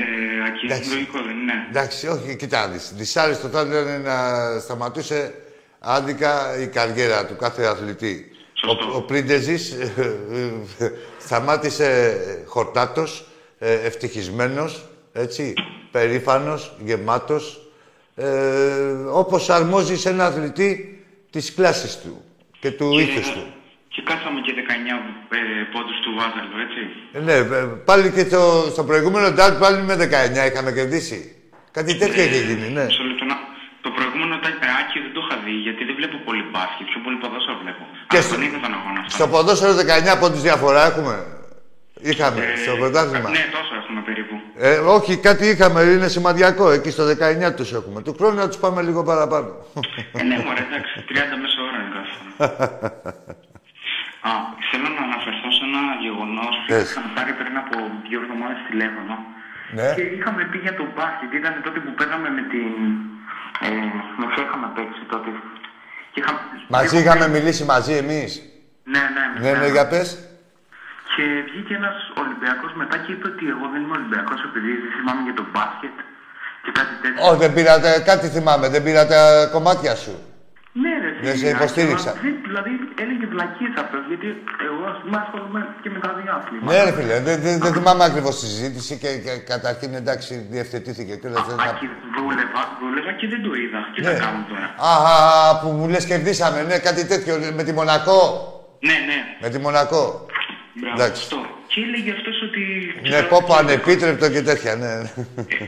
Ακή, 0.47 0.65
Εντάξει. 0.65 0.89
λογικό 0.93 1.21
δεν 1.21 1.37
είναι. 1.39 1.65
Εντάξει, 1.69 2.07
όχι, 2.07 2.35
κοιτά 2.35 2.59
να 2.67 2.71
δεις. 2.73 2.93
Δυσάρεστο 2.95 3.47
θα 3.47 3.61
ήταν 3.61 4.01
να 4.01 4.15
σταματούσε 4.59 5.33
άδικα 5.79 6.59
η 6.61 6.67
καριέρα 6.67 7.25
του 7.25 7.35
κάθε 7.35 7.65
αθλητή. 7.65 8.29
Σωστό. 8.69 8.91
Ο, 8.93 8.95
ο 8.95 9.01
Πρίντεζης 9.01 9.71
ε, 9.71 9.93
ε, 10.79 10.89
σταμάτησε 11.19 12.17
χορτάτος, 12.47 13.25
ε, 13.59 13.73
ευτυχισμένος, 13.73 14.85
έτσι, 15.13 15.53
περήφανος, 15.91 16.73
γεμάτος, 16.83 17.69
ε, 18.15 18.25
όπως 19.11 19.49
αρμόζει 19.49 19.97
σε 19.97 20.09
ένα 20.09 20.25
αθλητή 20.25 21.03
της 21.29 21.53
κλάσης 21.53 21.97
του 22.01 22.21
και 22.59 22.71
του 22.71 22.99
ήθους 22.99 23.31
του. 23.31 23.53
Και 23.87 24.01
κάθαμε 24.05 24.39
και 24.41 24.53
19 24.53 24.95
ε, 25.29 25.37
πόντους 25.73 25.99
του 26.03 26.11
Βάζαλου, 26.17 26.57
έτσι. 26.65 26.81
Ε, 27.13 27.19
Ναι, 27.19 27.55
ε, 27.55 27.61
πάλι 27.85 28.11
και 28.11 28.19
στο, 28.19 28.67
στο 28.71 28.83
προηγούμενο 28.83 29.31
ντάρτ 29.31 29.59
πάλι 29.59 29.81
με 29.81 29.95
19 29.95 30.51
είχαμε 30.51 30.71
κερδίσει. 30.71 31.35
Κάτι 31.71 31.95
τέτοιο 31.95 32.23
είχε 32.23 32.37
γίνει, 32.37 32.69
ναι. 32.69 32.83
Μισό 32.85 33.03
λεπτό 33.03 33.25
να- 33.25 33.44
Το 33.95 34.01
προηγούμενο 34.01 34.35
τάκι 34.43 34.97
δεν 35.05 35.11
το 35.15 35.21
είχα 35.23 35.35
δει, 35.45 35.55
γιατί 35.67 35.81
δεν 35.87 35.95
βλέπω 35.99 36.17
πολύ 36.27 36.43
μπάσκετ, 36.51 36.85
πιο 36.91 36.99
πολύ 37.05 37.17
ποδόσφαιρο 37.23 37.57
βλέπω. 37.63 37.83
Και 38.11 38.17
Αλλά 38.17 38.25
στο- 38.25 38.33
τον 38.35 38.41
είδα 38.45 38.57
τον 38.65 38.73
αγώνα 38.77 38.99
αυτό. 39.03 39.11
Στο 39.17 39.25
ποδόσφαιρο 39.33 39.73
19 39.81 40.13
πόντους 40.21 40.41
διαφορά 40.49 40.81
έχουμε; 40.91 41.15
Είχαμε, 42.11 42.39
Ε, 42.45 42.55
στο 42.63 42.73
πρωτάθλημα; 42.81 43.29
Ναι, 43.37 43.43
τόσο 43.57 43.73
έχουμε 43.81 44.01
περίπου. 44.09 44.35
Ε, 44.67 44.77
όχι, 44.97 45.11
κάτι 45.27 45.43
είχαμε, 45.53 45.79
είναι 45.95 46.07
σημαντικό. 46.17 46.65
Εκεί 46.77 46.89
στο 46.95 47.03
19 47.11 47.47
τους 47.57 47.69
έχουμε. 47.79 47.97
Του 48.05 48.13
χρόνου 48.17 48.35
να 48.43 48.47
τους 48.49 48.57
πάμε 48.63 48.79
λίγο 48.87 49.01
παραπάνω. 49.11 49.49
ε, 50.19 50.23
ναι, 50.29 50.35
μωρέ, 50.45 50.61
εντάξει, 50.69 50.93
30 51.09 51.35
μέσα 51.43 51.57
ώρα 51.67 51.77
είναι 51.81 51.91
κάθε 51.95 52.09
φορά. 52.15 52.27
Α, 54.29 54.31
θέλω 54.69 54.87
να 54.97 55.01
αναφερθώ 55.09 55.47
σε 55.57 55.63
ένα 55.69 55.81
γεγονός 56.05 56.53
που 56.61 56.71
Πες. 56.73 56.83
είχαμε 56.89 57.09
πάρει 57.17 57.31
πριν 57.39 57.55
από 57.63 57.75
δύο 58.07 58.19
εβδομάδες 58.23 58.59
τηλέφωνο. 58.69 59.13
Ναι. 59.77 59.87
Και 59.97 60.03
είχαμε 60.15 60.41
πει 60.51 60.57
για 60.65 60.75
το 60.79 60.85
μπάσκετ. 60.93 61.29
Ήταν 61.39 61.53
τότε 61.65 61.79
που 61.83 61.91
παίζαμε 61.97 62.29
με 62.37 62.43
την. 62.51 62.69
Ε, 64.55 64.59
με 64.61 64.67
ποια 64.73 64.83
είχαμε 64.83 64.89
παίξει 64.89 65.01
τότε. 65.13 65.29
Και 66.11 66.19
είχα- 66.21 66.39
Μαζί 66.75 66.95
είχαμε 67.01 67.27
μιλήσει 67.35 67.63
μαζί 67.73 67.93
εμείς. 68.03 68.29
Ναι, 68.93 69.03
ναι, 69.15 69.23
με 69.33 69.39
Ναι, 69.39 69.49
ναι, 69.51 69.55
σένα. 69.63 69.73
για 69.75 69.85
πες. 69.91 70.07
Και 71.15 71.23
βγήκε 71.47 71.73
ένας 71.81 71.95
Ολυμπιακός 72.23 72.71
μετά 72.81 72.95
και 73.03 73.11
είπε 73.13 73.27
ότι 73.33 73.43
εγώ 73.53 73.65
δεν 73.73 73.79
είμαι 73.83 73.95
Ολυμπιακός 73.99 74.39
επειδή 74.47 74.71
δεν 74.83 74.91
θυμάμαι 74.97 75.21
για 75.27 75.35
το 75.39 75.45
μπάσκετ 75.51 75.95
και 76.63 76.71
κάτι 76.77 76.93
τέτοιο. 77.01 77.19
Όχι, 77.27 77.39
δεν 77.43 77.53
πήρατε, 77.57 77.89
κάτι 78.09 78.25
θυμάμαι, 78.35 78.65
δεν 78.73 78.81
πήρα 78.85 79.03
τα 79.13 79.21
κομμάτια 79.55 79.93
σου. 80.03 80.15
Ναι, 80.83 80.93
ρε, 81.03 81.04
Δεν 81.23 81.31
σε 81.31 81.37
φίλε, 81.37 81.49
υποστήριξα. 81.57 82.09
αλλά 82.11 82.21
δεν- 82.25 82.39
Δηλαδή 82.49 82.71
έλεγε 83.03 83.25
βλακίε 83.33 83.69
αυτός 83.83 84.01
γιατί 84.11 84.27
εγώ 84.67 84.81
ας 84.93 84.97
πούμε 85.01 85.17
ασχολούμαι 85.23 85.61
και 85.83 85.89
με 85.95 85.99
τα 86.05 86.11
διάθλημα. 86.21 86.65
Ναι, 86.71 86.77
ρε 86.87 86.93
φίλε, 86.97 87.15
δεν, 87.27 87.35
δεν, 87.45 87.55
δεν 87.65 87.71
θυμάμαι 87.77 88.03
ακριβώς 88.09 88.33
τη 88.39 88.45
συζήτηση 88.53 88.93
και, 89.01 89.09
και 89.25 89.33
καταρχήν 89.53 89.91
εντάξει 90.01 90.31
διευθετήθηκε 90.53 91.13
και 91.19 91.27
όλα 91.29 91.39
αυτά. 91.43 91.53
Άκη, 91.69 91.85
δούλευα, 92.17 92.61
δούλευα 92.81 93.11
και 93.19 93.27
δεν 93.33 93.41
το 93.45 93.51
είδα. 93.61 93.79
Τι 93.93 93.99
Ναι. 94.01 94.11
να 94.11 94.13
κάνω 94.23 94.39
τώρα; 94.51 94.65
Α, 94.89 94.91
α, 95.11 95.15
α, 95.49 95.59
που 95.61 95.67
μου 95.77 95.85
λες 95.93 96.05
κερδίσαμε, 96.11 96.59
ναι, 96.69 96.77
κάτι 96.87 97.03
τέτοιο, 97.11 97.33
με 97.57 97.63
τη 97.67 97.71
Μονακό. 97.79 98.19
Ναι, 98.87 98.97
ναι. 99.09 99.17
Με 99.43 99.47
τη 99.53 99.57
Μονακό. 99.65 100.03
Μπράβο, 100.79 100.95
Εντάξει. 100.97 101.21
αυτό. 101.25 101.37
Και 101.71 101.81
έλεγε 101.87 102.11
αυτός 102.17 102.37
ότι. 102.47 102.61
Ναι, 103.11 103.19
πόπο 103.33 103.53
ανεπίτρεπτο 103.61 104.25
και 104.33 104.41
τέτοια, 104.49 104.73
ναι. 104.81 104.93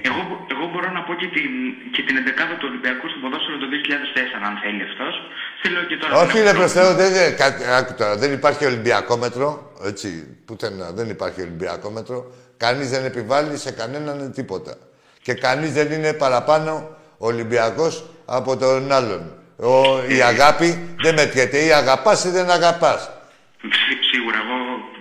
Εγώ, 0.10 0.22
εγώ 0.54 0.66
μπορώ 0.72 0.90
να 0.98 1.02
πω 1.07 1.07
και 1.20 1.28
την, 1.36 1.52
και 1.94 2.02
την 2.08 2.16
11η 2.28 2.54
του 2.60 2.68
Ολυμπιακού 2.72 3.06
στο 3.12 3.20
ποδόσφαιρο 3.24 3.58
το 3.64 3.68
2004, 3.74 4.48
αν 4.48 4.54
θέλει 4.64 4.84
αυτός. 4.90 5.14
Θέλω 5.62 5.80
και 5.90 5.96
τώρα. 6.02 6.14
Όχι, 6.24 6.38
ρε 6.48 6.54
προς 6.60 6.72
Θεού, 6.72 6.94
δεν, 7.02 7.10
δεν, 7.14 7.38
κάτι- 7.38 7.64
άκου 7.80 7.94
τώρα, 8.00 8.16
δεν 8.18 8.32
υπάρχει 8.40 8.66
Ολυμπιακό 8.66 9.18
μέτρο, 9.18 9.72
έτσι, 9.92 10.38
πουθενά, 10.46 10.88
δεν 10.92 11.10
υπάρχει 11.10 11.42
Ολυμπιακό 11.42 11.90
μέτρο. 11.90 12.18
Κανείς 12.58 12.90
δεν 12.90 13.06
επιβάλλει 13.06 13.58
σε 13.58 13.72
κανέναν 13.72 14.32
τίποτα. 14.36 14.74
Και 15.22 15.34
κανείς 15.34 15.72
δεν 15.74 15.92
είναι 15.92 16.14
παραπάνω 16.14 16.72
Ολυμπιακός 17.18 17.94
από 18.26 18.58
τον 18.58 18.92
άλλον. 18.92 19.22
Ο, 19.58 20.04
η 20.08 20.22
αγάπη 20.22 20.96
δεν 21.04 21.14
μετριέται, 21.14 21.58
ή 21.66 21.72
αγαπάς 21.72 22.24
ή 22.26 22.30
δεν 22.30 22.50
αγαπάς. 22.50 23.10
Σί- 23.62 24.04
Σίγουρα, 24.12 24.38
εγώ 24.44 24.56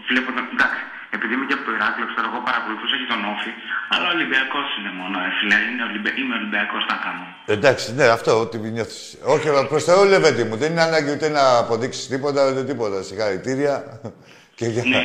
βλέπω. 0.09 0.31
να- 0.37 0.49
Εντάξει, 0.53 0.81
επειδή 1.19 1.33
είμαι 1.37 1.47
και 1.49 1.57
από 1.59 1.65
το 1.69 1.73
Ηράκλειο, 1.79 2.07
ξέρω 2.13 2.27
εγώ 2.31 2.39
παρακολουθούσα 2.49 2.97
και 3.01 3.09
τον 3.13 3.21
Όφη. 3.33 3.51
Αλλά 3.95 4.07
Ολυμπιακός 4.17 4.67
είναι 4.77 4.93
μόνο, 5.01 5.17
ε, 5.27 5.29
φίλε. 5.37 5.57
Είναι 5.71 5.83
Ολυμπια... 5.89 6.13
Είμαι 6.21 6.35
Ολυμπιακός 6.41 6.83
να 6.91 6.97
κάνω. 7.05 7.25
Εντάξει, 7.57 7.87
ναι, 7.99 8.07
αυτό 8.17 8.31
ό,τι 8.45 8.57
νιώθεις. 8.77 9.01
Όχι, 9.35 9.47
αλλά 9.51 9.63
προς 9.71 9.83
Θεού, 9.89 10.03
Λεβέντη 10.13 10.45
μου, 10.49 10.57
δεν 10.63 10.69
είναι 10.73 10.85
ανάγκη 10.89 11.11
ούτε 11.17 11.29
να 11.37 11.43
αποδείξεις 11.63 12.05
τίποτα, 12.13 12.41
ούτε 12.51 12.63
τίποτα. 12.71 12.99
Συγχαρητήρια. 13.09 13.75
Και 14.59 14.67
για... 14.75 14.83
Ναι. 14.95 15.05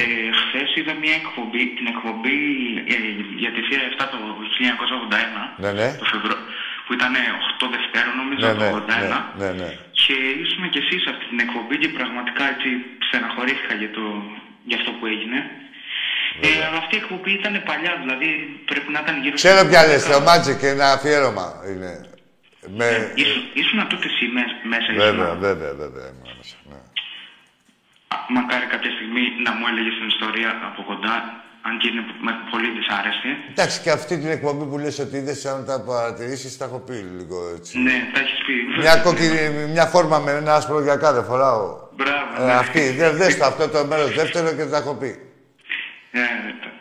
Ε, 0.00 0.02
Χθες 0.40 0.70
είδα 0.78 0.94
μια 1.04 1.14
εκπομπή, 1.22 1.62
την 1.78 1.86
εκπομπή 1.92 2.38
ε, 2.94 2.96
για 3.42 3.50
τη 3.54 3.60
θύρα 3.66 3.84
7 3.98 4.04
το 4.12 4.18
1981. 5.56 5.62
Ναι, 5.62 5.70
ναι. 5.78 5.88
Το 6.02 6.06
Φεβρου... 6.12 6.36
Που 6.86 6.92
ήταν 6.98 7.14
8 7.60 7.66
Δευτέρων, 7.74 8.14
νομίζω, 8.22 8.46
Ναι, 8.46 8.52
το 8.52 8.64
ναι, 8.64 8.70
81. 8.70 9.22
ναι, 9.40 9.46
ναι, 9.46 9.50
ναι. 9.60 9.70
Και 10.02 10.16
ήσουν 10.42 10.64
κι 10.72 10.80
εσείς 10.84 11.00
σε 11.04 11.10
αυτή 11.12 11.24
την 11.32 11.40
εκπομπή 11.46 11.76
και 11.82 11.90
πραγματικά 11.98 12.44
έτσι 12.54 12.68
στεναχωρήθηκα 13.06 13.74
για, 13.80 13.90
το... 13.96 14.04
για 14.68 14.76
αυτό 14.80 14.90
που 14.98 15.06
έγινε. 15.14 15.38
Ε, 16.46 16.48
αλλά 16.66 16.78
αυτή 16.84 16.94
η 16.98 17.00
εκπομπή 17.02 17.32
ήταν 17.40 17.54
παλιά, 17.68 17.92
δηλαδή 18.02 18.28
πρέπει 18.70 18.88
να 18.94 19.00
ήταν 19.04 19.14
γύρω 19.22 19.34
Ξέρω 19.42 19.58
στο 19.58 19.68
ποια 19.70 19.86
λες, 19.86 20.02
12. 20.06 20.10
το 20.12 20.18
Magic, 20.30 20.60
ένα 20.74 20.86
αφιέρωμα 20.96 21.46
είναι. 21.70 21.90
Με... 22.78 22.86
Ήσουν, 23.22 23.42
ήσουν 23.60 23.78
τότε 23.92 24.06
εσύ 24.12 24.24
μες- 24.36 24.58
μέσα, 24.72 24.88
Βέβαια, 24.92 25.26
ήσουν. 25.26 25.38
βέβαια, 25.46 25.72
βέβαια. 25.82 26.06
είμαι 26.10 26.28
μέσα, 26.40 26.56
ναι. 26.70 26.80
Α, 28.14 28.16
Μακάρι 28.36 28.66
κάποια 28.74 28.90
στιγμή 28.96 29.24
να 29.46 29.50
μου 29.56 29.64
έλεγες 29.70 29.94
την 30.00 30.08
ιστορία 30.14 30.50
από 30.68 30.80
κοντά, 30.90 31.14
αν 31.66 31.78
και 31.80 31.88
είναι 31.92 32.02
με- 32.26 32.40
πολύ 32.50 32.68
δυσάρεστη. 32.78 33.28
Εντάξει, 33.50 33.80
και 33.80 33.90
αυτή 33.90 34.18
την 34.18 34.30
εκπομπή 34.30 34.64
που 34.64 34.78
λες 34.78 34.98
ότι 34.98 35.16
είδες, 35.16 35.44
αν 35.46 35.64
τα 35.66 35.80
παρατηρήσεις, 35.80 36.56
τα 36.58 36.64
έχω 36.64 36.78
πει 36.78 36.92
λίγο 37.18 37.38
έτσι. 37.56 37.78
Ναι, 37.78 37.96
τα 38.12 38.20
έχεις 38.20 38.38
πει. 38.46 38.80
Μια, 38.80 38.96
κόκκινη, 38.96 39.40
μια 39.72 39.86
φόρμα 39.86 40.18
με 40.18 40.30
ένα 40.30 40.54
άσπρο 40.54 40.82
για 40.82 40.96
κάθε 40.96 41.22
φοράω. 41.22 41.88
Μπράβο. 41.96 42.42
Ε, 42.42 42.44
ναι. 42.44 42.52
αυτή, 42.52 42.90
δε, 42.90 43.10
δες 43.10 43.36
το 43.38 43.44
αυτό 43.44 43.68
το 43.68 43.84
μέρος 43.84 44.14
δεύτερο 44.14 44.52
και 44.52 44.64
τα 44.64 44.76
έχω 44.76 44.94
πει. 44.94 45.06
Ε, 46.10 46.18
τα- 46.20 46.74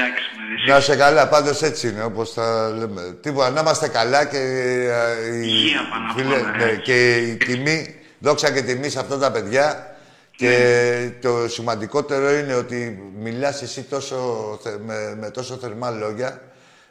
Εντάξει, 0.00 0.22
με 0.66 0.72
Να 0.72 0.80
σε 0.80 0.96
καλά, 0.96 1.28
πάντως 1.28 1.62
έτσι 1.62 1.88
είναι, 1.88 2.02
όπως 2.02 2.34
τα 2.34 2.68
λέμε. 2.78 3.18
Τίποτα, 3.22 3.50
να 3.50 3.60
είμαστε 3.60 3.88
καλά 3.88 4.24
και, 4.24 4.36
ε, 4.38 5.36
η, 5.36 5.40
Υγεία 5.42 5.88
πάνω 5.90 6.06
απ' 6.10 6.18
φίλε, 6.18 6.34
όλα, 6.34 6.50
ναι, 6.56 6.64
ρε. 6.64 6.76
και 6.76 7.16
η 7.16 7.36
τιμή, 7.36 7.94
δόξα 8.18 8.52
και 8.52 8.62
τιμή 8.62 8.88
σε 8.88 8.98
αυτά 9.00 9.18
τα 9.18 9.30
παιδιά. 9.32 9.95
Και 10.36 10.48
Ναι. 10.48 11.10
το 11.20 11.48
σημαντικότερο 11.48 12.30
είναι 12.30 12.54
ότι 12.54 13.02
μιλάς 13.20 13.62
εσύ 13.62 13.82
τόσο, 13.82 14.16
θε- 14.62 14.80
με, 14.84 15.16
με 15.20 15.30
τόσο 15.30 15.54
θερμά 15.54 15.90
λόγια 15.90 16.40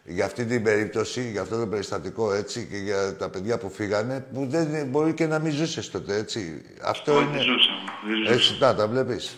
για 0.03 0.25
αυτή 0.25 0.45
την 0.45 0.63
περίπτωση, 0.63 1.29
για 1.31 1.41
αυτό 1.41 1.59
το 1.59 1.67
περιστατικό 1.67 2.33
έτσι 2.33 2.67
και 2.71 2.77
για 2.77 3.15
τα 3.15 3.29
παιδιά 3.29 3.57
που 3.57 3.69
φύγανε, 3.75 4.25
που 4.33 4.47
δεν 4.49 4.85
μπορεί 4.87 5.13
και 5.13 5.25
να 5.27 5.39
μην 5.39 5.51
ζούσες 5.51 5.91
τότε, 5.91 6.15
έτσι. 6.17 6.61
Αυτό 6.83 7.13
Όχι, 7.15 7.23
είναι. 7.23 7.31
δεν 7.37 7.41
ζούσα. 7.45 7.71
Δεν 8.07 8.17
ζούσα. 8.17 8.33
Έτσι, 8.33 8.57
να 8.59 8.75
τα 8.75 8.87
βλέπεις. 8.87 9.37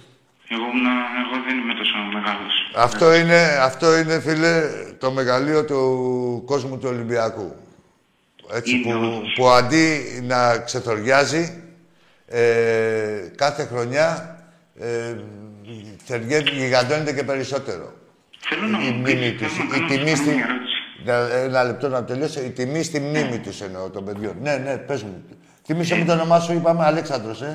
Εγώ, 0.50 0.62
ήμουν, 0.62 0.86
εγώ 1.26 1.44
δεν 1.48 1.58
είμαι 1.58 1.74
τόσο 1.74 1.96
μεγάλος. 2.14 2.54
Αυτό 2.76 3.14
είναι, 3.16 3.42
αυτό 3.62 3.98
είναι, 3.98 4.20
φίλε, 4.20 4.62
το 5.00 5.12
μεγαλείο 5.12 5.66
του 5.66 6.44
κόσμου 6.46 6.78
του 6.78 6.88
Ολυμπιακού. 6.92 7.56
Έτσι, 8.54 8.72
Είναι 8.76 8.94
που, 8.94 9.00
όντως. 9.04 9.34
που 9.38 9.48
αντί 9.48 10.02
να 10.28 10.58
ξεθοριάζει 10.58 11.64
ε, 12.28 13.32
κάθε 13.36 13.64
χρονιά 13.66 14.38
ε, 14.80 15.16
θεριεύει, 16.06 16.50
γιγαντώνεται 16.50 17.14
και 17.14 17.24
περισσότερο. 17.24 17.94
Θέλω 18.50 18.68
να 18.68 18.80
η 18.80 18.92
μου 18.92 19.02
πεις, 19.04 19.14
μνήμη 19.14 19.36
θέλω 19.36 19.50
τους, 19.50 19.58
να 19.58 19.64
η 19.76 19.80
κάνω 19.80 19.88
τιμή 19.88 20.10
να 20.12 20.16
στη... 20.16 20.26
κάνω 20.26 20.36
μια 20.38 20.46
ερώτηση. 20.50 20.76
Να- 21.06 21.36
Ένα 21.48 21.64
λεπτό 21.64 21.88
να 21.90 22.04
τελειώσω. 22.06 22.40
Η 22.42 22.52
τιμή 22.52 22.84
στη 22.84 23.00
μνήμη 23.00 23.40
τους 23.40 23.62
εννοώ 23.62 23.90
των 23.90 24.06
παιδιών. 24.06 24.36
Ναι, 24.42 24.56
ναι, 24.58 24.78
πες 24.78 25.04
μου. 25.04 25.16
Θυμήσε 25.66 25.96
μου 25.96 26.06
το 26.06 26.14
όνομά 26.20 26.40
σου, 26.40 26.54
είπαμε 26.54 26.84
Αλέξανδρος, 26.86 27.40
ε; 27.42 27.54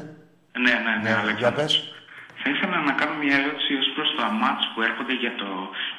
Ναι, 0.64 0.70
ναι, 0.70 0.78
ναι, 0.78 1.02
Ναι, 1.02 1.08
Αλέξανδρος. 1.08 1.38
για 1.38 1.52
πες. 1.58 1.72
Θα 2.44 2.48
ήθελα 2.54 2.76
να 2.88 2.92
κάνω 3.00 3.14
μια 3.22 3.36
ερώτηση 3.40 3.72
ως 3.82 3.88
προς 3.96 4.08
τα 4.18 4.26
μάτς 4.40 4.64
που 4.72 4.78
έρχονται 4.88 5.14
για 5.22 5.32
το, 5.40 5.48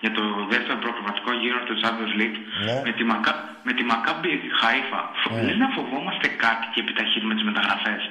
για 0.03 0.11
το 0.17 0.23
δεύτερο 0.53 0.77
προκριματικό 0.85 1.29
γύρο 1.41 1.59
του 1.67 1.75
Champions 1.83 2.13
League 2.19 2.39
Ναι. 2.67 2.75
με, 2.85 2.91
τη 2.97 3.03
Μακά, 3.11 3.33
με 3.67 3.71
τη 3.77 3.83
Μακάμπη 3.91 4.31
Χάιφα. 4.59 5.01
Ναι. 5.33 5.41
Λες 5.45 5.57
να 5.63 5.67
φοβόμαστε 5.75 6.27
κάτι 6.45 6.65
και 6.73 6.79
επιταχύνουμε 6.85 7.33
τις 7.37 7.45
μεταγραφές; 7.49 8.01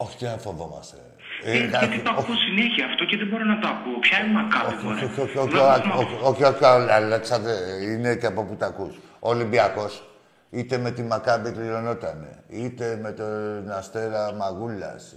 Όχι, 0.00 0.16
τι 0.16 0.24
να 0.24 0.36
φοβόμαστε. 0.38 0.96
Ε, 1.44 1.56
γιατί 1.58 1.98
το 2.02 2.10
ακούω 2.10 2.34
συνέχεια 2.48 2.84
αυτό 2.86 3.04
και 3.04 3.16
δεν 3.16 3.26
μπορώ 3.28 3.44
να 3.44 3.58
το 3.58 3.68
ακούω. 3.68 3.98
Ποια 3.98 4.18
είναι 4.20 4.28
η 4.30 4.32
Μακάμπη, 4.32 4.74
Όχι, 4.74 4.84
μωρέ. 4.84 5.04
όχι, 5.04 5.20
όχι, 5.20 5.38
όχι, 5.38 5.48
Βλέπω 5.48 5.64
όχι, 5.66 5.88
να- 5.88 5.94
όχι, 5.94 6.16
όχι, 6.22 6.44
όχι, 6.44 6.64
Αλέξανδρε, 6.90 7.54
είναι 7.90 8.14
και 8.14 8.26
από 8.26 8.42
πού 8.44 8.54
τα 8.56 8.66
ακούς. 8.66 8.94
Ο 9.18 9.28
Ολυμπιακός, 9.28 10.08
είτε 10.50 10.78
με 10.78 10.90
τη 10.90 11.02
Μακάμπη 11.02 11.50
κληρονότανε, 11.50 12.30
είτε 12.48 12.98
με 13.02 13.12
τον 13.12 13.70
Αστέρα 13.70 14.32
Μαγούλας, 14.32 15.16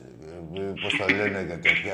ε, 0.56 0.60
πώς 0.82 0.98
το 0.98 1.06
λένε 1.16 1.40
και 1.50 1.54
τέτοια. 1.70 1.94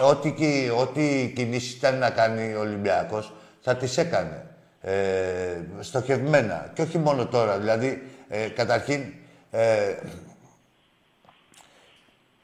Ε, 0.00 0.04
Ό,τι, 0.10 0.30
κι- 0.32 0.70
ό,τι 0.80 1.32
κινήσεις 1.36 1.74
ήταν 1.74 1.98
να 1.98 2.10
κάνει 2.10 2.54
ο 2.54 2.60
Ολυμπιακός, 2.60 3.32
θα 3.60 3.76
τις 3.76 3.96
έκανε. 3.98 4.46
Ε, 4.80 4.94
στοχευμένα. 5.80 6.70
Και 6.74 6.82
όχι 6.82 6.98
μόνο 6.98 7.26
τώρα. 7.26 7.58
Δηλαδή, 7.58 8.02
ε, 8.28 8.48
καταρχήν, 8.48 9.00
ε, 9.50 9.94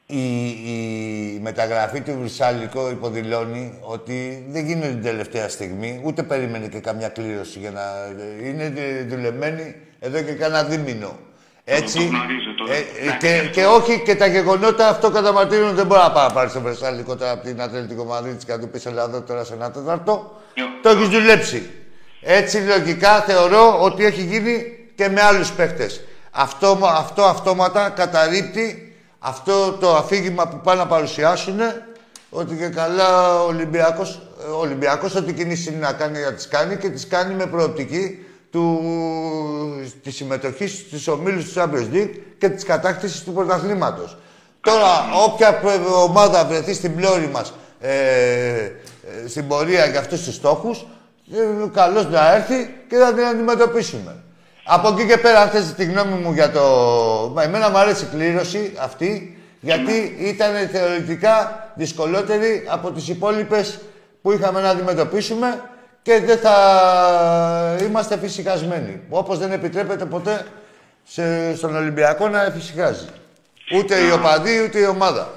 η, 0.07 0.49
η 0.49 1.39
μεταγραφή 1.43 2.01
του 2.01 2.17
Βρυσάλικο 2.21 2.91
υποδηλώνει 2.91 3.79
ότι 3.81 4.47
δεν 4.51 4.65
γίνεται 4.67 4.89
την 4.89 5.03
τελευταία 5.03 5.49
στιγμή, 5.49 6.01
ούτε 6.05 6.23
περίμενε 6.23 6.67
και 6.67 6.79
καμιά 6.79 7.09
κλήρωση 7.09 7.59
για 7.59 7.71
να... 7.71 7.83
Είναι 8.47 8.69
δου- 8.69 9.09
δουλεμένη 9.11 9.75
εδώ 10.01 10.23
και 10.23 10.33
κάνα 10.33 10.65
δίμηνο. 10.65 11.19
Έτσι, 11.65 11.97
το 11.99 12.03
γνωρίζω, 12.03 12.55
το- 12.57 12.73
ε, 12.73 13.03
εντάξει, 13.03 13.19
και, 13.19 13.35
αυτό. 13.39 13.51
και 13.51 13.65
όχι 13.67 14.03
και 14.05 14.15
τα 14.15 14.27
γεγονότα 14.27 14.89
αυτό 14.89 15.11
καταμαρτύρουν 15.11 15.75
δεν 15.75 15.87
μπορεί 15.87 16.01
να 16.01 16.11
πάει 16.13 16.27
να 16.27 16.33
πάρει 16.33 16.51
στο 16.51 16.61
Βρυσάλικο 16.61 17.17
τώρα 17.17 17.31
από 17.31 17.45
την 17.45 17.63
Ατλαντικό 17.63 18.05
Μαδρίτη 18.05 18.45
και 18.45 18.53
να 18.53 18.59
του 18.59 18.69
πεις 18.69 18.87
Ελλάδα 18.87 19.23
τώρα 19.23 19.45
σε 19.45 19.55
ένα 19.55 19.71
τέταρτο. 19.71 20.41
Yo. 20.57 20.61
Το 20.83 20.89
έχεις 20.89 21.09
δουλέψει. 21.09 21.71
Έτσι 22.21 22.57
λογικά 22.59 23.21
θεωρώ 23.21 23.81
ότι 23.83 24.05
έχει 24.05 24.23
γίνει 24.23 24.65
και 24.95 25.09
με 25.09 25.21
άλλους 25.23 25.53
παίχτες. 25.53 26.01
Αυτό, 26.31 26.79
αυτό 26.83 27.23
αυτόματα 27.23 27.89
καταρρύπτει 27.89 28.92
αυτό 29.25 29.73
το 29.73 29.97
αφήγημα 29.97 30.49
που 30.49 30.61
πάνε 30.63 30.81
να 30.81 30.87
παρουσιάσουν 30.87 31.59
ότι 32.31 32.55
και 32.55 32.69
καλά 32.69 33.41
ο 33.43 33.47
Ολυμπιακός, 33.47 34.21
ο 34.55 34.59
Ολυμπιακός 34.61 35.15
ό,τι 35.15 35.33
κινήσει 35.33 35.69
είναι 35.71 35.79
να 35.79 35.93
κάνει 35.93 36.21
να 36.21 36.33
τις 36.33 36.49
κάνει 36.49 36.77
και 36.77 36.89
τις 36.89 37.07
κάνει 37.07 37.35
με 37.35 37.47
προοπτική 37.47 38.27
του, 38.51 38.81
της 40.03 40.15
συμμετοχής 40.17 40.73
στους 40.73 41.09
ομίλους 41.09 41.53
του 41.53 41.61
Champions 41.61 41.95
League 41.95 42.11
και 42.39 42.49
της 42.49 42.65
κατάκτησης 42.65 43.23
του 43.25 43.33
πρωταθλήματος. 43.33 44.17
Τώρα, 44.61 44.89
όποια 45.27 45.55
πε- 45.55 45.87
ομάδα 46.03 46.45
βρεθεί 46.45 46.75
στην 46.75 46.97
πλώρη 46.97 47.27
μας 47.33 47.53
ε, 47.81 47.91
ε, 47.91 48.71
στην 49.29 49.47
πορεία 49.49 49.87
για 49.87 50.01
αυτούς 50.01 50.23
τους 50.25 50.35
στόχους, 50.35 50.87
ε, 51.33 51.69
καλώς 51.73 52.09
να 52.09 52.35
έρθει 52.35 52.75
και 52.89 52.97
να 52.97 53.13
την 53.13 53.25
αντιμετωπίσουμε. 53.25 54.17
Από 54.65 54.89
εκεί 54.89 55.07
και 55.07 55.17
πέρα, 55.19 55.41
αν 55.41 55.49
θες 55.49 55.75
τη 55.75 55.85
γνώμη 55.85 56.13
μου 56.13 56.33
για 56.33 56.51
το... 56.51 56.63
Μα 57.35 57.43
εμένα 57.43 57.71
μου 57.71 57.79
αρέσει 57.79 58.05
η 58.05 58.09
κλήρωση 58.13 58.73
αυτή, 58.81 59.39
γιατί 59.61 60.17
ήταν 60.19 60.69
θεωρητικά 60.73 61.69
δυσκολότερη 61.75 62.67
από 62.69 62.91
τις 62.91 63.09
υπόλοιπες 63.09 63.79
που 64.23 64.33
είχαμε 64.33 64.61
να 64.61 64.69
αντιμετωπίσουμε 64.69 65.61
και 66.03 66.21
δεν 66.21 66.39
θα 66.39 66.57
είμαστε 67.83 68.19
φυσικασμένοι. 68.19 69.01
Όπως 69.09 69.39
δεν 69.39 69.53
επιτρέπεται 69.53 70.05
ποτέ 70.05 70.47
σε, 71.05 71.57
στον 71.57 71.77
Ολυμπιακό 71.77 72.29
να 72.29 72.43
εφησυχάζει. 72.45 73.07
Ούτε 73.77 73.97
η 73.97 74.11
οπαδή, 74.11 74.63
ούτε 74.65 74.79
η 74.79 74.85
ομάδα. 74.87 75.31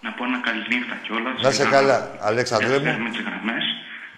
Να 0.00 0.12
πω 0.12 0.24
ένα 0.24 0.40
καληνύχτα 0.40 0.94
κιόλας. 1.02 1.42
Να 1.42 1.50
σε 1.50 1.62
για 1.62 1.70
καλά, 1.70 2.10
Αλέξανδρε 2.20 2.78
μου. 2.78 2.84
Με 3.02 3.10
τις 3.10 3.20
γραμμές. 3.20 3.64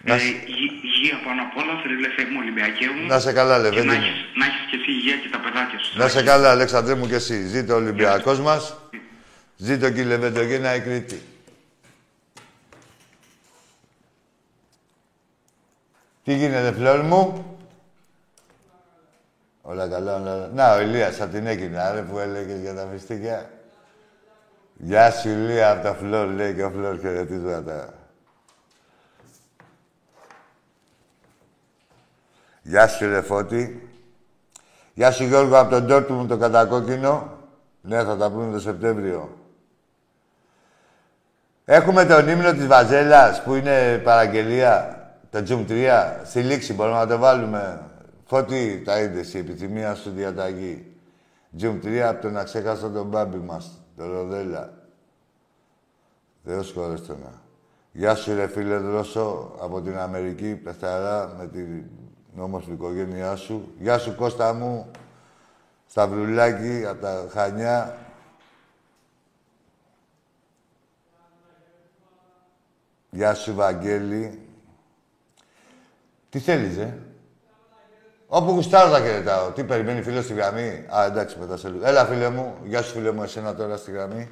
Να 0.02 0.14
Ε, 0.14 0.18
σε- 0.18 0.26
υγε- 0.26 0.83
υγεία 1.04 1.20
πάνω 1.24 1.42
απ' 1.42 1.56
όλα, 1.56 1.72
θρυλεφέ 1.82 2.22
μου, 2.30 2.38
Ολυμπιακές 2.40 2.88
μου. 2.96 3.06
Να 3.06 3.18
σε 3.18 3.32
καλά, 3.32 3.56
Και 3.56 3.62
Λεβέντη 3.62 3.86
να 3.86 3.92
μου. 3.94 4.00
έχεις, 4.00 4.20
να 4.38 4.44
έχεις 4.46 4.64
και 4.70 4.76
εσύ 4.80 4.90
υγεία 4.90 5.16
και 5.16 5.28
τα 5.28 5.38
παιδάκια 5.38 5.78
σου. 5.78 5.98
Να 5.98 6.08
σε 6.08 6.22
καλά, 6.22 6.50
Αλέξανδρε 6.50 6.94
μου 6.94 7.06
και 7.06 7.14
εσύ. 7.14 7.46
Ζήτω 7.46 7.72
ο 7.72 7.76
Ολυμπιακός 7.76 8.40
μας. 8.40 8.76
Ζήτω 9.56 9.90
και 9.90 10.00
η 10.00 10.04
Λεβεντογένα 10.04 10.74
η 10.74 10.80
Κρήτη. 10.80 11.22
Τι 16.24 16.34
γίνεται, 16.34 16.72
φλόρ 16.72 17.00
μου; 17.02 17.48
Όλα 19.62 19.88
καλά, 19.88 20.14
όλα... 20.20 20.50
Να, 20.54 20.74
ο 20.74 20.80
Ηλίας 20.80 21.16
θα 21.16 21.28
την 21.28 21.46
έγινε, 21.46 21.80
άρε 21.80 22.02
που 22.02 22.18
έλεγες 22.18 22.60
για 22.60 22.74
τα 22.74 22.84
μυστικιά. 22.84 23.50
Γεια 24.76 25.10
σου, 25.10 25.28
Ηλία, 25.28 25.70
από 25.70 25.82
τα 25.82 25.94
φλόρ, 25.94 26.26
λέει 26.28 26.54
και 26.54 26.62
ο 26.64 26.70
φλόρ 26.70 26.98
χαιρετίσματα. 27.00 27.94
Γεια 32.66 32.88
σου, 32.88 33.08
ρε 33.08 33.20
Φώτη. 33.20 33.88
Γεια 34.94 35.10
σου, 35.10 35.24
Γιώργο, 35.24 35.58
από 35.58 35.70
τον 35.70 35.86
Ντόρτμουντ 35.86 36.28
το 36.28 36.36
κατακόκκινο. 36.36 37.38
Ναι, 37.80 38.04
θα 38.04 38.16
τα 38.16 38.30
πούμε 38.30 38.52
το 38.52 38.60
Σεπτέμβριο. 38.60 39.38
Έχουμε 41.64 42.04
τον 42.04 42.28
ύμνο 42.28 42.52
της 42.52 42.66
Βαζέλας, 42.66 43.42
που 43.42 43.54
είναι 43.54 43.98
παραγγελία, 43.98 44.98
το 45.30 45.42
Τζουμ 45.42 45.64
3. 45.68 46.20
Στη 46.24 46.40
λήξη 46.40 46.74
μπορούμε 46.74 46.96
να 46.96 47.06
το 47.06 47.18
βάλουμε. 47.18 47.82
Φώτη, 48.24 48.82
τα 48.84 49.00
είδες, 49.00 49.34
η 49.34 49.38
επιθυμία 49.38 49.94
σου 49.94 50.10
διαταγή. 50.10 50.96
Τζουμ 51.56 51.78
3 51.82 51.98
από 51.98 52.22
τον 52.22 52.36
αξέχαστο 52.36 52.90
τον 52.90 53.06
μπάμπι 53.06 53.38
μας, 53.38 53.80
τον 53.96 54.12
Ροδέλα. 54.12 54.72
Θεός 56.44 56.72
χωρέστονα. 56.72 57.42
Γεια 57.92 58.14
σου, 58.14 58.34
ρε 58.34 58.46
φίλε 58.46 58.76
Δρόσο, 58.76 59.54
από 59.60 59.80
την 59.80 59.98
Αμερική, 59.98 60.54
πεθαρά, 60.54 61.34
με 61.38 61.46
την 62.34 62.42
όμορφη 62.42 62.72
οικογένειά 62.72 63.36
σου. 63.36 63.72
Γεια 63.78 63.98
σου, 63.98 64.14
Κώστα 64.14 64.52
μου, 64.52 64.90
Σταυρουλάκι, 65.86 66.86
από 66.86 67.00
τα 67.00 67.26
Χανιά. 67.30 67.98
Γεια 73.10 73.34
σου, 73.34 73.54
Βαγγέλη. 73.54 74.48
Τι 76.30 76.38
θέλεις, 76.38 76.76
ε; 76.76 76.98
Όπου 78.26 78.50
γουστάρω 78.50 78.90
τα 78.90 79.00
χαιρετάω. 79.00 79.50
Τι 79.50 79.64
περιμένει 79.64 80.02
φίλος 80.02 80.24
στη 80.24 80.34
γραμμή; 80.34 80.86
Α, 80.88 81.04
εντάξει, 81.04 81.38
μετά 81.38 81.56
σε 81.56 81.68
λίγο. 81.68 81.86
Έλα, 81.86 82.04
φίλε 82.04 82.28
μου. 82.28 82.56
Γεια 82.64 82.82
σου, 82.82 82.92
φίλε 82.92 83.10
μου, 83.10 83.22
εσένα 83.22 83.54
τώρα 83.54 83.76
στη 83.76 83.90
γραμμή. 83.90 84.30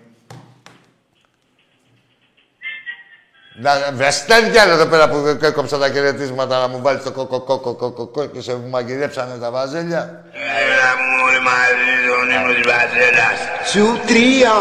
Να 3.55 3.71
βρεσταίνει 3.95 4.51
κι 4.51 4.59
άλλο 4.59 4.73
εδώ 4.73 4.87
πέρα 4.87 5.09
που 5.09 5.39
έκοψα 5.41 5.79
τα 5.79 5.89
χαιρετίσματα 5.89 6.61
να 6.61 6.69
μου 6.69 6.79
βάλει 6.83 6.99
το 6.99 7.11
κοκοκοκοκοκοκο 7.11 8.27
και 8.27 8.41
σε 8.41 8.57
μαγειρέψανε 8.71 9.35
τα 9.41 9.51
βαζέλια. 9.51 10.25
Έλα 10.33 10.91
μου 10.99 11.25
όλοι 11.27 11.41
μαζί 11.41 11.93
τον 12.09 12.31
ύμνο 12.31 12.55
της 12.55 12.67
Βαζέλας. 12.67 13.39
Σου 13.71 14.01
τρία. 14.07 14.53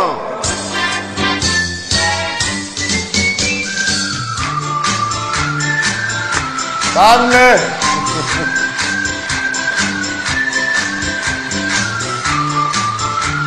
Πάμε! 6.94 7.60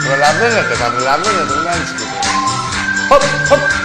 Προλαβαίνετε, 0.07 0.75
θα 0.75 0.91
προλαβαίνετε, 0.91 1.55
μην 1.59 1.69
ανησυχείτε. 1.69 2.05
Χοπ, 3.09 3.23
χοπ. 3.49 3.84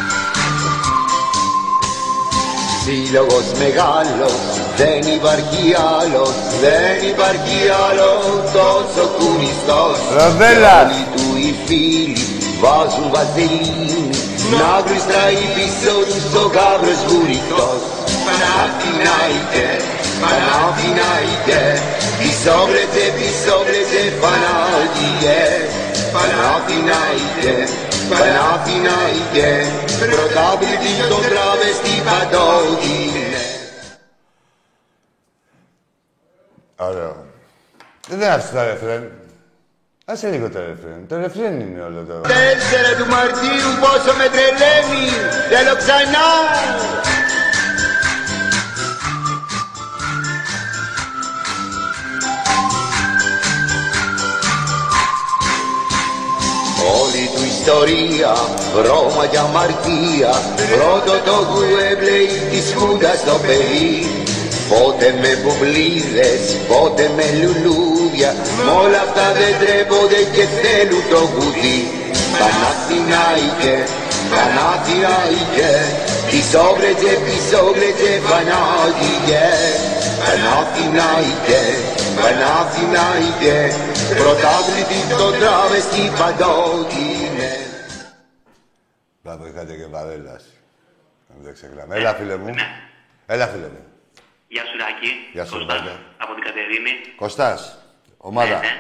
Σύλλογος 2.92 3.48
μεγάλος, 3.64 4.40
δεν 4.80 5.02
υπάρχει 5.18 5.64
άλλος, 6.00 6.36
δεν 6.64 6.96
υπάρχει 7.12 7.60
άλλος 7.88 8.24
τόσο 8.56 9.04
κουνιστός. 9.18 9.98
Ροδέλα. 10.18 10.78
Όλοι 10.84 11.04
του 11.14 11.28
οι 11.44 11.52
φίλοι 11.66 12.26
βάζουν 12.62 13.08
βαζελίνη, 13.14 14.04
να 14.52 14.72
γλιστράει 14.86 15.42
πίσω 15.56 15.94
τους 16.10 16.28
ο 16.44 16.46
γάβρος 16.56 17.02
βουρητός. 17.10 17.82
Παναθηναϊκέ, 18.26 19.70
Παναθηναϊκέ 20.22 21.66
Πισόβρετε, 22.20 23.04
πισόβρετε 23.18 24.02
Πανάγιε 24.22 25.44
Παναθηναϊκέ 26.14 27.58
Παναθηναϊκέ 28.12 29.52
Πρωτάβλητη 30.00 30.92
το 31.10 31.18
τράβεστη 31.26 31.94
παντόγινε 32.08 33.30
Ωραίο. 36.82 37.26
Δεν 38.08 38.32
άφησε 38.32 38.54
το 38.54 38.64
ρεφρέν. 38.64 39.12
Άσε 40.06 40.30
λίγο 40.30 40.50
το 40.50 40.60
ρεφρέν. 40.60 41.08
Το 41.08 41.18
ρεφρέν 41.18 41.60
είναι 41.60 41.82
όλο 41.82 42.04
το... 42.08 42.14
Τέσσερα 42.14 42.96
του 42.98 43.08
Μαρτίου 43.14 43.70
πόσο 43.80 44.12
με 44.18 44.28
τρελαίνει 44.34 45.06
Θέλω 45.50 45.76
ξανά 45.82 46.28
ιστορία, 57.70 58.34
βρώμα 58.76 59.26
και 59.32 59.40
αμαρτία 59.46 60.32
Πρώτο 60.74 61.14
το 61.28 61.36
γουέμπλεϊ 61.50 62.30
της 62.52 62.66
Χούντας 62.78 63.18
στο 63.24 63.36
παιδί 63.46 63.94
Πότε 64.72 65.08
με 65.22 65.32
μπουμπλίδες, 65.40 66.42
πότε 66.70 67.06
με 67.18 67.26
λουλούδια. 67.42 68.32
Μ' 68.66 68.72
όλα 68.84 69.00
αυτά 69.08 69.26
δεν 69.40 69.54
τρέπονται 69.62 70.22
και 70.36 70.46
θέλουν 70.60 71.04
το 71.14 71.22
γουδί 71.32 71.80
Παναθηναϊκέ, 72.40 73.78
Παναθηναϊκέ 74.34 75.74
Πισόβρετζε, 76.30 77.14
πισόβρετζε, 77.26 78.14
Πανάγιε 78.30 79.50
Παναθηναϊκέ, 80.24 81.64
Παναθηναϊκέ 82.20 83.60
Πρωτάβλητη 84.20 85.00
το 85.20 85.28
τράβεστη 85.40 86.04
παντόγινε 87.40 87.78
Μπράβο, 89.24 89.42
είχατε 89.48 89.74
και 89.80 89.86
βαρέλας. 89.96 90.44
Δεν 91.44 91.54
ξεχνάμε. 91.54 91.96
Έλα, 91.96 92.12
φίλε 92.20 92.36
μου. 92.38 92.56
Έλα, 93.26 93.48
φίλε 93.48 93.68
μου. 93.76 93.84
Γεια 94.54 94.64
σου, 94.70 94.76
Ράκη. 94.84 95.12
Γεια 95.36 95.46
σου, 95.46 95.52
Κώστας, 95.58 95.80
Ράκη. 95.86 95.96
από 96.24 96.32
την 96.36 96.44
Κατερίνη. 96.48 96.92
Κωστάς, 97.24 97.60
ομάδα. 98.30 98.58
Ναι, 98.60 98.66
ναι. 98.68 98.74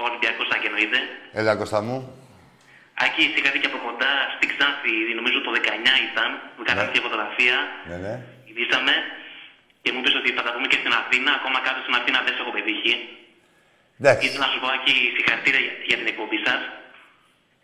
Ο 0.00 0.02
Ολυμπιακός 0.08 0.48
Άκη 0.54 0.66
εννοείται. 0.70 0.98
Έλα, 1.40 1.52
Κώστα 1.60 1.80
μου. 1.86 1.96
Άκη, 3.04 3.22
είσαι 3.28 3.40
κάτι 3.46 3.58
και 3.62 3.68
από 3.72 3.78
κοντά 3.86 4.10
στη 4.34 4.44
Ξάνθη, 4.52 4.92
νομίζω 5.18 5.38
το 5.46 5.50
19 5.56 5.94
ήταν, 6.10 6.28
με 6.58 6.62
καταρχή 6.70 6.98
φωτογραφία. 7.06 7.56
Ναι, 7.90 7.96
ναι. 8.04 8.14
Μιλήσαμε 8.46 8.92
και 9.82 9.90
μου 9.92 9.98
είπες 10.00 10.14
ότι 10.20 10.28
θα 10.36 10.42
τα 10.46 10.50
πούμε 10.54 10.66
και 10.72 10.78
στην 10.82 10.92
Αθήνα. 11.00 11.30
Ακόμα 11.38 11.58
κάτω 11.66 11.78
στην 11.84 11.94
Αθήνα 11.98 12.18
δεν 12.26 12.32
σε 12.36 12.40
έχω 12.44 12.52
πετύχει. 12.58 12.92
Εντάξει, 14.00 14.22
Ήθελα 14.26 14.44
να 14.46 14.50
σου 14.52 14.58
πω, 14.62 14.68
Άκη, 14.76 14.94
συγχαρητήρια 15.16 15.60
για- 15.66 15.76
για 15.90 15.96
την 16.00 16.06
εκπομπή 16.12 16.38
σας. 16.46 16.60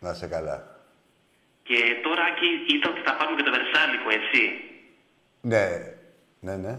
Να 0.04 0.10
σε 0.14 0.26
καλά. 0.34 0.56
Και 1.68 1.78
τώρα, 2.06 2.22
Άκη, 2.30 2.48
είδα 2.72 2.86
ότι 2.92 3.00
θα 3.06 3.12
πάρουμε 3.18 3.36
και 3.38 3.46
το 3.48 3.52
Βερσάλικο, 3.58 4.08
έτσι. 4.20 4.40
Ναι, 5.52 5.64
ναι, 6.46 6.54
ναι. 6.64 6.74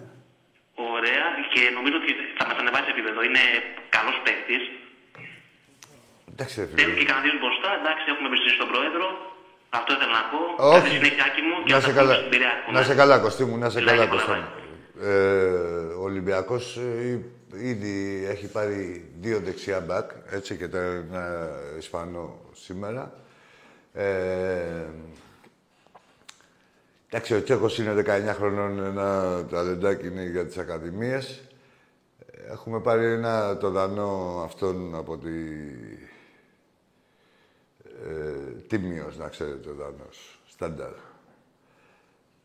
Ωραία 0.96 1.26
και 1.54 1.62
νομίζω 1.78 1.96
ότι 2.02 2.12
θα 2.38 2.44
μας 2.48 2.58
ανεβάσει 2.62 2.90
επίπεδο. 2.96 3.20
Είναι 3.28 3.44
καλός 3.96 4.18
παίκτης. 4.26 4.64
Εντάξει, 6.32 6.56
ρε 6.60 6.66
Θέλουν 6.80 6.94
και 6.96 7.00
φίλε. 7.00 7.10
κανένα 7.10 7.24
δύο 7.28 7.36
μπροστά. 7.42 7.70
Εντάξει, 7.80 8.04
έχουμε 8.12 8.28
εμπιστοσύνη 8.30 8.58
στον 8.60 8.70
πρόεδρο. 8.74 9.06
Αυτό 9.80 9.90
ήθελα 9.96 10.14
να 10.22 10.24
πω. 10.32 10.40
Όχι. 10.72 10.76
Καλή 10.80 10.90
συνέχεια, 10.98 11.24
Άκη 11.30 11.42
μου. 11.48 11.56
Και 11.66 11.74
Να 11.74 11.80
θα 11.80 11.88
σε 11.88 11.88
τα 11.88 11.94
πούμε 11.94 12.02
καλά. 12.02 12.16
στην 12.20 12.30
Πειραιά, 12.34 12.54
Να 12.78 12.82
σε 12.90 12.94
καλά, 13.02 13.16
Κωστή 13.26 13.44
μου, 13.48 13.56
να 13.64 13.68
σε 13.74 13.78
Φιλάκια 13.80 13.98
καλά, 14.06 14.10
πολλά, 14.12 14.24
Κωστά 14.24 14.36
μου. 14.42 14.50
Ε, 15.12 16.00
ο 16.00 16.04
Ολυμπιακός 16.10 16.64
ε, 16.78 17.12
ήδη 17.54 18.26
έχει 18.30 18.48
πάρει 18.48 19.12
δύο 19.20 19.40
δεξιά 19.40 19.80
μπακ, 19.80 20.12
έτσι 20.30 20.58
και 20.58 20.68
το 20.68 20.78
ένα 20.78 21.50
Ισπανό 21.78 22.40
σήμερα. 22.54 23.14
Ε, 23.94 24.86
εντάξει, 27.10 27.34
ο 27.34 27.44
Τσέχος 27.44 27.78
είναι 27.78 28.04
19 28.06 28.34
χρονών, 28.36 28.84
ένα 28.84 29.46
ταλεντάκι 29.52 30.08
είναι 30.08 30.24
για 30.24 30.46
τις 30.46 30.58
ακαδημίες. 30.58 31.42
Έχουμε 32.50 32.80
πάρει 32.80 33.06
ένα 33.06 33.58
το 33.58 33.70
δανό 33.70 34.42
αυτόν 34.46 34.96
από 34.96 35.18
τη... 35.18 35.30
Ε, 38.08 38.62
τίμιος, 38.68 39.18
να 39.18 39.28
ξέρετε, 39.28 39.70
ο 39.70 39.74
δανός. 39.74 40.40
Στάνταρ. 40.50 40.92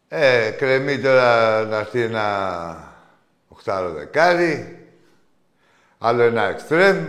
Ε, 0.08 0.50
κρεμεί 0.50 0.98
τώρα 0.98 1.64
να 1.64 1.78
έρθει 1.78 2.00
ένα 2.00 2.94
οχτάρο 3.48 3.90
δεκάρι, 3.92 4.83
άλλο 6.06 6.22
ένα 6.22 6.42
εξτρέμ, 6.42 7.06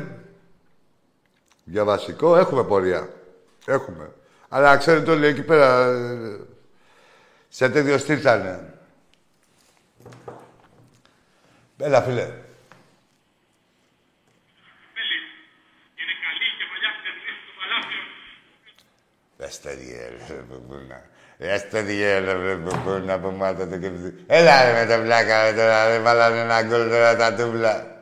για 1.64 1.84
βασικό. 1.84 2.38
Έχουμε 2.38 2.64
πορεία. 2.64 3.10
Έχουμε. 3.66 4.12
Αλλά 4.50 4.78
ξέρετε 4.78 5.12
όλοι 5.12 5.26
εκεί 5.26 5.42
πέρα, 5.42 5.86
ε, 5.86 6.40
σε 7.50 7.70
τέτοιο 7.70 7.98
στυλ 7.98 8.20
θα 8.22 8.36
είναι. 8.36 8.74
Έλα, 11.78 12.02
φίλε. 12.02 12.32
Έστε 19.38 19.74
διέλε, 19.74 20.42
μπουμπούνα. 20.48 21.10
Έστε 21.38 21.82
διέλε, 21.82 22.56
μπουμπούνα, 22.56 23.20
που 23.20 23.32
μάτα 23.32 23.68
το 23.68 23.78
κεφτή. 23.78 24.24
Έλα 24.28 24.64
ρε 24.64 24.80
με 24.80 24.86
τα 24.86 25.02
βλάκα, 25.02 25.44
ρε, 25.44 25.56
τώρα, 25.56 25.90
δεν 25.90 26.04
βάλανε 26.04 26.40
ένα 26.40 26.64
γκολ 26.64 26.90
τώρα 26.90 27.16
τα 27.16 27.34
τούμπλα. 27.34 27.95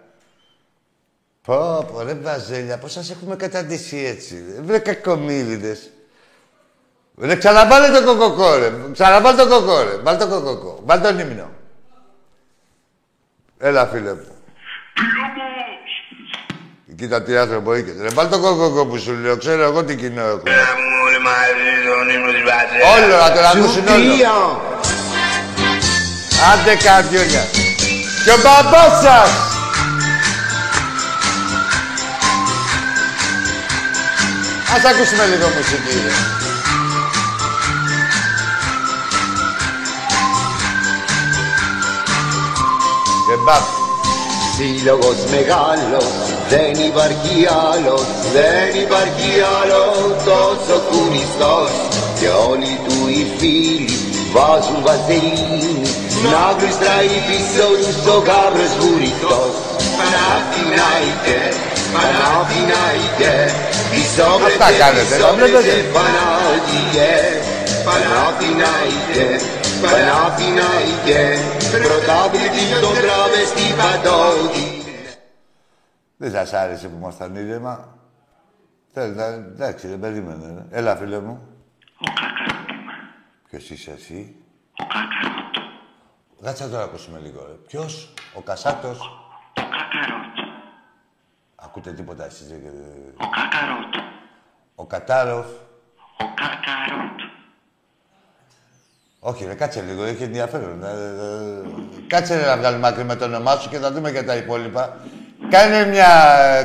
Πω, 1.45 1.87
πω, 1.93 2.01
ρε 2.01 2.13
Βαζέλια, 2.13 2.77
πώς 2.77 2.91
σας 2.91 3.09
έχουμε 3.11 3.35
καταντήσει 3.35 3.97
έτσι. 3.97 4.43
ρε. 4.55 4.61
Βρε 4.61 4.77
κακομίλιδες. 4.79 5.89
Ρε 7.17 7.35
ξαναβάλε 7.35 7.99
το 7.99 8.05
κοκοκό, 8.05 8.55
ρε. 8.55 8.71
Ξαναβάλε 8.93 9.37
το 9.37 9.47
κοκό, 9.47 9.81
ρε. 9.81 9.97
Βάλε 10.03 10.17
το 10.17 10.27
κοκοκό. 10.27 10.81
Βάλε 10.85 11.01
τον 11.01 11.19
ύμνο. 11.19 11.49
Έλα, 13.57 13.85
φίλε 13.85 14.13
μου. 14.13 14.27
Κοίτα 16.95 17.23
τι 17.23 17.37
άνθρωπο 17.37 17.75
είχες. 17.75 17.95
Ρε, 18.01 18.09
βάλε 18.09 18.29
το 18.29 18.39
κοκοκό 18.39 18.85
που 18.85 18.97
σου 18.97 19.13
λέω. 19.13 19.37
Ξέρω 19.37 19.63
εγώ 19.63 19.83
τι 19.83 19.95
κοινό 19.95 20.21
έχω. 20.21 20.41
Όλοι 21.05 21.19
μαζί 21.19 21.71
τον 21.87 22.09
ύμνο 22.15 22.31
της 22.31 22.43
Βασίλα. 22.43 23.05
Όλο, 23.05 23.15
να 23.17 23.31
τον 23.31 23.45
ακούσουν 23.45 23.87
όλο. 23.87 24.03
Σουτρία 24.03 24.31
Άντε 26.53 26.75
καρδιόλια. 26.83 27.43
Και 28.23 28.31
ο 28.31 28.37
μπαμπάς 28.43 29.01
σας. 29.01 29.52
Ας 34.75 34.83
ακούσουμε 34.91 35.25
λίγο 35.25 35.47
μουσική, 35.55 35.95
ρε. 36.05 36.13
Και 43.27 43.35
μπαπ. 43.45 43.65
Σύλλογος 44.57 45.19
μεγάλος, 45.35 46.11
δεν 46.49 46.73
υπάρχει 46.89 47.35
άλλος, 47.71 48.05
δεν 48.35 48.81
υπάρχει 48.83 49.31
άλλος 49.59 50.23
τόσο 50.23 50.75
κουνιστός 50.89 51.71
και 52.19 52.27
όλοι 52.49 52.79
του 52.85 52.97
οι 53.07 53.25
φίλοι 53.37 53.97
βάζουν 54.33 54.79
βαζελίνη 54.85 55.81
να 56.33 56.43
γλιστράει 56.57 57.13
πίσω 57.27 57.65
τους 57.81 57.99
ο 58.15 58.17
γάβρος 58.27 58.73
βουρητός 58.79 59.53
Παναθηναϊκέ, 59.97 61.41
Παναθηναϊκέ, 61.93 63.37
πίσω 63.73 63.82
Αυτά 63.97 64.77
κάνετε, 64.79 65.17
τα 65.21 65.33
βλέπετε. 65.33 65.73
Πανάγιε, 65.93 67.13
Παναθηναϊκέ, 67.85 69.27
Παναθηναϊκέ, 69.81 71.23
πρωτάβλητη 71.71 72.63
τον 72.81 72.93
τραβεστή 73.01 73.67
παντόγι. 73.79 74.67
Δεν 76.17 76.31
σας 76.31 76.53
άρεσε 76.53 76.87
που 76.87 76.95
ήμασταν 76.99 77.35
ήρεμα. 77.35 77.97
Θέλει 78.93 79.15
να... 79.15 79.25
Εντάξει, 79.25 79.87
δεν 79.87 79.99
περίμενε. 79.99 80.45
ρε. 80.55 80.77
Έλα, 80.77 80.95
φίλε 80.95 81.19
μου. 81.19 81.41
Ο 81.99 82.11
Κακαρότ 82.13 82.69
είμαι. 82.69 82.93
Ποιος 83.49 83.69
είσαι 83.69 83.91
εσύ; 83.91 84.35
Ο 84.77 84.83
Κακαρότ. 84.93 85.55
Κάτσε 86.43 86.63
να 86.63 86.69
τον 86.69 86.79
ακούσουμε 86.79 87.19
λίγο, 87.19 87.45
ρε. 87.47 87.53
Ποιος, 87.67 88.13
ο 88.33 88.41
Κασάτος. 88.41 88.99
Ο 88.99 89.61
Κακαρότ. 89.61 90.32
Ακούτε 91.63 91.91
τίποτα 91.91 92.25
εσείς, 92.25 92.47
ρε. 92.49 92.55
Ο 93.17 93.29
Κακαρότ. 93.29 93.95
Ο 94.75 94.85
Κατάροφ. 94.85 95.45
Ο 96.17 96.25
Κακαρότ. 96.35 97.19
Όχι, 99.19 99.45
ρε, 99.45 99.53
κάτσε 99.53 99.81
λίγο, 99.81 100.03
έχει 100.03 100.23
ενδιαφέρον. 100.23 100.83
Ε, 100.83 100.87
ε, 100.87 102.07
κάτσε 102.07 102.35
ρε, 102.39 102.45
να 102.45 102.57
βγάλουμε 102.57 102.87
άκρη 102.87 103.03
με 103.03 103.15
το 103.15 103.25
όνομά 103.25 103.55
σου 103.55 103.69
και 103.69 103.77
θα 103.77 103.91
δούμε 103.91 104.11
και 104.11 104.23
τα 104.23 104.35
υπόλοιπα. 104.35 104.97
Κάνε 105.49 105.85
μια... 105.85 106.07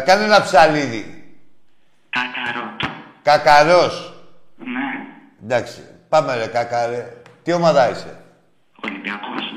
Κάνε 0.06 0.24
ένα 0.24 0.42
ψαλίδι. 0.42 1.36
Κακαρότ. 2.10 2.80
Κακαρός. 3.22 4.14
Ναι. 4.56 5.44
Εντάξει, 5.44 5.84
πάμε 6.08 6.36
ρε, 6.36 6.46
κακά, 6.46 6.86
ρε. 6.86 7.16
Τι 7.42 7.52
ομάδα 7.52 7.90
είσαι; 7.90 8.20
Ολυμπιακός. 8.84 9.54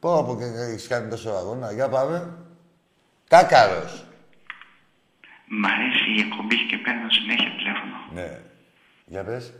Πω, 0.00 0.18
από 0.18 0.36
και 0.36 0.44
έχεις 0.44 0.86
κάνει 0.86 1.10
τόσο 1.10 1.30
αγώνα. 1.30 1.72
Για 1.72 1.88
πάμε. 1.88 2.34
Κάκαρος. 3.28 4.04
Μ' 5.54 5.66
αρέσει 5.66 6.10
η 6.16 6.20
εκπομπή 6.20 6.66
και 6.66 6.76
παίρνω 6.78 7.10
συνέχεια 7.10 7.50
τηλέφωνο. 7.56 7.96
Ναι. 8.12 8.40
Για 9.06 9.24
πες. 9.24 9.54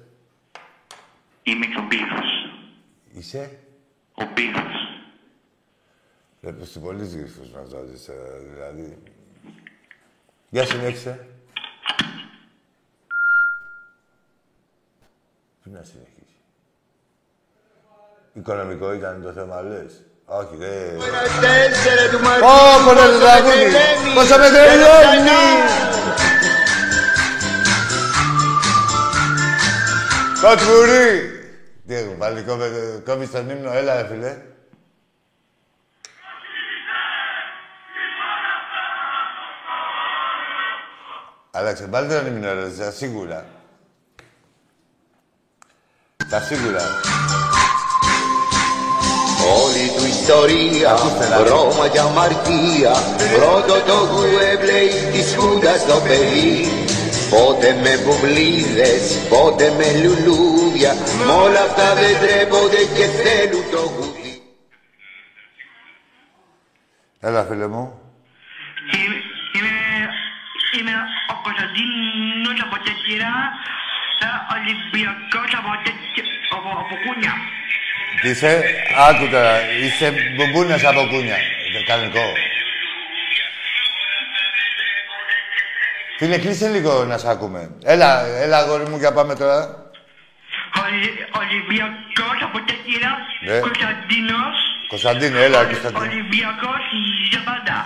Είμαι 1.42 1.66
και 1.66 1.78
ο 1.78 1.86
Πύρος. 1.88 2.30
Είσαι; 3.12 3.58
Ο 4.14 4.26
Πύρος. 4.34 4.74
Βλέπεις 6.40 6.72
τι 6.72 6.78
πολύ 6.78 7.06
γρήφους 7.06 7.52
να 7.52 7.62
βάζεις, 7.62 8.08
ε, 8.08 8.38
δηλαδή. 8.52 9.02
Για 10.50 10.64
συνέχισε. 10.64 11.26
Τι 15.62 15.70
να 15.70 15.82
συνεχίσει. 15.82 16.36
Οικονομικό 18.32 18.92
ήταν 18.92 19.22
το 19.22 19.32
θέμα, 19.32 19.62
λες. 19.62 20.06
Όχι, 20.24 20.56
δε. 20.56 20.66
Τέσσερα 21.40 22.08
του 22.10 22.20
Μαρτίου 22.20 22.46
Ω, 22.46 22.84
πονέ 22.84 23.00
το 23.00 23.06
πόσο 23.06 23.18
με 23.18 23.18
τραγούδι. 23.18 23.52
τρελαίνει. 23.58 24.14
Πόσο 24.14 24.36
με 24.38 24.50
Δεν 24.50 24.52
τρελαίνει. 24.52 25.24
ξανά. 25.24 25.40
Κοτβουρί! 30.42 31.30
Τι 31.86 31.94
έχουμε 31.94 32.14
πάλι, 32.14 32.42
κόβε- 32.42 33.04
κόβεις 33.04 33.30
τον 33.30 33.50
ύμνο, 33.50 33.72
έλα 33.72 33.94
ρε 34.02 34.06
φίλε. 34.08 34.36
Άλλαξε 41.50 41.86
πάλι 41.86 42.08
τον 42.08 42.26
ύμνο 42.26 42.54
ρε, 42.54 42.70
στα 42.70 42.90
σίγουρα. 42.90 43.46
Τα 46.30 46.40
σίγουρα. 46.40 46.80
Όλη 49.62 49.86
του 49.96 50.04
ιστορία, 50.16 50.90
Ακούστε, 50.90 51.28
λάδι. 51.28 51.48
Ρώμα 51.48 51.88
και 51.88 51.98
αμαρτία 51.98 52.92
Πρώτο 53.36 53.74
το 53.88 53.96
γουέμπλεϊ 54.10 54.88
της 55.12 55.34
Χούντας 55.38 55.80
στο 55.80 55.96
παιδί 56.06 56.84
Πότε 57.30 57.68
με 57.82 57.92
μπουμπλίδες, 58.02 59.02
πότε 59.28 59.64
με 59.78 59.86
λουλούδια 60.02 60.92
Μ' 61.26 61.30
όλα 61.44 61.60
αυτά 61.68 61.94
δεν 61.94 62.14
τρέπονται 62.22 62.82
και 62.96 63.06
θέλουν 63.20 63.64
το 63.70 63.80
γουδί 63.94 64.20
Έλα 67.20 67.44
φίλε 67.48 67.66
μου. 67.74 67.84
Είμαι, 68.94 69.18
είμαι, 69.56 69.74
είμαι 70.76 70.94
ο 71.32 71.34
Κωνσταντίνος 71.44 72.58
από 72.66 72.76
Τέκυρα, 72.86 73.34
ε, 74.24 74.28
Ολυμπιακός 74.54 75.50
από, 75.58 75.70
Τέκυ- 75.84 76.32
από, 76.56 76.70
από 76.82 76.94
Κούνια. 77.04 77.34
Τι 78.20 78.28
είσαι, 78.28 78.64
άκου 79.08 79.28
τώρα, 79.30 79.54
είσαι 79.82 80.12
μπουμπούνες 80.36 80.84
από 80.84 81.06
κούνια. 81.10 81.34
Ε, 81.36 81.82
Κανονικό. 81.86 82.32
Φίλε, 86.18 86.38
κλείσε 86.38 86.68
λίγο 86.68 87.04
να 87.04 87.18
σ' 87.18 87.24
ακούμε. 87.24 87.70
Έλα, 87.84 88.26
έλα 88.26 88.56
αγόρι 88.58 88.84
μου, 88.88 88.96
για 88.96 89.12
πάμε 89.12 89.34
τώρα. 89.34 89.60
Ολυ, 90.84 91.26
Ολυμπιακός 91.40 92.38
από 92.42 92.58
Τέκυρα, 92.68 93.12
Ναι. 93.46 93.58
Κωνσταντίνος, 93.58 94.56
Κωνσταντίνε, 94.88 95.38
έλα, 95.38 95.58
Ολυ- 95.58 95.70
Κωνσταντίνε. 95.70 96.04
Ολυμπιακός 96.06 96.82
για 97.30 97.42
πάντα. 97.44 97.76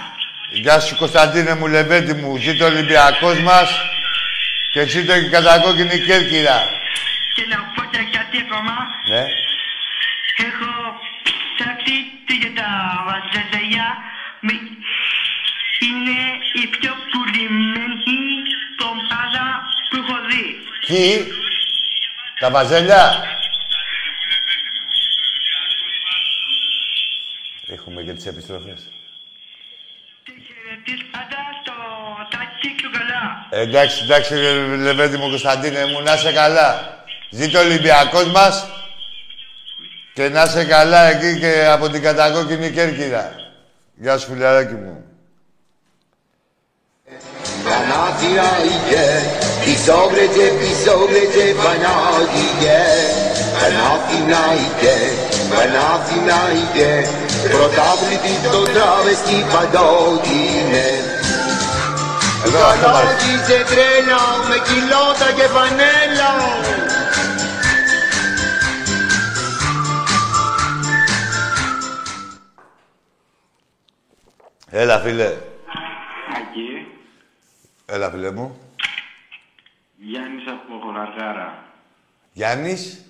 Γεια 0.51 0.81
σου 0.81 0.97
Κωνσταντίνε 0.97 1.55
μου, 1.55 1.67
λεβέντη 1.67 2.15
μου. 2.15 2.37
Ζήτω 2.37 2.65
ο 2.65 2.67
Ολυμπιακός 2.69 3.41
μας 3.41 3.69
και 4.73 4.87
ζήτω 4.87 5.13
και 5.13 5.19
η 5.27 5.29
κατακόκκινη 5.31 5.99
Κέρκυρα. 6.07 6.59
Και 7.35 7.45
να 7.51 7.57
πω 7.75 7.83
και 7.91 7.99
κάτι 8.17 8.37
ακόμα, 8.47 8.75
Ναι. 9.13 9.23
Έχω 10.37 10.71
ψάξει 11.57 11.97
για 12.41 12.53
τα 12.61 12.69
βαζελιά, 13.07 13.89
με- 14.41 14.71
είναι 15.87 16.19
η 16.63 16.67
πιο 16.67 16.93
πουλημένη 17.11 18.21
κομπάδα 18.81 19.47
που 19.91 19.97
έχω 20.03 20.17
δει. 20.29 20.47
Τι, 20.87 21.25
τα 22.41 22.51
βαζέλια; 22.51 23.05
Έχουμε 27.69 28.03
και 28.03 28.13
τις 28.13 28.27
επιστροφές. 28.27 28.81
Και 30.25 30.33
χαιρετίσματα 30.47 31.37
στο 31.63 31.73
τάκι 32.31 32.69
και 32.77 32.89
καλά. 32.99 33.47
Εντάξει, 33.51 34.03
εντάξει, 34.05 34.35
ρε, 34.35 34.77
λεβέντη 34.77 35.17
μου 35.17 35.29
Κωνσταντίνε 35.29 35.87
μου, 35.87 36.01
να 36.03 36.15
είσαι 36.15 36.33
καλά. 36.33 36.71
Ζήτω 37.31 37.59
ο 37.59 37.63
Ολυμπιακός 37.63 38.25
μας 38.31 38.69
και 40.17 40.29
να 40.29 40.43
είσαι 40.43 40.65
καλά 40.65 41.03
εκεί 41.13 41.39
και 41.43 41.53
από 41.75 41.89
την 41.89 42.03
κατακόκκινη 42.03 42.71
Κέρκυρα. 42.71 43.25
Γεια 43.95 44.19
σου 44.19 44.27
φιλαράκι 44.31 44.75
μου. 44.75 44.95
Πανάθηναϊκέ, 47.67 49.09
πισόβρετε, 49.65 50.45
πισόβρετε, 50.61 51.45
Πανάθηναϊκέ 51.63 52.83
Πανάθηναϊκέ, 53.57 54.97
Πανάθηναϊκέ 55.53 56.93
Πρωτάβλητη 57.53 58.35
το 58.55 58.63
τράβεστη 58.75 59.39
παντότινε 59.53 60.89
Εδώ, 62.47 62.61
αυτό 62.73 62.89
μας. 62.89 63.03
Καλώτισε 63.03 63.59
τρέλα 63.71 64.23
με 64.49 64.57
κιλότα 64.69 65.29
και 65.37 65.47
φανέλα 65.55 66.33
Έλα, 74.79 74.99
φίλε. 75.01 75.25
Αγγί, 76.37 76.87
Έλα, 77.87 78.11
φίλε 78.11 78.31
μου. 78.31 78.61
Γιάννης 79.97 80.45
από 80.47 80.79
Χολαργάρα. 80.83 81.65
Γιάννης, 82.33 83.05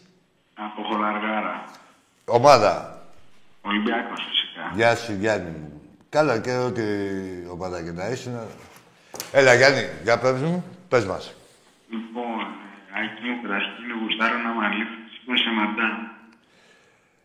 Από 0.55 0.83
Χολαργάρα. 0.83 1.65
ομάδα. 2.25 3.03
Ολυμπιακός 3.63 4.27
φυσικά. 4.29 4.73
Γεια 4.75 4.97
σου, 4.97 5.13
Γιάννη 5.13 5.51
μου. 5.51 5.81
Καλά 6.09 6.39
και 6.41 6.53
ό,τι 6.57 6.83
ομάδα 7.51 7.83
και 7.83 7.91
να 7.93 8.09
ήσουν. 8.09 8.39
Έλα, 9.33 9.55
Γιάννη, 9.55 9.89
για 10.03 10.19
πες 10.19 10.41
μου, 10.43 10.65
πες 10.89 11.05
μας. 11.05 11.35
Λοιπόν, 11.91 12.47
Αγγί 12.97 13.29
μου 13.29 13.43
καταρχήν 13.43 13.85
γουστάρω 14.03 14.39
να 14.39 14.55
με 14.55 14.67
αλήθεις 14.67 15.43
σε 15.43 15.51
μαντά; 15.51 16.11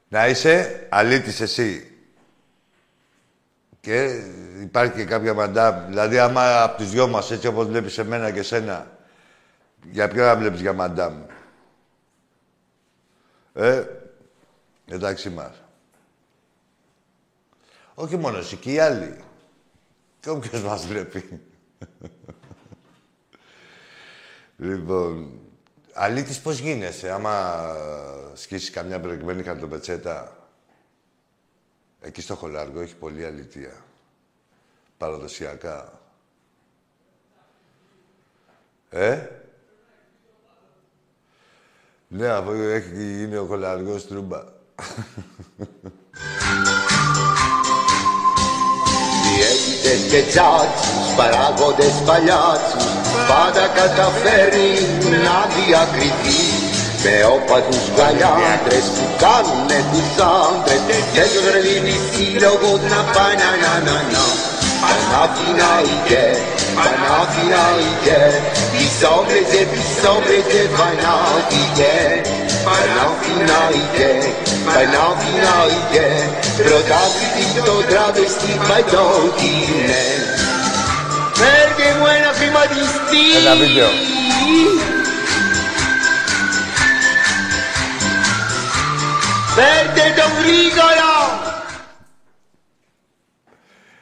Να 0.07 0.27
είσαι 0.27 0.87
αλήτης 0.91 1.39
εσύ. 1.41 1.90
Και 3.82 4.23
υπάρχει 4.61 4.95
και 4.95 5.05
κάποια 5.05 5.34
μαντάμ. 5.34 5.88
Δηλαδή, 5.88 6.19
άμα 6.19 6.63
από 6.63 6.77
τις 6.77 6.89
δυο 6.89 7.07
μας, 7.07 7.32
έτσι 7.32 7.47
όπως 7.47 7.67
βλέπεις 7.67 7.97
εμένα 7.97 8.32
και 8.32 8.43
σένα, 8.43 8.97
για 9.91 10.07
ποιο 10.07 10.25
να 10.25 10.36
βλέπεις 10.36 10.61
για 10.61 10.73
μαντάμ. 10.73 11.23
Ε, 13.53 13.84
εντάξει 14.86 15.29
μας. 15.29 15.61
Όχι 17.93 18.17
μόνο 18.17 18.38
εσύ, 18.38 18.55
και 18.55 18.71
οι 18.71 18.79
άλλοι. 18.79 19.17
Και 20.19 20.29
όποιος 20.29 20.61
μας 20.61 20.88
βλέπει. 20.88 21.41
λοιπόν, 24.57 25.39
αλήτης 25.93 26.39
πώς 26.39 26.59
γίνεσαι, 26.59 27.11
άμα 27.11 27.65
σκίσεις 28.34 28.69
καμιά 28.69 28.99
μπρεγμένη 28.99 29.43
χαρτοπετσέτα; 29.43 30.40
Εκεί 32.02 32.22
στο 32.22 32.36
Χολάργο 32.36 32.80
έχει 32.80 32.95
πολλή 32.95 33.26
αλήθεια. 33.26 33.72
Παραδοσιακά. 34.97 35.99
Ε; 38.89 39.28
Ναι, 42.08 42.28
αφού 42.28 42.52
έχει 42.52 43.16
γίνει 43.18 43.36
ο 43.36 43.45
Χολαργός 43.45 44.08
τρούμπα. 44.08 44.43
Διαίτητες 49.24 50.12
και 50.12 50.24
τσάτσους, 50.30 51.16
παράγοντες 51.18 52.02
παλιάτσους 52.06 53.02
Πάντα 53.28 53.68
καταφέρει 53.68 54.70
να 55.24 55.45
διακριθεί 55.56 56.51
Με 57.04 57.16
όπατους 57.38 57.86
γαλιάντρες 57.97 58.86
που 58.95 59.06
κάνουνε 59.24 59.80
τους 59.91 60.10
άντρες 60.36 61.06
Και 61.14 61.24
τους 61.32 61.45
ρελίνεις 61.54 62.02
σύλλογους 62.14 62.82
να 62.93 63.02
πάει 63.14 63.36
να 63.43 63.52
να 63.64 63.74
να 63.88 63.97
να. 64.14 64.26
Παναθηναϊκέ, 64.84 66.26
Παναθηναϊκέ 66.78 68.22
Πισόβρετε, 68.74 69.60
πισόβρετε, 69.72 70.60
Παναθηναϊκέ 70.78 71.97
Παναθηναϊκέ, 72.68 74.12
Παναθηναϊκέ 74.68 76.10
Πρωτάθλητη 76.58 77.45
το 77.68 77.76
τραβεστή 77.89 78.54
παντότινε 78.68 80.06
Φέρτε 81.39 81.88
μου 81.97 82.06
ένα 82.18 82.32
χρηματιστή. 82.38 83.24
Ένα 83.41 83.56
βίντεο. 83.62 83.89
Φέρτε 89.56 90.22
τον 90.22 90.43
γρήγορα 90.43 91.12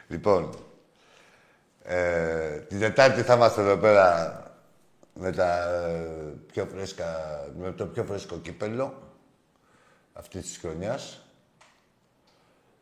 Λοιπόν, 0.08 0.54
ε, 1.82 2.58
την 2.58 2.78
Τετάρτη 2.78 3.22
θα 3.22 3.34
είμαστε 3.34 3.60
εδώ 3.60 3.76
πέρα 3.76 4.34
με, 5.14 5.32
τα, 5.32 5.74
ε, 5.74 6.34
πιο 6.52 6.66
φρέσκα, 6.66 7.06
με 7.58 7.72
το 7.72 7.86
πιο 7.86 8.04
φρέσκο 8.04 8.36
κύπελο 8.38 8.94
αυτής 10.12 10.42
της 10.42 10.58
χρονιάς. 10.58 11.24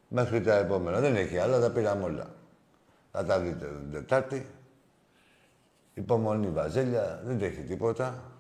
Μέχρι 0.08 0.40
τα 0.40 0.54
επόμενα. 0.54 1.00
Δεν 1.00 1.16
έχει 1.16 1.38
άλλα, 1.38 1.60
τα 1.60 1.70
πήραμε 1.70 2.04
όλα. 2.04 2.34
Θα 3.12 3.24
τα 3.24 3.38
δείτε 3.40 3.66
την 3.66 3.92
Τετάρτη. 3.92 4.46
Υπομονή 5.94 6.48
βαζέλια, 6.48 7.20
δεν 7.24 7.42
έχει 7.42 7.60
τίποτα. 7.60 8.32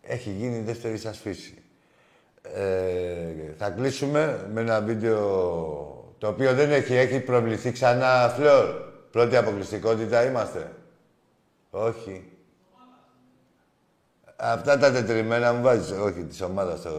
Έχει 0.00 0.30
γίνει 0.30 0.56
η 0.56 0.62
δεύτερη 0.62 0.98
σας 0.98 1.18
φύση. 1.18 1.63
Ε, 2.52 3.54
θα 3.58 3.70
κλείσουμε 3.70 4.48
με 4.52 4.60
ένα 4.60 4.80
βίντεο 4.80 5.18
το 6.18 6.28
οποίο 6.28 6.54
δεν 6.54 6.70
έχει, 6.70 6.94
έχει 6.94 7.20
προβληθεί 7.20 7.72
ξανά 7.72 8.32
φλόρ. 8.36 8.66
Πρώτη 9.10 9.36
αποκλειστικότητα 9.36 10.24
είμαστε. 10.24 10.72
Όχι. 11.70 12.32
Αυτά 14.36 14.78
τα 14.78 14.92
τετριμένα 14.92 15.52
μου 15.52 15.62
βάζεις. 15.62 15.90
Όχι, 15.98 16.24
της 16.24 16.40
ομάδας 16.40 16.82
το... 16.82 16.90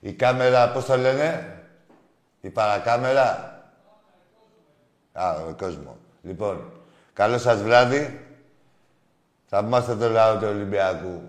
Η 0.00 0.12
κάμερα, 0.12 0.70
πώς 0.70 0.84
το 0.84 0.96
λένε, 0.96 1.58
η 2.40 2.50
παρακάμερα; 2.50 3.50
Α, 5.12 5.34
ο 5.48 5.54
κόσμος. 5.58 5.94
Λοιπόν, 6.22 6.72
καλό 7.12 7.38
σας 7.38 7.62
βράδυ. 7.62 8.20
Θα 9.46 9.58
είμαστε 9.58 9.96
το 9.96 10.08
λαό 10.08 10.36
του 10.36 10.46
Ολυμπιακού. 10.48 11.26